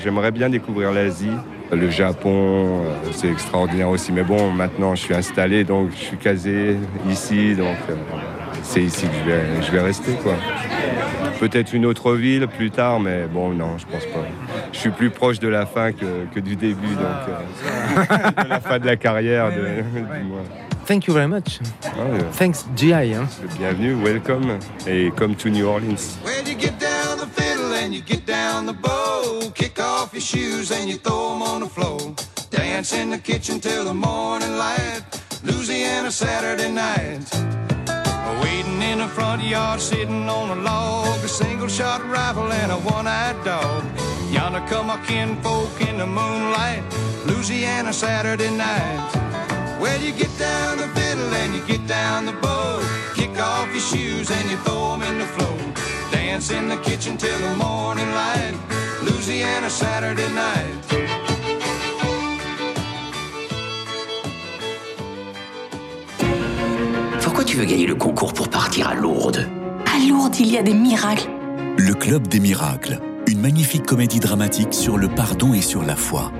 j'aimerais 0.01 0.31
bien 0.31 0.49
découvrir 0.49 0.93
l'Asie. 0.93 1.27
Le 1.69 1.89
Japon, 1.89 2.83
euh, 2.85 3.09
c'est 3.11 3.29
extraordinaire 3.29 3.89
aussi. 3.89 4.13
Mais 4.13 4.23
bon, 4.23 4.51
maintenant, 4.51 4.95
je 4.95 5.01
suis 5.01 5.13
installé, 5.13 5.65
donc 5.65 5.89
je 5.91 5.97
suis 6.01 6.15
casé 6.15 6.77
ici, 7.09 7.55
donc 7.55 7.75
euh, 7.89 7.95
c'est 8.63 8.83
ici 8.83 9.05
que 9.05 9.13
je 9.25 9.29
vais, 9.31 9.41
je 9.63 9.71
vais 9.73 9.81
rester, 9.81 10.13
quoi. 10.23 10.35
Peut-être 11.41 11.73
une 11.73 11.85
autre 11.85 12.13
ville 12.15 12.47
plus 12.47 12.71
tard, 12.71 13.01
mais 13.01 13.25
bon, 13.29 13.49
non, 13.49 13.77
je 13.77 13.85
pense 13.85 14.05
pas. 14.05 14.25
Je 14.71 14.77
suis 14.79 14.91
plus 14.91 15.09
proche 15.09 15.39
de 15.39 15.49
la 15.49 15.65
fin 15.65 15.91
que, 15.91 16.05
que 16.33 16.39
du 16.39 16.55
début, 16.55 16.95
donc 16.95 17.27
euh, 17.27 18.43
de 18.45 18.49
la 18.49 18.61
fin 18.61 18.79
de 18.79 18.85
la 18.85 18.95
carrière. 18.95 19.49
De, 19.49 19.55
du 19.57 20.23
moins. 20.23 20.39
Thank 20.87 21.05
you 21.07 21.13
very 21.13 21.27
much. 21.27 21.59
Ah, 21.83 21.89
euh, 21.99 22.31
Thanks, 22.31 22.65
GI. 22.77 23.13
hein. 23.13 23.27
bienvenue, 23.57 24.01
welcome, 24.01 24.57
et 24.87 25.11
come 25.17 25.35
to 25.35 25.49
New 25.49 25.67
Orleans. 25.67 26.17
Well, 26.23 26.43
you 26.47 26.55
get 26.55 26.79
down 26.79 27.17
the 27.17 27.27
fiddle 27.27 27.73
and 27.73 27.93
you 27.93 28.01
get 28.01 28.25
down 28.25 28.65
the 28.65 28.73
bow. 28.73 29.51
Kick 29.53 29.79
off 29.79 30.13
your 30.13 30.21
shoes 30.21 30.71
and 30.71 30.87
you 30.89 30.97
throw 30.97 31.35
'em 31.35 31.41
on 31.41 31.59
the 31.59 31.67
floor. 31.69 31.99
Dance 32.51 32.93
in 32.93 33.09
the 33.09 33.17
kitchen 33.17 33.59
till 33.59 33.83
the 33.83 33.93
morning 33.93 34.57
light. 34.57 35.01
Louisiana 35.43 36.09
Saturday 36.09 36.71
night. 36.71 37.19
Waiting 38.41 38.81
in 38.81 38.99
the 38.99 39.07
front 39.09 39.43
yard, 39.43 39.81
sitting 39.81 40.29
on 40.29 40.51
a 40.51 40.55
log. 40.61 41.21
A 41.23 41.27
single 41.27 41.67
shot 41.67 41.99
rifle 42.09 42.49
and 42.53 42.71
a 42.71 42.77
one 42.77 43.07
eyed 43.07 43.35
dog. 43.43 43.83
Yonder 44.31 44.63
come 44.69 44.89
our 44.89 44.99
kinfolk 45.05 45.81
in 45.81 45.97
the 45.97 46.05
moonlight. 46.07 46.81
Louisiana 47.25 47.91
Saturday 47.91 48.51
night. 48.51 49.26
Well, 49.79 50.01
you 50.01 50.11
get 50.11 50.33
down 50.39 50.77
the 50.77 50.87
fiddle 50.95 51.33
and 51.41 51.53
you 51.55 51.61
get 51.67 51.85
down 51.87 52.25
the 52.25 52.33
bow. 52.33 52.79
Kick 53.15 53.39
off 53.39 53.67
your 53.71 53.81
shoes 53.81 54.31
and 54.31 54.49
you 54.49 54.57
throw 54.65 54.93
'em 54.93 55.03
in 55.03 55.19
the 55.19 55.29
floor. 55.35 55.57
Dance 56.11 56.51
in 56.51 56.67
the 56.67 56.77
kitchen 56.77 57.15
till 57.17 57.37
the 57.37 57.55
morning 57.55 58.09
light. 58.13 58.55
Louisiana 59.03 59.69
Saturday 59.69 60.29
night. 60.33 60.83
Pourquoi 67.21 67.43
tu 67.43 67.57
veux 67.57 67.65
gagner 67.65 67.85
le 67.85 67.95
concours 67.95 68.33
pour 68.33 68.49
partir 68.49 68.87
à 68.89 68.95
Lourdes? 68.95 69.47
À 69.85 69.99
Lourdes, 70.07 70.39
il 70.39 70.51
y 70.51 70.57
a 70.57 70.63
des 70.63 70.73
miracles. 70.73 71.29
Le 71.77 71.93
Club 71.93 72.27
des 72.27 72.39
Miracles, 72.39 72.99
une 73.27 73.41
magnifique 73.41 73.85
comédie 73.85 74.19
dramatique 74.19 74.73
sur 74.73 74.97
le 74.97 75.07
pardon 75.07 75.53
et 75.53 75.61
sur 75.61 75.83
la 75.83 75.95
foi. 75.95 76.31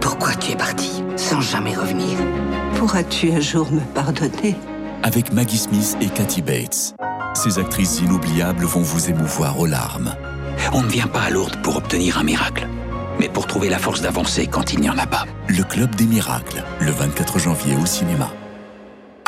Pourquoi 0.00 0.34
tu 0.34 0.52
es 0.52 0.56
parti 0.56 1.02
sans 1.16 1.40
jamais 1.40 1.74
revenir? 1.74 2.18
Pourras-tu 2.82 3.30
un 3.30 3.38
jour 3.38 3.70
me 3.70 3.78
pardonner 3.94 4.56
Avec 5.04 5.32
Maggie 5.32 5.56
Smith 5.56 5.96
et 6.00 6.08
Kathy 6.08 6.42
Bates. 6.42 6.96
Ces 7.32 7.60
actrices 7.60 8.00
inoubliables 8.00 8.64
vont 8.64 8.82
vous 8.82 9.08
émouvoir 9.08 9.60
aux 9.60 9.66
larmes. 9.66 10.16
On 10.72 10.82
ne 10.82 10.88
vient 10.88 11.06
pas 11.06 11.20
à 11.20 11.30
Lourdes 11.30 11.62
pour 11.62 11.76
obtenir 11.76 12.18
un 12.18 12.24
miracle, 12.24 12.66
mais 13.20 13.28
pour 13.28 13.46
trouver 13.46 13.68
la 13.68 13.78
force 13.78 14.02
d'avancer 14.02 14.48
quand 14.48 14.72
il 14.72 14.80
n'y 14.80 14.90
en 14.90 14.98
a 14.98 15.06
pas. 15.06 15.26
Le 15.46 15.62
Club 15.62 15.94
des 15.94 16.06
Miracles, 16.06 16.64
le 16.80 16.90
24 16.90 17.38
janvier 17.38 17.76
au 17.80 17.86
cinéma. 17.86 18.32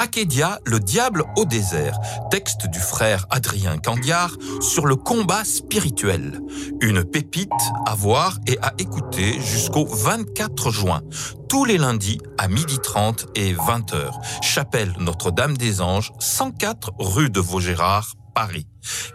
Akedia, 0.05 0.61
le 0.67 0.81
diable 0.81 1.25
au 1.35 1.47
désert, 1.47 1.99
texte 2.31 2.67
du 2.67 2.79
frère 2.79 3.25
Adrien 3.31 3.79
Candiard 3.79 4.37
sur 4.61 4.85
le 4.85 4.97
combat 4.97 5.45
spirituel. 5.45 6.43
Une 6.83 7.05
pépite 7.05 7.49
à 7.87 7.95
voir 7.95 8.39
et 8.47 8.59
à 8.61 8.75
écouter 8.77 9.41
jusqu'au 9.41 9.87
24 9.87 10.71
juin, 10.71 11.01
tous 11.49 11.65
les 11.65 11.79
lundis 11.79 12.21
à 12.37 12.49
12h30 12.49 13.29
et 13.35 13.55
20h. 13.55 14.11
Chapelle 14.43 14.93
Notre-Dame 14.99 15.57
des 15.57 15.81
Anges, 15.81 16.13
104 16.19 16.93
rue 16.99 17.31
de 17.31 17.41
Vaugirard, 17.41 18.13
Paris. 18.35 18.67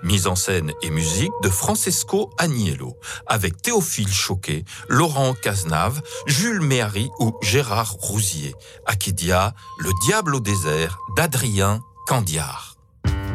Mise 0.04 0.28
en 0.28 0.36
scène 0.36 0.72
et 0.82 0.90
musique 0.90 1.32
de 1.44 1.50
Francesco 1.50 2.32
Agnello, 2.38 2.96
avec 3.28 3.62
Théophile 3.62 4.12
Choquet, 4.12 4.64
Laurent 4.88 5.34
Cazenave, 5.34 6.02
Jules 6.26 6.62
Méhari 6.62 7.10
ou 7.20 7.38
Gérard 7.42 7.94
Rousier. 8.00 8.56
Aquidia, 8.86 9.54
Le 9.80 9.92
Diable 10.06 10.36
au 10.36 10.40
désert 10.40 10.98
d'Adrien 11.16 11.82
Candiard. 12.08 12.78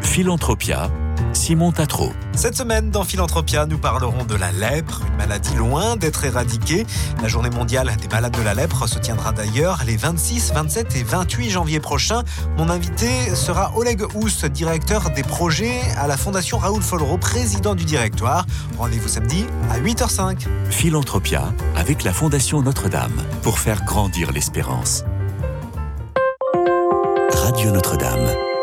Philanthropia, 0.00 0.90
Simon 1.32 1.72
Tatro. 1.72 2.12
Cette 2.34 2.56
semaine, 2.56 2.90
dans 2.90 3.04
Philanthropia, 3.04 3.66
nous 3.66 3.78
parlerons 3.78 4.24
de 4.24 4.34
la 4.34 4.50
lèpre, 4.52 5.02
une 5.06 5.16
maladie 5.16 5.54
loin 5.56 5.96
d'être 5.96 6.24
éradiquée. 6.24 6.86
La 7.22 7.28
journée 7.28 7.50
mondiale 7.50 7.90
des 8.00 8.08
malades 8.08 8.36
de 8.36 8.42
la 8.42 8.54
lèpre 8.54 8.88
se 8.88 8.98
tiendra 8.98 9.32
d'ailleurs 9.32 9.82
les 9.86 9.96
26, 9.96 10.52
27 10.54 10.96
et 10.96 11.02
28 11.02 11.50
janvier 11.50 11.80
prochains. 11.80 12.22
Mon 12.56 12.70
invité 12.70 13.34
sera 13.34 13.72
Oleg 13.76 14.02
Ous, 14.14 14.48
directeur 14.48 15.10
des 15.10 15.22
projets 15.22 15.80
à 15.98 16.06
la 16.06 16.16
Fondation 16.16 16.58
Raoul 16.58 16.82
Follereau, 16.82 17.18
président 17.18 17.74
du 17.74 17.84
directoire. 17.84 18.46
Rendez-vous 18.78 19.08
samedi 19.08 19.44
à 19.70 19.78
8h05. 19.78 20.46
Philanthropia 20.70 21.52
avec 21.76 22.04
la 22.04 22.12
Fondation 22.12 22.62
Notre-Dame 22.62 23.22
pour 23.42 23.58
faire 23.58 23.84
grandir 23.84 24.32
l'espérance. 24.32 25.04
Radio 27.32 27.70
Notre-Dame. 27.70 28.53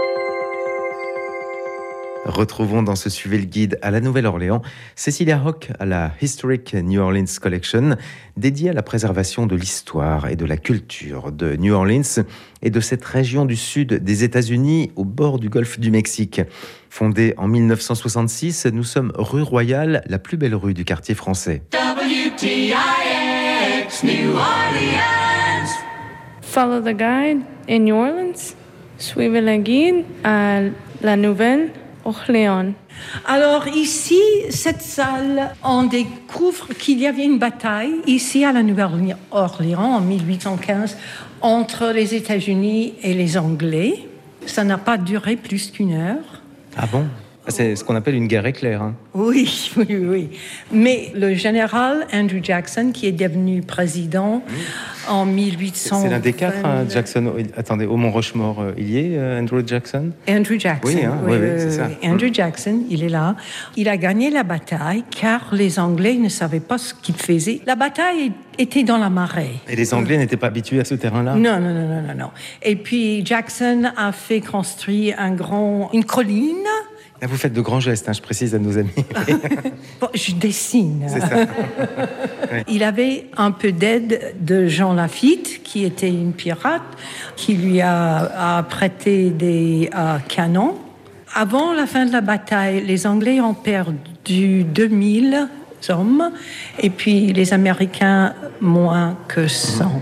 Retrouvons 2.25 2.83
dans 2.83 2.95
ce 2.95 3.09
Suivez 3.09 3.39
le 3.39 3.45
guide 3.45 3.79
à 3.81 3.89
la 3.89 3.99
Nouvelle-Orléans 3.99 4.61
Cecilia 4.95 5.41
Hock 5.43 5.71
à 5.79 5.85
la 5.85 6.11
Historic 6.21 6.75
New 6.75 7.01
Orleans 7.01 7.25
Collection, 7.41 7.97
dédiée 8.37 8.69
à 8.69 8.73
la 8.73 8.83
préservation 8.83 9.47
de 9.47 9.55
l'histoire 9.55 10.27
et 10.27 10.35
de 10.35 10.45
la 10.45 10.57
culture 10.57 11.31
de 11.31 11.55
New 11.55 11.73
Orleans 11.73 12.23
et 12.61 12.69
de 12.69 12.79
cette 12.79 13.03
région 13.03 13.45
du 13.45 13.55
sud 13.55 14.03
des 14.03 14.23
États-Unis 14.23 14.91
au 14.95 15.03
bord 15.03 15.39
du 15.39 15.49
golfe 15.49 15.79
du 15.79 15.89
Mexique. 15.89 16.41
Fondée 16.91 17.33
en 17.37 17.47
1966, 17.47 18.67
nous 18.67 18.83
sommes 18.83 19.11
rue 19.15 19.41
Royale, 19.41 20.03
la 20.05 20.19
plus 20.19 20.37
belle 20.37 20.53
rue 20.53 20.75
du 20.75 20.85
quartier 20.85 21.15
français. 21.15 21.63
WTIX 21.73 22.75
New 24.03 24.29
Orleans. 24.29 25.69
Follow 26.41 26.81
the 26.81 26.95
guide 26.95 27.41
in 27.67 27.79
New 27.79 27.95
Orleans. 27.95 28.53
Suivez 28.99 29.41
le 29.41 29.57
guide 29.57 30.05
à 30.23 30.59
la 31.01 31.17
Nouvelle-Orléans. 32.05 32.73
Alors 33.25 33.67
ici, 33.67 34.19
cette 34.49 34.81
salle, 34.81 35.55
on 35.63 35.83
découvre 35.83 36.67
qu'il 36.73 36.99
y 36.99 37.07
avait 37.07 37.25
une 37.25 37.39
bataille 37.39 37.93
ici 38.07 38.45
à 38.45 38.51
la 38.51 38.63
Nouvelle-Orléans 38.63 39.95
en 39.95 40.01
1815 40.01 40.97
entre 41.41 41.87
les 41.87 42.15
États-Unis 42.15 42.93
et 43.01 43.13
les 43.13 43.37
Anglais. 43.37 44.07
Ça 44.45 44.63
n'a 44.63 44.77
pas 44.77 44.97
duré 44.97 45.35
plus 45.35 45.71
qu'une 45.71 45.93
heure. 45.93 46.41
Ah 46.77 46.87
bon? 46.91 47.05
C'est 47.51 47.75
ce 47.75 47.83
qu'on 47.83 47.95
appelle 47.95 48.15
une 48.15 48.27
guerre 48.27 48.45
éclair. 48.45 48.81
hein. 48.81 48.95
Oui, 49.13 49.71
oui, 49.77 49.85
oui. 49.99 50.29
Mais 50.71 51.11
le 51.13 51.33
général 51.35 52.07
Andrew 52.13 52.39
Jackson, 52.41 52.91
qui 52.93 53.07
est 53.07 53.11
devenu 53.11 53.61
président 53.61 54.41
en 55.09 55.25
1800. 55.25 56.01
C'est 56.03 56.09
l'un 56.09 56.19
des 56.19 56.31
quatre, 56.33 56.63
hein, 56.65 56.85
Jackson. 56.89 57.33
oh, 57.37 57.41
Attendez, 57.57 57.85
au 57.85 57.97
Mont 57.97 58.11
Rochemort, 58.11 58.61
euh, 58.61 58.71
il 58.77 58.89
y 58.89 58.97
est, 58.99 59.17
euh, 59.17 59.39
Andrew 59.39 59.61
Jackson? 59.65 60.11
Andrew 60.29 60.57
Jackson. 60.57 60.87
Oui, 60.95 61.03
hein, 61.03 61.17
oui, 61.25 61.33
oui, 61.41 61.47
c'est 61.57 61.71
ça. 61.71 61.89
Andrew 62.03 62.29
Jackson, 62.31 62.83
il 62.89 63.03
est 63.03 63.09
là. 63.09 63.35
Il 63.75 63.89
a 63.89 63.97
gagné 63.97 64.29
la 64.29 64.43
bataille 64.43 65.03
car 65.11 65.49
les 65.53 65.77
Anglais 65.79 66.15
ne 66.15 66.29
savaient 66.29 66.59
pas 66.61 66.77
ce 66.77 66.93
qu'ils 66.93 67.15
faisaient. 67.15 67.59
La 67.65 67.75
bataille 67.75 68.31
était 68.57 68.83
dans 68.83 68.97
la 68.97 69.09
marée. 69.09 69.51
Et 69.67 69.75
les 69.75 69.93
Anglais 69.93 70.17
n'étaient 70.17 70.37
pas 70.37 70.47
habitués 70.47 70.79
à 70.79 70.85
ce 70.85 70.95
terrain-là? 70.95 71.35
Non, 71.35 71.59
non, 71.59 71.73
non, 71.73 71.87
non, 71.87 72.01
non, 72.07 72.15
non. 72.17 72.29
Et 72.63 72.75
puis 72.75 73.25
Jackson 73.25 73.91
a 73.97 74.11
fait 74.13 74.39
construire 74.41 75.15
un 75.19 75.31
grand, 75.31 75.89
une 75.93 76.05
colline 76.05 76.55
Là, 77.21 77.27
vous 77.27 77.37
faites 77.37 77.53
de 77.53 77.61
grands 77.61 77.79
gestes, 77.79 78.09
hein, 78.09 78.13
je 78.13 78.21
précise 78.21 78.55
à 78.55 78.59
nos 78.59 78.77
amis. 78.77 78.89
Bon, 80.01 80.07
je 80.15 80.31
dessine. 80.31 81.05
C'est 81.07 81.19
ça. 81.19 81.45
Il 82.67 82.81
avait 82.81 83.27
un 83.37 83.51
peu 83.51 83.71
d'aide 83.71 84.33
de 84.39 84.65
Jean 84.65 84.93
Lafitte, 84.93 85.61
qui 85.63 85.85
était 85.85 86.09
une 86.09 86.33
pirate, 86.33 86.81
qui 87.35 87.53
lui 87.53 87.81
a, 87.81 88.57
a 88.57 88.63
prêté 88.63 89.29
des 89.29 89.91
euh, 89.95 90.17
canons. 90.27 90.79
Avant 91.35 91.73
la 91.73 91.85
fin 91.85 92.07
de 92.07 92.11
la 92.11 92.21
bataille, 92.21 92.83
les 92.83 93.05
Anglais 93.05 93.39
ont 93.39 93.53
perdu 93.53 94.63
2000 94.63 95.47
hommes, 95.89 96.31
et 96.79 96.89
puis 96.89 97.31
les 97.31 97.53
Américains 97.53 98.33
moins 98.59 99.15
que 99.27 99.47
100. 99.47 100.01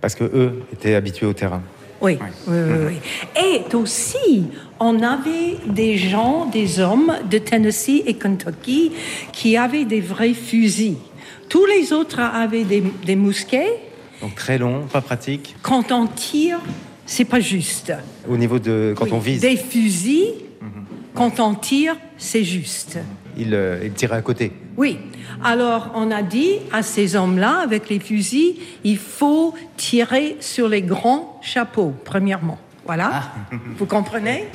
Parce 0.00 0.14
que 0.14 0.24
eux 0.24 0.62
étaient 0.72 0.94
habitués 0.94 1.26
au 1.26 1.32
terrain. 1.32 1.62
Oui, 2.00 2.18
oui, 2.46 2.56
oui, 2.56 2.86
oui. 2.88 3.42
Et 3.42 3.74
aussi, 3.74 4.44
on 4.78 5.02
avait 5.02 5.56
des 5.66 5.98
gens, 5.98 6.46
des 6.46 6.80
hommes 6.80 7.12
de 7.30 7.38
Tennessee 7.38 8.02
et 8.06 8.14
Kentucky 8.14 8.92
qui 9.32 9.56
avaient 9.56 9.84
des 9.84 10.00
vrais 10.00 10.32
fusils. 10.34 10.96
Tous 11.48 11.66
les 11.66 11.92
autres 11.92 12.20
avaient 12.20 12.64
des, 12.64 12.82
des 13.04 13.16
mousquets. 13.16 13.74
Donc 14.22 14.34
très 14.34 14.56
long, 14.58 14.86
pas 14.90 15.00
pratique. 15.00 15.56
Quand 15.62 15.92
on 15.92 16.06
tire, 16.06 16.58
c'est 17.06 17.24
pas 17.24 17.40
juste. 17.40 17.92
Au 18.28 18.36
niveau 18.36 18.58
de 18.58 18.94
quand 18.96 19.12
on 19.12 19.18
vise, 19.18 19.40
Des 19.40 19.56
fusils, 19.56 20.34
quand 21.14 21.40
on 21.40 21.54
tire, 21.54 21.96
c'est 22.16 22.44
juste. 22.44 22.98
il, 23.36 23.52
euh, 23.54 23.80
il 23.84 23.92
tirait 23.92 24.16
à 24.16 24.22
côté. 24.22 24.52
Oui. 24.76 24.98
Alors, 25.44 25.90
on 25.94 26.10
a 26.10 26.22
dit 26.22 26.56
à 26.72 26.82
ces 26.82 27.16
hommes-là, 27.16 27.60
avec 27.60 27.88
les 27.88 28.00
fusils, 28.00 28.56
il 28.84 28.98
faut 28.98 29.54
tirer 29.76 30.36
sur 30.40 30.68
les 30.68 30.82
grands 30.82 31.38
chapeaux, 31.42 31.94
premièrement. 32.04 32.58
Voilà. 32.84 33.22
Vous 33.76 33.86
comprenez? 33.86 34.48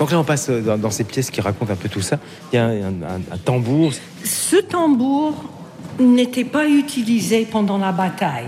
Donc 0.00 0.10
là, 0.10 0.18
on 0.18 0.24
passe 0.24 0.50
dans, 0.50 0.76
dans 0.78 0.90
ces 0.90 1.04
pièces 1.04 1.30
qui 1.30 1.40
racontent 1.40 1.72
un 1.72 1.76
peu 1.76 1.88
tout 1.88 2.00
ça. 2.00 2.18
Il 2.52 2.56
y 2.56 2.58
a 2.58 2.64
un, 2.64 2.78
un- 3.02 3.22
un 3.32 3.38
tambour. 3.44 3.92
Ce 4.24 4.56
tambour 4.56 5.34
n'était 6.00 6.44
pas 6.44 6.66
utilisé 6.68 7.46
pendant 7.48 7.78
la 7.78 7.92
bataille. 7.92 8.46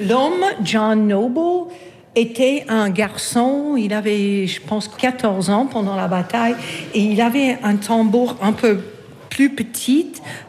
L'homme, 0.00 0.44
John 0.62 1.08
Noble, 1.08 1.70
était 2.14 2.64
un 2.68 2.90
garçon, 2.90 3.74
il 3.76 3.92
avait, 3.92 4.46
je 4.46 4.60
pense, 4.60 4.88
14 4.88 5.50
ans 5.50 5.66
pendant 5.66 5.94
la 5.96 6.08
bataille, 6.08 6.54
et 6.94 7.00
il 7.00 7.20
avait 7.20 7.58
un 7.62 7.76
tambour 7.76 8.36
un 8.40 8.52
peu 8.52 8.78
plus 9.28 9.50
petit 9.50 10.06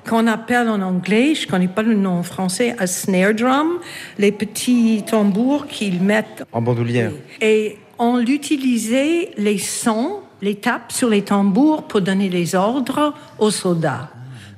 qu'on 0.07 0.25
appelle 0.25 0.67
en 0.69 0.81
anglais, 0.81 1.35
je 1.35 1.45
ne 1.45 1.51
connais 1.51 1.67
pas 1.67 1.81
le 1.83 1.93
nom 1.95 2.19
en 2.19 2.23
français, 2.23 2.75
un 2.79 2.87
snare 2.87 3.33
drum, 3.35 3.79
les 4.17 4.31
petits 4.31 5.03
tambours 5.05 5.67
qu'ils 5.67 6.01
mettent 6.01 6.43
En 6.51 6.61
bandoulière. 6.61 7.11
et 7.41 7.77
on 7.99 8.21
utilisait 8.21 9.31
les 9.37 9.57
sons, 9.57 10.21
les 10.41 10.55
tapes 10.55 10.91
sur 10.91 11.09
les 11.09 11.21
tambours 11.21 11.83
pour 11.83 12.01
donner 12.01 12.29
les 12.29 12.55
ordres 12.55 13.13
aux 13.37 13.51
soldats. 13.51 14.09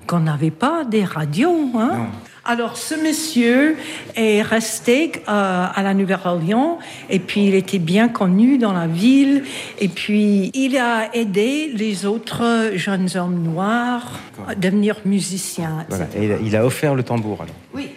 Qu'on 0.06 0.20
n'avait 0.20 0.52
pas 0.52 0.84
des 0.84 1.04
radios. 1.04 1.72
Hein? 1.76 2.08
Alors 2.44 2.76
ce 2.76 2.96
monsieur 2.96 3.78
est 4.16 4.42
resté 4.42 5.12
euh, 5.28 5.66
à 5.74 5.84
la 5.84 5.94
Nouvelle-Orléans 5.94 6.80
et 7.10 7.20
puis 7.20 7.48
il 7.48 7.54
était 7.54 7.80
bien 7.80 8.08
connu 8.08 8.58
dans 8.58 8.74
la 8.74 8.88
ville 8.88 9.44
et 9.80 9.88
puis 9.88 10.50
il 10.56 10.78
a 10.78 11.16
aidé 11.16 11.72
les 11.74 12.06
autres 12.06 12.72
jeunes 12.76 13.10
hommes 13.16 13.44
noirs 13.44 14.20
à 14.48 14.56
devenir 14.56 14.98
musiciens. 15.06 15.86
Voilà. 15.90 16.08
Et 16.16 16.26
il 16.26 16.32
a, 16.32 16.38
il 16.38 16.56
a 16.56 16.66
offert 16.66 16.96
le 16.96 17.04
tambour. 17.04 17.44
Alors. 17.44 17.56
Oui. 17.76 17.90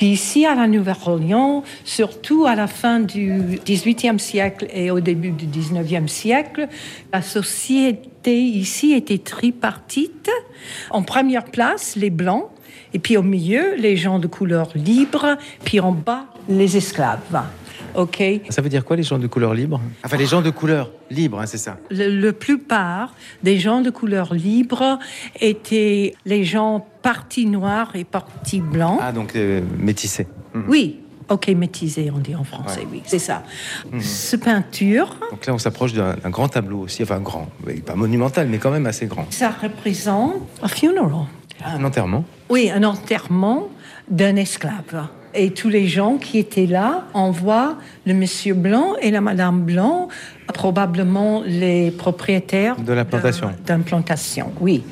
Puis 0.00 0.08
ici, 0.08 0.46
à 0.46 0.54
la 0.54 0.66
Nouvelle-Orléans, 0.66 1.62
surtout 1.84 2.46
à 2.46 2.54
la 2.54 2.66
fin 2.66 3.00
du 3.00 3.60
XVIIIe 3.66 4.18
siècle 4.18 4.66
et 4.72 4.90
au 4.90 4.98
début 4.98 5.30
du 5.30 5.44
XIXe 5.44 6.10
siècle, 6.10 6.68
la 7.12 7.20
société 7.20 8.40
ici 8.40 8.94
était 8.94 9.18
tripartite. 9.18 10.30
En 10.88 11.02
première 11.02 11.44
place, 11.44 11.96
les 11.96 12.08
Blancs, 12.08 12.46
et 12.94 12.98
puis 12.98 13.18
au 13.18 13.22
milieu, 13.22 13.74
les 13.76 13.98
gens 13.98 14.18
de 14.18 14.26
couleur 14.26 14.70
libre, 14.74 15.36
puis 15.66 15.80
en 15.80 15.92
bas, 15.92 16.24
les 16.48 16.78
esclaves. 16.78 17.42
OK 17.94 18.22
Ça 18.50 18.62
veut 18.62 18.68
dire 18.68 18.84
quoi 18.84 18.96
les 18.96 19.02
gens 19.02 19.18
de 19.18 19.26
couleur 19.26 19.54
libre 19.54 19.80
Enfin 20.04 20.16
les 20.16 20.26
gens 20.26 20.42
de 20.42 20.50
couleur 20.50 20.90
libre, 21.10 21.40
hein, 21.40 21.46
c'est 21.46 21.58
ça. 21.58 21.76
le, 21.90 22.08
le 22.20 22.32
plupart 22.32 23.14
des 23.42 23.58
gens 23.58 23.80
de 23.80 23.90
couleur 23.90 24.34
libre 24.34 24.98
étaient 25.40 26.14
les 26.24 26.44
gens 26.44 26.86
partis 27.02 27.46
noirs 27.46 27.90
et 27.94 28.04
partis 28.04 28.60
blancs. 28.60 28.98
Ah 29.02 29.12
donc 29.12 29.34
euh, 29.36 29.60
métissé. 29.78 30.26
Mhm. 30.54 30.64
Oui, 30.68 31.00
ok, 31.28 31.48
métisé, 31.48 32.10
on 32.14 32.18
dit 32.18 32.34
en 32.34 32.44
français, 32.44 32.86
oui, 32.90 33.02
c'est 33.06 33.18
ça. 33.18 33.42
Mhm. 33.92 34.00
Ce 34.00 34.36
peinture, 34.36 35.16
Donc 35.30 35.46
là 35.46 35.54
on 35.54 35.58
s'approche 35.58 35.92
d'un 35.92 36.14
grand 36.30 36.48
tableau 36.48 36.80
aussi, 36.80 37.02
enfin 37.02 37.20
grand, 37.20 37.48
pas 37.86 37.94
monumental 37.94 38.48
mais 38.48 38.58
quand 38.58 38.70
même 38.70 38.86
assez 38.86 39.06
grand. 39.06 39.26
ça 39.30 39.50
représente 39.50 40.34
un 40.62 40.68
funeral. 40.68 41.10
Ah, 41.62 41.74
un 41.76 41.84
enterrement. 41.84 42.24
Oui, 42.48 42.70
un 42.70 42.82
enterrement 42.84 43.68
d'un 44.10 44.36
esclave. 44.36 45.08
Et 45.34 45.50
tous 45.50 45.68
les 45.68 45.86
gens 45.86 46.16
qui 46.16 46.38
étaient 46.38 46.66
là, 46.66 47.06
on 47.14 47.30
voit 47.30 47.76
le 48.04 48.14
monsieur 48.14 48.54
blanc 48.54 48.94
et 49.00 49.10
la 49.10 49.20
madame 49.20 49.62
blanc, 49.62 50.08
probablement 50.52 51.42
les 51.46 51.90
propriétaires 51.92 52.76
De 52.80 52.92
la 52.92 53.04
plantation. 53.04 53.50
d'un- 53.66 53.76
d'une 53.76 53.84
plantation, 53.84 54.52
oui. 54.60 54.82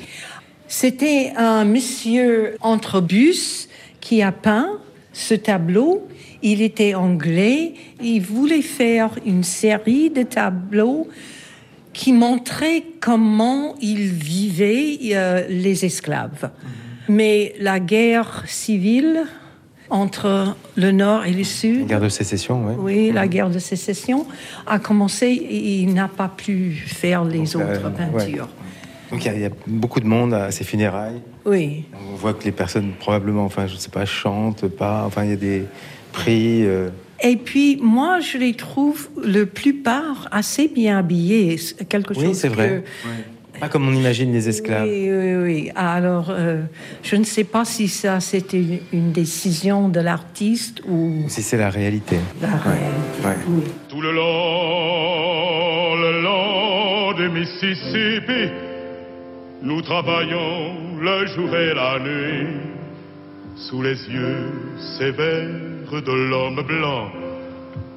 C'était 0.68 1.32
un 1.36 1.64
monsieur 1.64 2.56
entrebus 2.60 3.68
qui 4.00 4.22
a 4.22 4.32
peint 4.32 4.68
ce 5.12 5.34
tableau. 5.34 6.06
Il 6.42 6.62
était 6.62 6.94
anglais. 6.94 7.74
Il 8.00 8.20
voulait 8.20 8.62
faire 8.62 9.10
une 9.26 9.42
série 9.42 10.10
de 10.10 10.22
tableaux 10.22 11.08
qui 11.92 12.12
montraient 12.12 12.84
comment 13.00 13.74
ils 13.80 14.06
vivaient, 14.06 14.98
euh, 15.16 15.46
les 15.48 15.84
esclaves. 15.84 16.50
Mais 17.08 17.54
la 17.58 17.80
guerre 17.80 18.44
civile 18.46 19.24
entre 19.90 20.54
le 20.76 20.90
Nord 20.92 21.24
et 21.24 21.32
le 21.32 21.44
Sud, 21.44 21.86
Guerre 21.86 22.00
de 22.00 22.08
sécession, 22.08 22.64
oui. 22.66 22.74
oui, 22.78 23.12
la 23.12 23.26
guerre 23.28 23.50
de 23.50 23.58
sécession 23.58 24.26
a 24.66 24.78
commencé 24.78 25.26
et 25.26 25.78
il 25.80 25.94
n'a 25.94 26.08
pas 26.08 26.28
pu 26.28 26.72
faire 26.86 27.24
les 27.24 27.56
autres 27.56 27.86
euh, 27.86 27.90
peintures. 27.90 28.48
Donc 29.10 29.24
il 29.24 29.26
y, 29.26 29.30
a- 29.30 29.34
il 29.34 29.40
y 29.40 29.46
a 29.46 29.50
beaucoup 29.66 30.00
de 30.00 30.06
monde 30.06 30.34
à 30.34 30.50
ces 30.50 30.64
funérailles. 30.64 31.20
Oui. 31.46 31.84
On 32.12 32.14
voit 32.16 32.34
que 32.34 32.44
les 32.44 32.52
personnes 32.52 32.92
probablement, 32.98 33.44
enfin 33.44 33.66
je 33.66 33.76
sais 33.76 33.88
pas, 33.88 34.04
chantent 34.04 34.68
pas. 34.68 35.04
Enfin 35.06 35.24
il 35.24 35.30
y 35.30 35.32
a 35.32 35.36
des 35.36 35.64
prix. 36.12 36.66
euh, 36.66 36.90
Et 37.22 37.36
puis, 37.36 37.78
moi, 37.82 38.20
je 38.20 38.36
les 38.38 38.52
trouve, 38.54 39.08
le 39.24 39.46
plupart, 39.46 40.28
assez 40.30 40.68
bien 40.68 40.98
habillés. 40.98 41.56
Quelque 41.88 42.12
Oui, 42.14 42.26
chose 42.26 42.36
c'est 42.38 42.48
vrai. 42.48 42.84
Pas 43.60 43.68
comme 43.68 43.88
on 43.88 43.92
imagine 43.92 44.32
les 44.32 44.48
esclaves. 44.48 44.86
Oui, 44.88 45.08
oui, 45.10 45.34
oui. 45.36 45.70
Alors, 45.74 46.26
euh, 46.30 46.62
je 47.02 47.16
ne 47.16 47.24
sais 47.24 47.44
pas 47.44 47.64
si 47.64 47.88
ça, 47.88 48.20
c'était 48.20 48.58
une, 48.60 48.78
une 48.92 49.12
décision 49.12 49.88
de 49.88 50.00
l'artiste 50.00 50.80
ou 50.88 51.24
Si 51.28 51.42
c'est 51.42 51.56
la 51.56 51.70
réalité. 51.70 52.18
la 52.40 52.56
réalité. 52.56 53.24
Ouais. 53.24 53.36
Oui. 53.48 53.62
Tout 53.88 54.00
le 54.00 54.12
long, 54.12 55.96
le 55.96 56.22
long 56.22 57.12
du 57.14 57.28
Mississippi, 57.30 58.50
nous 59.62 59.82
travaillons 59.82 60.98
le 61.00 61.26
jour 61.26 61.54
et 61.56 61.74
la 61.74 61.98
nuit, 61.98 62.46
sous 63.56 63.82
les 63.82 63.96
yeux 64.08 64.52
sévères 64.98 66.00
de 66.02 66.12
l'homme 66.30 66.62
blanc. 66.62 67.08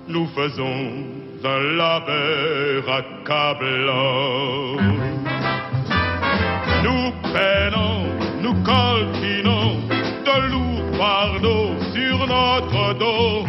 Nous 0.08 0.28
faisons 0.36 1.06
un 1.44 1.60
labeur 1.78 2.90
accablant. 2.90 4.78
Nous 6.84 7.12
peinons, 7.22 8.06
nous 8.42 8.56
coltinons 8.64 9.78
de 10.26 10.36
lourds 10.52 10.98
fardeaux 10.98 11.72
sur 11.94 12.18
notre 12.28 12.94
dos. 12.98 13.46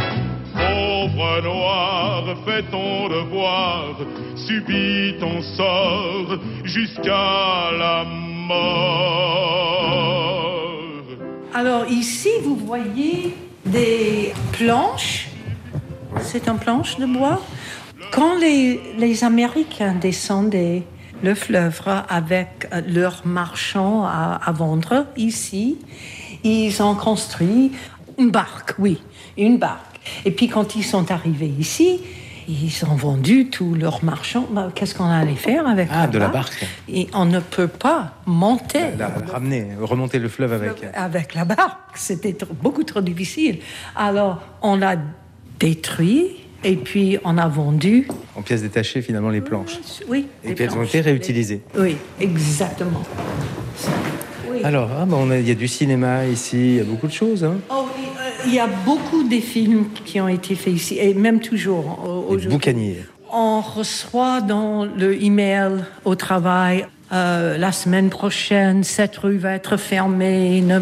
Pauvre 0.52 1.40
noir, 1.42 2.24
fais 2.44 2.62
ton 2.70 3.08
devoir, 3.08 3.96
subis 4.36 5.14
ton 5.18 5.40
sort 5.40 6.38
jusqu'à 6.64 7.70
la 7.78 8.04
mort. 8.04 8.92
Alors, 11.54 11.86
ici, 11.88 12.30
vous 12.42 12.56
voyez 12.56 13.34
des 13.64 14.34
planches. 14.52 15.28
C'est 16.20 16.48
un 16.48 16.56
planche 16.56 16.98
de 16.98 17.06
bois. 17.06 17.40
Quand 18.10 18.38
les, 18.38 18.80
les 18.98 19.24
Américains 19.24 19.94
descendaient 19.94 20.82
le 21.22 21.34
fleuve 21.34 21.80
avec 22.08 22.68
euh, 22.72 22.80
leurs 22.86 23.22
marchands 23.26 24.04
à, 24.04 24.40
à 24.44 24.52
vendre 24.52 25.06
ici, 25.16 25.78
ils 26.44 26.82
ont 26.82 26.94
construit 26.94 27.72
une 28.18 28.30
barque, 28.30 28.74
oui, 28.78 29.00
une 29.36 29.58
barque. 29.58 30.00
Et 30.24 30.30
puis 30.32 30.48
quand 30.48 30.74
ils 30.76 30.82
sont 30.84 31.10
arrivés 31.12 31.52
ici, 31.58 32.00
ils 32.48 32.84
ont 32.90 32.96
vendu 32.96 33.48
tous 33.50 33.74
leurs 33.74 34.04
marchands. 34.04 34.46
Bah, 34.50 34.70
Qu'est-ce 34.74 34.96
qu'on 34.96 35.08
allait 35.08 35.36
faire 35.36 35.66
avec 35.68 35.88
Ah, 35.92 36.08
de 36.08 36.18
la 36.18 36.26
barque. 36.28 36.66
Et 36.88 37.06
on 37.14 37.24
ne 37.24 37.38
peut 37.38 37.68
pas 37.68 38.14
monter 38.26 38.80
La- 38.98 39.12
ramener, 39.32 39.68
remonter 39.80 40.18
le 40.18 40.28
fleuve 40.28 40.52
avec. 40.52 40.72
avec 40.94 41.34
la 41.34 41.44
barque. 41.44 41.78
C'était 41.94 42.36
beaucoup 42.60 42.82
trop 42.82 43.00
difficile. 43.00 43.60
Alors, 43.94 44.42
on 44.60 44.74
l'a 44.76 44.96
détruit 45.60 46.30
et 46.64 46.76
puis 46.76 47.18
on 47.24 47.38
a 47.38 47.48
vendu. 47.48 48.06
En 48.36 48.42
pièces 48.42 48.62
détachées, 48.62 49.02
finalement, 49.02 49.30
les 49.30 49.40
planches. 49.40 49.78
Oui. 50.08 50.26
Et 50.44 50.48
des 50.48 50.54
puis 50.54 50.64
elles 50.64 50.72
ont 50.72 50.82
été 50.82 51.00
réutilisées. 51.00 51.62
Oui, 51.78 51.96
exactement. 52.20 53.02
Oui. 54.50 54.60
Alors, 54.64 54.90
ah, 54.98 55.04
bah, 55.06 55.16
on 55.18 55.30
a- 55.30 55.38
il 55.38 55.48
y 55.48 55.50
a 55.50 55.54
du 55.54 55.68
cinéma 55.68 56.26
ici, 56.26 56.56
il 56.58 56.76
y 56.76 56.80
a 56.80 56.84
beaucoup 56.84 57.06
de 57.06 57.12
choses. 57.12 57.44
hein. 57.44 57.56
Oh, 57.70 57.86
euh, 57.86 58.42
il 58.46 58.54
y 58.54 58.58
a 58.58 58.66
beaucoup 58.84 59.22
de 59.24 59.36
films 59.40 59.86
qui 60.04 60.20
ont 60.20 60.28
été 60.28 60.54
faits 60.54 60.74
ici, 60.74 60.98
et 61.00 61.14
même 61.14 61.40
toujours 61.40 61.98
au- 62.04 62.20
Des 62.30 62.34
aujourd'hui. 62.36 62.48
boucaniers. 62.48 62.96
On 63.32 63.60
reçoit 63.62 64.40
dans 64.42 64.84
le 64.84 65.20
email 65.22 65.84
au 66.04 66.14
travail. 66.14 66.86
Euh, 67.12 67.58
la 67.58 67.72
semaine 67.72 68.08
prochaine, 68.10 68.84
cette 68.84 69.16
rue 69.18 69.36
va 69.36 69.52
être 69.52 69.76
fermée, 69.76 70.60
ne, 70.62 70.80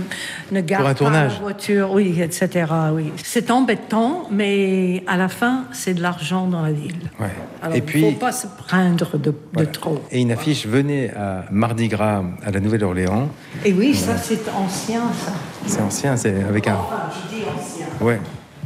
ne 0.52 0.60
garde 0.60 0.84
pas 0.84 0.94
tournage. 0.94 1.32
la 1.34 1.38
voiture, 1.40 1.90
oui, 1.92 2.20
etc. 2.20 2.66
Oui. 2.92 3.12
C'est 3.22 3.50
embêtant, 3.50 4.28
mais 4.30 5.02
à 5.06 5.16
la 5.16 5.28
fin, 5.28 5.64
c'est 5.72 5.94
de 5.94 6.00
l'argent 6.02 6.46
dans 6.46 6.62
la 6.62 6.72
ville. 6.72 6.94
Ouais. 7.18 7.26
Alors, 7.62 7.74
Et 7.74 7.78
il 7.78 7.82
ne 7.82 7.86
puis, 7.86 8.00
faut 8.12 8.18
pas 8.18 8.32
se 8.32 8.46
prendre 8.46 9.18
de, 9.18 9.34
de 9.56 9.64
trop. 9.64 10.00
et 10.10 10.20
une 10.20 10.30
affiche 10.32 10.66
venez 10.66 11.10
à 11.10 11.44
Mardi 11.50 11.88
Gras 11.88 12.22
à 12.44 12.50
la 12.50 12.60
Nouvelle-Orléans. 12.60 13.28
Et 13.64 13.72
oui, 13.72 13.94
ça, 13.94 14.16
c'est 14.16 14.48
ancien, 14.50 15.02
ça. 15.24 15.32
C'est 15.66 15.80
ancien, 15.82 16.16
c'est 16.16 16.42
avec 16.44 16.66
un. 16.68 16.74
Enfin, 16.74 17.08
je 17.30 17.36
dis 17.36 17.42
ancien. 17.44 17.86
Ouais. 18.00 18.20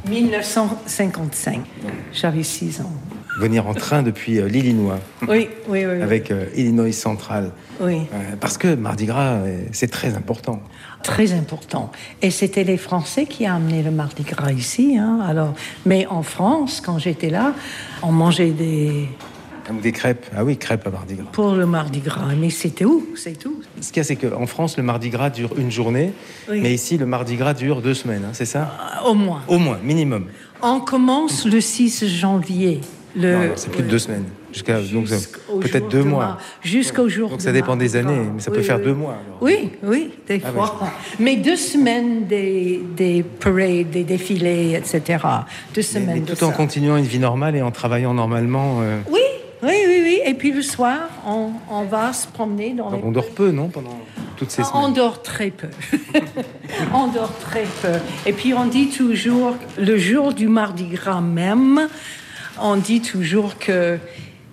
1955. 0.07 1.61
J'avais 2.12 2.43
6 2.43 2.81
ans. 2.83 2.93
Venir 3.39 3.66
en 3.66 3.74
train 3.74 4.03
depuis 4.03 4.39
euh, 4.39 4.47
l'Illinois. 4.47 5.01
Oui, 5.22 5.49
oui, 5.68 5.85
oui. 5.85 6.03
Avec 6.03 6.30
euh, 6.30 6.47
Illinois 6.55 6.93
Central. 6.93 7.51
Oui. 7.80 8.03
Euh, 8.12 8.37
parce 8.41 8.59
que 8.59 8.74
Mardi 8.74 9.07
Gras, 9.07 9.41
c'est 9.72 9.91
très 9.91 10.14
important. 10.14 10.62
Très 11.03 11.32
important. 11.32 11.91
Et 12.22 12.30
c'était 12.30 12.64
les 12.64 12.76
Français 12.76 13.26
qui 13.26 13.47
ont 13.47 13.55
amené 13.55 13.82
le 13.82 13.91
Mardi 13.91 14.22
Gras 14.22 14.53
ici. 14.53 14.97
Hein, 14.99 15.18
alors, 15.26 15.55
mais 15.85 16.07
en 16.07 16.22
France, 16.22 16.80
quand 16.80 16.99
j'étais 16.99 17.30
là, 17.30 17.55
on 18.03 18.12
mangeait 18.12 18.51
des 18.51 19.09
des 19.82 19.93
crêpes. 19.93 20.26
Ah 20.37 20.45
oui, 20.45 20.57
crêpes 20.59 20.87
à 20.87 20.91
Mardi 20.91 21.14
Gras. 21.14 21.24
pour 21.32 21.55
le 21.55 21.66
Mardi 21.66 22.01
Gras. 22.01 22.35
Mais 22.39 22.51
c'était 22.51 22.85
où? 22.85 23.07
C'est 23.16 23.39
tout. 23.39 23.62
Ce 23.80 23.89
qu'il 23.89 23.99
y 23.99 24.01
a, 24.01 24.05
c'est 24.05 24.16
qu'en 24.16 24.47
France, 24.47 24.76
le 24.76 24.82
Mardi 24.82 25.11
Gras 25.11 25.30
dure 25.30 25.55
une 25.57 25.70
journée. 25.70 26.12
Oui. 26.51 26.61
Mais 26.61 26.74
ici, 26.74 26.99
le 26.99 27.07
Mardi 27.07 27.37
Gras 27.37 27.55
dure 27.55 27.80
deux 27.80 27.95
semaines, 27.95 28.24
hein, 28.26 28.32
c'est 28.32 28.45
ça? 28.45 29.01
Au 29.07 29.14
moins. 29.14 29.43
Au 29.49 29.59
moins, 29.59 29.78
minimum. 29.82 30.26
On 30.62 30.80
commence 30.80 31.47
le 31.47 31.61
6 31.61 32.07
janvier. 32.07 32.80
C'est 33.57 33.71
plus 33.71 33.83
de 33.83 33.89
deux 33.89 33.99
semaines. 33.99 34.25
Jusqu'à 34.53 34.75
peut-être 35.61 35.89
deux 35.89 35.99
de 36.05 36.09
mois. 36.09 36.39
Jusqu'au 36.62 37.09
jour 37.09 37.31
Donc 37.31 37.41
ça 37.41 37.53
dépend 37.53 37.77
des 37.77 37.97
années, 37.97 38.23
mais 38.35 38.41
ça 38.41 38.51
Oui, 38.51 38.57
peut 38.59 38.62
faire 38.62 38.79
deux 38.81 38.95
mois. 38.95 39.12
alors. 39.25 39.39
Oui, 39.41 39.71
oui, 39.83 40.11
des 40.29 40.41
Ah 40.45 40.51
fois. 40.53 40.91
Mais 41.19 41.37
deux 41.37 41.57
semaines 41.57 42.27
des, 42.27 42.81
des 42.97 43.23
parades, 43.25 43.91
des 43.91 44.05
défilés, 44.05 44.75
etc. 44.77 45.19
Deux 45.75 45.83
semaines 45.83 46.23
mais 46.29 46.35
tout 46.35 46.45
en 46.45 46.51
ça. 46.51 46.57
continuant 46.57 46.97
une 46.97 47.05
vie 47.05 47.19
normale 47.19 47.57
et 47.57 47.62
en 47.62 47.71
travaillant 47.73 48.15
normalement. 48.15 48.79
euh, 48.83 48.99
Oui, 49.11 49.21
oui, 49.62 49.73
oui, 49.87 50.01
oui. 50.05 50.21
Et 50.25 50.35
puis 50.35 50.53
le 50.53 50.62
soir, 50.62 51.09
on, 51.27 51.51
on 51.71 51.83
va 51.85 52.12
se 52.12 52.27
promener 52.29 52.75
dans 52.75 52.91
donc 52.91 53.01
les... 53.03 53.09
on 53.09 53.11
dort 53.12 53.31
peu, 53.31 53.51
non 53.51 53.69
Pendant 53.69 53.99
toutes 54.37 54.51
ces 54.53 54.62
On 54.62 54.83
semaines. 54.83 54.95
dort 54.95 55.23
très 55.23 55.51
peu. 55.51 55.69
on 56.95 57.09
dort 57.09 57.33
très 57.41 57.65
peu. 57.83 57.99
Et 58.27 58.33
puis 58.33 58.55
on 58.55 58.67
dit 58.67 58.89
toujours, 58.89 59.55
le 59.79 59.97
jour 59.99 60.33
du 60.33 60.47
Mardi 60.49 60.85
Gras 60.87 61.21
même, 61.21 61.89
on 62.61 62.77
dit 62.77 63.01
toujours 63.01 63.59
que 63.59 63.99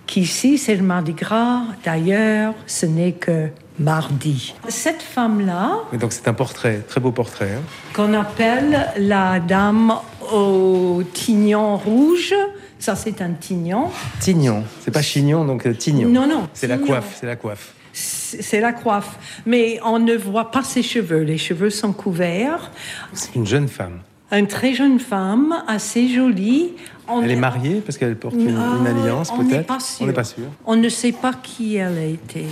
qu'ici 0.06 0.58
c'est 0.58 0.74
le 0.76 0.82
Mardi 0.82 1.12
Gras. 1.12 1.62
D'ailleurs, 1.84 2.54
ce 2.66 2.86
n'est 2.86 3.12
que 3.12 3.48
mardi. 3.78 4.54
Cette 4.68 5.02
femme-là, 5.02 5.78
donc 5.98 6.12
c'est 6.12 6.28
un 6.28 6.34
portrait, 6.34 6.82
très 6.86 7.00
beau 7.00 7.10
portrait. 7.10 7.52
hein. 7.56 7.62
qu'on 7.94 8.12
appelle 8.14 8.86
la 8.98 9.40
dame 9.40 9.94
au 10.32 11.02
tignon 11.14 11.76
rouge, 11.78 12.34
ça 12.78 12.94
c'est 12.96 13.22
un 13.22 13.30
tignon. 13.32 13.88
Tignon, 14.20 14.64
c'est 14.80 14.90
pas 14.90 15.02
chignon, 15.02 15.44
donc 15.44 15.66
euh, 15.66 15.72
tignon. 15.74 16.08
Non, 16.08 16.26
non, 16.28 16.48
C'est 16.52 16.66
la 16.66 16.78
coiffe, 16.78 17.16
c'est 17.18 17.26
la 17.26 17.36
coiffe. 17.36 17.72
C'est 17.94 18.60
la 18.60 18.72
coiffe. 18.72 19.18
Mais 19.44 19.78
on 19.84 19.98
ne 19.98 20.14
voit 20.14 20.50
pas 20.50 20.62
ses 20.62 20.82
cheveux. 20.82 21.20
Les 21.22 21.36
cheveux 21.36 21.68
sont 21.68 21.92
couverts. 21.92 22.70
C'est 23.12 23.34
une 23.34 23.46
jeune 23.46 23.68
femme. 23.68 24.00
Une 24.32 24.46
très 24.46 24.72
jeune 24.74 24.98
femme, 24.98 25.62
assez 25.68 26.08
jolie. 26.08 26.72
On 27.06 27.20
Elle 27.22 27.32
est 27.32 27.36
mariée 27.36 27.82
parce 27.84 27.98
qu'elle 27.98 28.16
porte 28.16 28.34
une, 28.34 28.50
une 28.50 28.56
Ah, 28.58 28.88
alliance, 28.88 29.30
peut-être. 29.30 29.70
On 30.00 30.06
n'est 30.06 30.12
pas 30.14 30.24
sûr. 30.24 30.44
On 30.64 30.76
ne 30.76 30.88
sait 30.88 31.12
pas 31.12 31.34
qui 31.34 31.76
elle 31.76 31.98
a 31.98 32.04
été. 32.06 32.46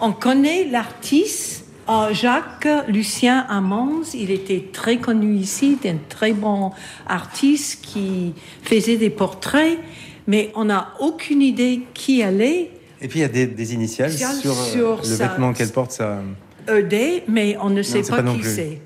On 0.00 0.12
connaît 0.12 0.68
l'artiste 0.70 1.64
euh, 1.88 2.12
Jacques 2.12 2.68
Lucien 2.88 3.46
Amans. 3.48 4.02
Il 4.14 4.30
était 4.30 4.64
très 4.72 4.98
connu 4.98 5.34
ici, 5.36 5.78
un 5.86 5.96
très 6.08 6.32
bon 6.34 6.72
artiste 7.06 7.82
qui 7.84 8.34
faisait 8.62 8.98
des 8.98 9.10
portraits, 9.10 9.78
mais 10.26 10.52
on 10.54 10.66
n'a 10.66 10.92
aucune 11.00 11.40
idée 11.40 11.82
qui 11.94 12.20
elle 12.20 12.42
est. 12.42 12.70
Et 13.00 13.08
puis 13.08 13.20
il 13.20 13.22
y 13.22 13.24
a 13.24 13.28
des, 13.28 13.46
des 13.46 13.74
initiales 13.74 14.12
sur, 14.12 14.50
euh, 14.50 14.52
sur 14.70 14.96
le 14.98 15.02
sa- 15.04 15.28
vêtement 15.28 15.52
qu'elle 15.54 15.70
porte. 15.70 15.92
Ça... 15.92 16.20
ED, 16.68 17.22
mais 17.26 17.56
on 17.60 17.70
ne 17.70 17.82
sait 17.82 18.02
pas, 18.02 18.22
qui 18.22 18.44
c'est. 18.44 18.80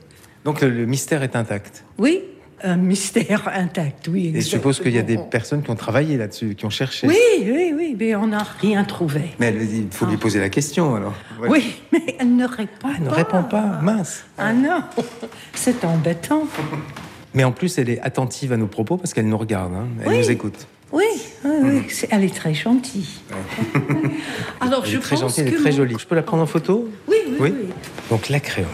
Donc 0.44 0.60
le, 0.60 0.70
le 0.70 0.86
mystère 0.86 1.22
est 1.22 1.34
intact. 1.36 1.84
Oui, 1.98 2.20
un 2.62 2.76
mystère 2.76 3.48
intact, 3.54 4.08
oui. 4.08 4.32
Et 4.34 4.40
je 4.40 4.46
suppose 4.46 4.80
qu'il 4.80 4.94
y 4.94 4.98
a 4.98 5.02
des 5.02 5.18
personnes 5.18 5.62
qui 5.62 5.70
ont 5.70 5.74
travaillé 5.76 6.16
là-dessus, 6.16 6.54
qui 6.54 6.64
ont 6.64 6.70
cherché. 6.70 7.06
Oui, 7.06 7.16
oui, 7.44 7.72
oui, 7.76 7.96
mais 7.98 8.14
on 8.16 8.28
n'a 8.28 8.42
rien 8.60 8.84
trouvé. 8.84 9.22
Mais 9.38 9.48
elle- 9.48 9.62
il 9.62 9.88
faut 9.90 10.06
lui 10.06 10.16
poser 10.16 10.40
la 10.40 10.48
question 10.48 10.94
alors. 10.94 11.14
Ouais. 11.40 11.48
Oui, 11.50 11.76
mais 11.92 12.16
elle 12.18 12.34
ne 12.36 12.46
répond 12.46 12.88
Elle 12.96 13.04
ne 13.04 13.08
pas. 13.10 13.14
répond 13.16 13.42
pas, 13.42 13.78
mince. 13.82 14.24
Ah 14.38 14.52
non, 14.52 14.82
c'est 15.54 15.84
embêtant. 15.84 16.44
Mais 17.34 17.44
en 17.44 17.52
plus, 17.52 17.76
elle 17.78 17.90
est 17.90 18.00
attentive 18.00 18.52
à 18.52 18.56
nos 18.56 18.66
propos 18.66 18.96
parce 18.96 19.12
qu'elle 19.12 19.28
nous 19.28 19.36
regarde, 19.38 19.72
hein. 19.74 19.86
elle 20.02 20.08
Oui. 20.08 20.18
nous 20.18 20.30
écoute. 20.30 20.66
Oui, 20.92 21.04
oui, 21.44 21.50
oui, 21.62 21.82
c'est- 21.90 22.08
elle 22.10 22.24
est 22.24 22.34
très 22.34 22.54
gentille. 22.54 23.08
Alors, 24.60 24.82
Elle 24.84 24.90
je 24.92 24.96
est 24.96 25.00
très 25.00 25.16
pense 25.16 25.20
gentille, 25.20 25.44
elle 25.44 25.50
que 25.52 25.56
est 25.58 25.60
très 25.60 25.72
jolie. 25.72 25.96
Je 25.98 26.06
peux 26.06 26.14
la 26.14 26.22
prendre 26.22 26.42
en 26.44 26.46
photo? 26.46 26.88
Oui, 27.08 27.16
oui, 27.38 27.52
oui. 27.52 27.68
Donc 28.08 28.28
la 28.28 28.40
créole. 28.40 28.66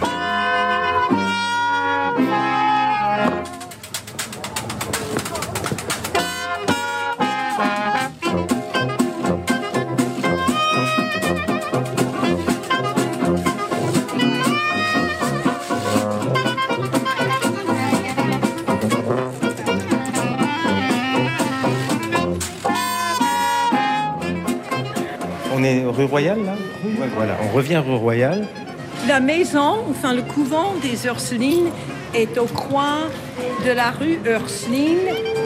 Là 26.21 26.35
Ouais, 26.85 27.09
Voilà, 27.17 27.37
on 27.43 27.49
revient 27.57 27.79
rue 27.79 27.95
Royale. 27.97 28.45
La 29.09 29.19
maison, 29.21 29.79
enfin 29.91 30.13
le 30.13 30.23
couvent 30.23 30.75
des 30.83 31.07
Ursulines, 31.07 31.71
est 32.15 32.37
au 32.39 32.45
coin 32.45 32.99
de 33.67 33.71
la 33.73 33.91
rue 33.91 34.19
Ursuline 34.27 34.99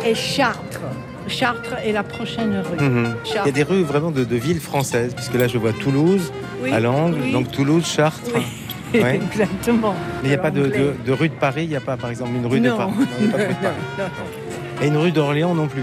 et 0.04 0.14
Chartres. 0.14 0.80
Chartres 1.28 1.74
est 1.84 1.92
la 1.92 2.02
prochaine 2.02 2.62
rue. 2.70 2.84
Mhm. 2.84 3.14
Il 3.24 3.46
y 3.46 3.48
a 3.48 3.52
des 3.52 3.62
rues 3.62 3.82
vraiment 3.84 4.10
de, 4.10 4.24
de 4.24 4.36
villes 4.36 4.60
françaises, 4.60 5.14
puisque 5.14 5.34
là 5.34 5.46
je 5.48 5.56
vois 5.58 5.72
Toulouse 5.72 6.32
Oui, 6.62 6.72
à 6.72 6.80
l'angle, 6.80 7.18
oui. 7.22 7.32
donc 7.32 7.50
Toulouse, 7.52 7.86
Chartres. 7.86 8.22
Ouais. 8.94 9.20
Exactement. 9.32 9.94
Mais 10.22 10.28
il 10.28 10.28
n'y 10.30 10.34
a 10.34 10.38
pas 10.38 10.50
de, 10.50 10.64
Anglais. 10.64 10.78
de- 10.78 10.94
de 11.06 11.12
rue 11.12 11.28
de 11.28 11.34
Paris, 11.34 11.64
il 11.64 11.68
n'y 11.70 11.76
a 11.76 11.80
pas 11.80 11.96
par 11.96 12.10
exemple 12.10 12.32
une 12.36 12.46
rue 12.46 12.60
de. 12.60 12.70
Paris. 12.70 12.90
Non, 12.98 13.06
pas 13.30 13.38
de 13.38 13.44
Paris. 13.44 13.54
Non, 13.98 14.04
non. 14.04 14.82
Et 14.82 14.88
une 14.88 14.96
rue 14.98 15.10
d'Orléans 15.12 15.54
non 15.54 15.68
plus. 15.68 15.82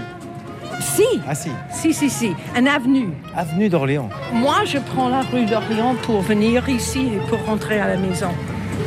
Si, 0.94 1.20
Ah 1.28 1.34
si, 1.34 1.50
si, 1.72 1.92
si, 1.92 2.08
si, 2.10 2.36
une 2.56 2.68
avenue. 2.68 3.08
avenue 3.34 3.68
d'Orléans. 3.68 4.08
Moi, 4.32 4.58
je 4.64 4.78
prends 4.78 5.08
la 5.08 5.22
rue 5.22 5.44
d'Orléans 5.44 5.96
pour 6.02 6.20
venir 6.22 6.68
ici 6.68 7.08
et 7.16 7.28
pour 7.28 7.44
rentrer 7.44 7.80
à 7.80 7.88
la 7.88 7.96
maison. 7.96 8.30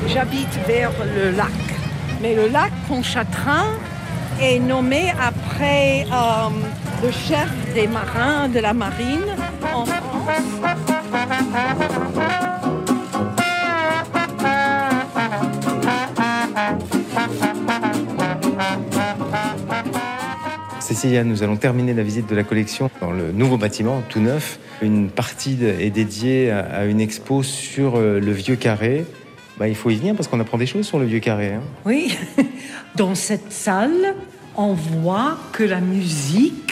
J'habite 0.07 0.53
vers 0.67 0.91
le 1.15 1.31
lac. 1.31 1.51
Mais 2.21 2.33
le 2.33 2.47
lac 2.47 2.71
Pontchartrain 2.87 3.65
est 4.41 4.59
nommé 4.59 5.11
après 5.21 6.05
euh, 6.11 6.49
le 7.03 7.11
chef 7.11 7.49
des 7.73 7.87
marins 7.87 8.47
de 8.47 8.59
la 8.59 8.73
marine 8.73 9.27
en 9.73 9.85
France. 9.85 9.97
Cécilia, 20.87 21.25
nous 21.25 21.43
allons 21.43 21.57
terminer 21.57 21.93
la 21.93 22.01
visite 22.01 22.29
de 22.29 22.35
la 22.35 22.45
collection 22.45 22.89
dans 23.01 23.11
le 23.11 23.33
nouveau 23.33 23.57
bâtiment, 23.57 24.01
tout 24.07 24.21
neuf. 24.21 24.57
Une 24.81 25.09
partie 25.09 25.57
est 25.61 25.89
dédiée 25.89 26.49
à, 26.49 26.59
à 26.61 26.85
une 26.85 27.01
expo 27.01 27.43
sur 27.43 27.97
euh, 27.97 28.21
le 28.21 28.31
vieux 28.31 28.55
carré. 28.55 29.03
Bah, 29.59 29.67
il 29.67 29.75
faut 29.75 29.89
y 29.89 29.97
venir 29.97 30.15
parce 30.15 30.29
qu'on 30.29 30.39
apprend 30.39 30.57
des 30.57 30.65
choses 30.65 30.85
sur 30.87 30.97
le 30.97 31.05
vieux 31.05 31.19
carré. 31.19 31.55
hein. 31.55 31.61
Oui, 31.85 32.17
dans 32.95 33.15
cette 33.15 33.51
salle, 33.51 34.15
on 34.55 34.71
voit 34.71 35.37
que 35.51 35.63
la 35.65 35.81
musique 35.81 36.66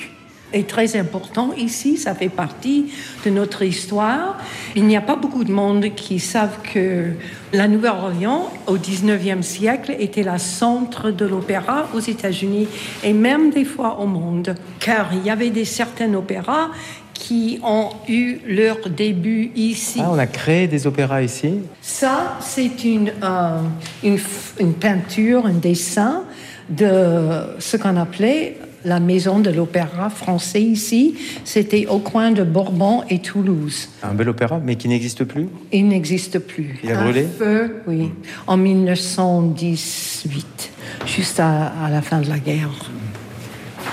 est 0.54 0.68
très 0.68 0.96
important 0.96 1.52
ici, 1.58 1.98
ça 1.98 2.16
fait 2.16 2.30
partie 2.30 2.92
de 3.26 3.30
notre 3.30 3.64
histoire. 3.64 4.38
Il 4.76 4.86
n'y 4.86 4.96
a 4.96 5.02
pas 5.02 5.16
beaucoup 5.16 5.44
de 5.44 5.52
monde 5.52 5.94
qui 5.96 6.20
savent 6.20 6.60
que 6.62 7.12
la 7.54 7.68
Nouvelle-Orléans, 7.68 8.52
au 8.68 8.78
19e 8.78 9.42
siècle, 9.42 9.96
était 10.00 10.24
la 10.24 10.38
centre 10.38 11.12
de 11.12 11.26
l'opéra 11.26 11.88
aux 11.94 12.00
États-Unis 12.00 12.68
et 13.04 13.14
même 13.14 13.50
des 13.50 13.66
fois 13.66 14.00
au 14.00 14.08
monde, 14.08 14.56
car 14.80 15.10
il 15.14 15.26
y 15.26 15.30
avait 15.30 15.50
des 15.50 15.66
certains 15.66 16.14
opéras 16.14 16.70
qui 17.14 17.60
ont 17.64 17.90
eu 18.10 18.40
leur 18.46 18.90
début 18.90 19.52
ici. 19.56 20.00
Ah, 20.04 20.10
on 20.12 20.20
a 20.20 20.28
créé 20.28 20.68
des 20.68 20.86
opéras 20.86 21.22
ici? 21.22 21.60
Ça, 21.82 22.38
c'est 22.42 22.84
une, 22.84 23.12
euh, 23.24 23.62
une, 24.04 24.20
une 24.60 24.74
peinture, 24.74 25.46
un 25.46 25.54
dessin 25.54 26.24
de 26.70 27.58
ce 27.60 27.78
qu'on 27.78 27.96
appelait 27.96 28.58
la 28.86 29.00
maison 29.00 29.40
de 29.40 29.50
l'opéra 29.50 30.10
français 30.10 30.62
ici. 30.62 31.16
C'était 31.44 31.88
au 31.88 31.98
coin 32.00 32.32
de 32.32 32.44
Bourbon 32.44 33.04
et 33.10 33.20
Toulouse. 33.20 33.90
Un 34.04 34.14
bel 34.14 34.30
opéra, 34.30 34.62
mais 34.64 34.76
qui 34.76 34.88
n'existe 34.88 35.26
plus 35.26 35.48
Il 35.72 35.88
n'existe 35.88 36.38
plus. 36.40 36.80
Il 36.84 36.92
a 36.92 37.00
Un 37.00 37.04
brûlé 37.04 37.28
feu, 37.38 37.82
oui, 37.88 38.12
en 38.48 38.58
1918, 38.58 40.72
juste 41.06 41.40
à, 41.40 41.68
à 41.84 41.90
la 41.90 42.02
fin 42.02 42.22
de 42.22 42.30
la 42.30 42.40
guerre. 42.40 42.92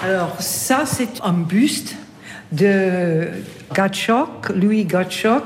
Alors, 0.05 0.41
ça, 0.41 0.83
c'est 0.85 1.21
un 1.23 1.33
buste 1.33 1.95
de 2.51 3.29
Gottschalk, 3.75 4.51
Louis 4.55 4.85
Gottschalk. 4.85 5.45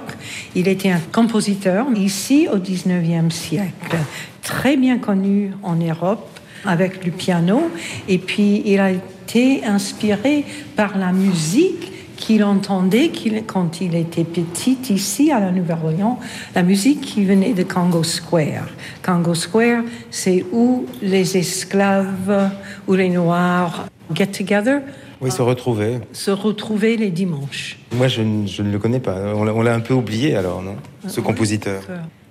Il 0.55 0.67
était 0.67 0.91
un 0.91 1.01
compositeur 1.13 1.87
ici 1.95 2.49
au 2.53 2.59
19e 2.59 3.31
siècle, 3.31 3.97
très 4.43 4.77
bien 4.77 4.99
connu 4.99 5.53
en 5.63 5.77
Europe 5.77 6.29
avec 6.65 7.05
le 7.05 7.13
piano. 7.13 7.71
Et 8.09 8.19
puis, 8.19 8.63
il 8.65 8.81
a 8.81 8.91
été 9.27 9.65
inspiré 9.65 10.45
par 10.77 10.97
la 10.99 11.13
musique 11.13 11.93
qu'il 12.17 12.45
entendait 12.45 13.09
qu'il- 13.11 13.43
quand 13.45 13.81
il 13.81 13.95
était 13.95 14.25
petit 14.25 14.79
ici 14.91 15.31
à 15.33 15.41
la 15.41 15.51
Nouvelle-Orléans, 15.51 16.19
la 16.55 16.63
musique 16.63 17.01
qui 17.03 17.25
venait 17.25 17.53
de 17.53 17.63
Congo 17.65 18.03
Square. 18.05 18.69
Congo 19.05 19.35
Square, 19.35 19.83
c'est 20.11 20.45
où 20.53 20.87
les 21.03 21.37
esclaves 21.37 22.51
ou 22.87 22.95
les 22.95 23.09
Noirs 23.11 23.87
get 24.15 24.29
together, 24.29 24.81
Oui, 25.21 25.31
se 25.31 25.43
retrouver. 25.43 25.99
se 26.13 26.31
retrouver 26.31 26.97
les 26.97 27.11
dimanches. 27.11 27.79
Moi, 27.93 28.07
je, 28.09 28.23
ne- 28.23 28.47
je 28.47 28.63
ne 28.63 28.71
le 28.71 28.79
connais 28.79 29.01
pas. 29.01 29.17
On 29.35 29.43
l'a- 29.45 29.53
on 29.55 29.63
l'a 29.63 29.75
un 29.75 29.81
peu 29.81 29.95
oublié 29.95 30.37
alors, 30.37 30.63
non? 30.63 30.77
Ce 31.09 31.21
compositeur. 31.21 31.83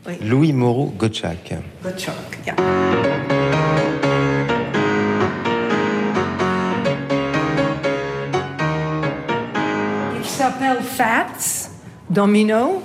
Oui. 0.07 0.13
Louis 0.23 0.53
Moreau 0.53 0.93
yeah. 2.45 2.55
S'appelle 10.65 10.83
Fats 10.83 11.69
Domino. 12.09 12.81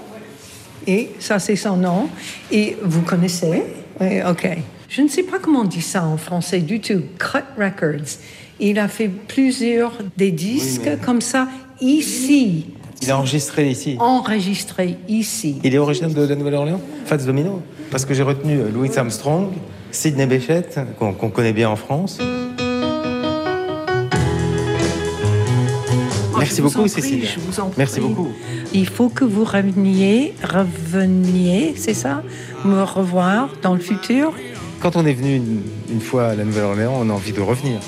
Et 0.87 1.11
ça, 1.19 1.39
c'est 1.39 1.57
son 1.57 1.77
nom. 1.77 2.09
Et 2.51 2.77
vous 2.83 3.01
connaissez? 3.03 3.63
Oui, 4.01 4.21
OK. 4.29 4.47
Je 4.89 5.01
ne 5.03 5.09
sais 5.09 5.23
pas 5.23 5.39
comment 5.39 5.61
on 5.61 5.65
dit 5.65 5.81
ça 5.81 6.05
en 6.05 6.17
français 6.19 6.61
du 6.61 6.81
tout. 6.81 7.03
Cut 7.19 7.39
Records. 7.59 8.19
Il 8.59 8.79
a 8.79 8.89
fait 8.89 9.09
plusieurs 9.09 9.93
des 10.17 10.31
disques 10.31 10.91
comme 11.03 11.23
ça 11.23 11.49
ici, 11.81 12.67
Il 13.01 13.11
a 13.11 13.17
enregistré 13.17 13.71
ici. 13.71 13.97
enregistrés 13.99 14.99
ici. 15.09 15.59
Il 15.65 15.75
est 15.75 15.79
originaire 15.79 16.11
de 16.11 16.27
la 16.27 16.37
Nouvelle-Orléans? 16.37 16.81
Fats 17.07 17.17
Domino 17.17 17.63
Parce 17.91 18.05
que 18.05 18.13
j'ai 18.13 18.23
retenu 18.23 18.59
Louis 18.75 18.91
Armstrong, 18.95 19.53
Sidney 19.91 20.27
Bechet, 20.27 20.69
qu'on 20.99 21.15
qu'on 21.15 21.31
connaît 21.31 21.55
bien 21.55 21.71
en 21.71 21.77
France. 21.77 22.19
Merci 26.41 26.57
je 26.57 26.63
vous 26.63 26.69
beaucoup, 26.69 26.81
en 26.81 26.89
prie, 26.89 27.03
Cécile. 27.03 27.25
je 27.35 27.41
vous 27.41 27.61
en 27.61 27.71
Merci 27.77 28.01
prie. 28.01 28.09
beaucoup. 28.09 28.29
Il 28.73 28.87
faut 28.89 29.09
que 29.09 29.25
vous 29.25 29.45
reveniez, 29.45 30.35
reveniez, 30.43 31.75
c'est 31.77 31.95
ça? 31.95 32.23
Me 32.65 32.83
revoir 32.83 33.51
dans 33.63 33.75
le 33.75 33.81
futur? 33.81 34.33
Quand 34.81 34.97
on 34.97 35.05
est 35.07 35.13
venu 35.15 35.37
une, 35.37 35.63
une 35.91 36.01
fois 36.01 36.29
à 36.29 36.35
la 36.35 36.45
Nouvelle-Orléans, 36.45 36.95
on 36.99 37.09
a 37.11 37.13
envie 37.13 37.33
de 37.33 37.41
revenir. 37.41 37.81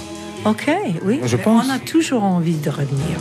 Ok, 0.45 0.71
oui. 1.05 1.21
Je 1.25 1.37
mais 1.37 1.43
pense. 1.43 1.67
On 1.67 1.71
a 1.73 1.79
toujours 1.79 2.25
envie 2.25 2.57
de 2.57 2.69
revenir. 2.71 3.19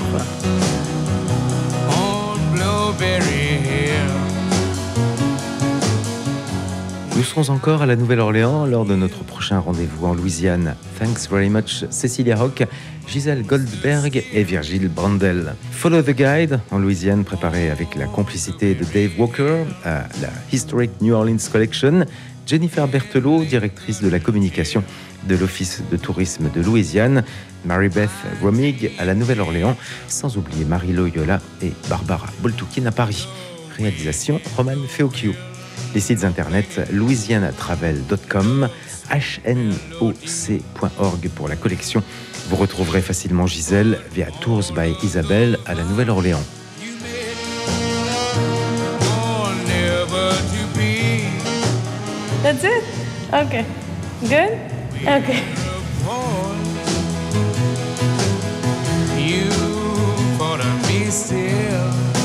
Nous 7.22 7.28
serons 7.28 7.53
encore 7.53 7.84
à 7.84 7.86
la 7.86 7.95
Nouvelle-Orléans 7.95 8.65
lors 8.65 8.84
de 8.84 8.95
notre 8.95 9.24
prochain 9.24 9.59
rendez-vous 9.59 10.07
en 10.07 10.15
Louisiane. 10.15 10.76
Thanks 10.97 11.30
very 11.30 11.49
much, 11.49 11.86
Cecilia 11.91 12.36
Rock, 12.36 12.63
Gisèle 13.07 13.43
Goldberg 13.43 14.24
et 14.34 14.43
Virgile 14.43 14.89
Brandel. 14.89 15.53
Follow 15.69 16.01
the 16.01 16.15
Guide 16.15 16.59
en 16.72 16.80
Louisiane, 16.80 17.24
préparé 17.24 17.69
avec 17.69 17.93
la 17.93 18.07
complicité 18.07 18.74
de 18.74 18.84
Dave 18.86 19.11
Walker 19.19 19.65
à 19.86 20.05
la 20.19 20.30
Historic 20.51 20.89
New 20.99 21.13
Orleans 21.13 21.38
Collection, 21.51 22.07
Jennifer 22.47 22.88
Berthelot, 22.88 23.43
directrice 23.43 24.01
de 24.01 24.09
la 24.09 24.19
communication 24.19 24.84
de 25.30 25.36
l'Office 25.36 25.84
de 25.91 25.97
tourisme 25.97 26.49
de 26.49 26.59
Louisiane, 26.59 27.24
Mary-Beth 27.65 28.09
Romig 28.41 28.93
à 28.97 29.05
la 29.05 29.13
Nouvelle-Orléans, 29.13 29.78
sans 30.07 30.38
oublier 30.38 30.65
Marie 30.65 30.93
Loyola 30.93 31.39
et 31.61 31.72
Barbara 31.88 32.26
Boltoukine 32.41 32.88
à 32.88 32.91
Paris. 32.91 33.28
Réalisation 33.78 34.41
Roman 34.57 34.74
Feocchio. 34.88 35.34
Les 35.93 35.99
sites 35.99 36.24
internet 36.24 36.82
louisianatravel.com, 36.91 38.69
hnoc.org 39.45 41.30
pour 41.36 41.47
la 41.47 41.55
collection. 41.55 42.03
Vous 42.49 42.55
retrouverez 42.55 43.01
facilement 43.01 43.47
Gisèle 43.47 43.99
via 44.13 44.28
Tours 44.41 44.72
by 44.74 44.95
Isabelle 45.03 45.57
à 45.65 45.74
la 45.74 45.84
Nouvelle-Orléans. 45.84 46.43
That's 52.43 52.63
it? 52.63 52.84
Okay. 53.34 53.65
Good? 54.24 54.57
Okay. 55.05 55.43
You 59.17 59.72
still. 61.11 62.20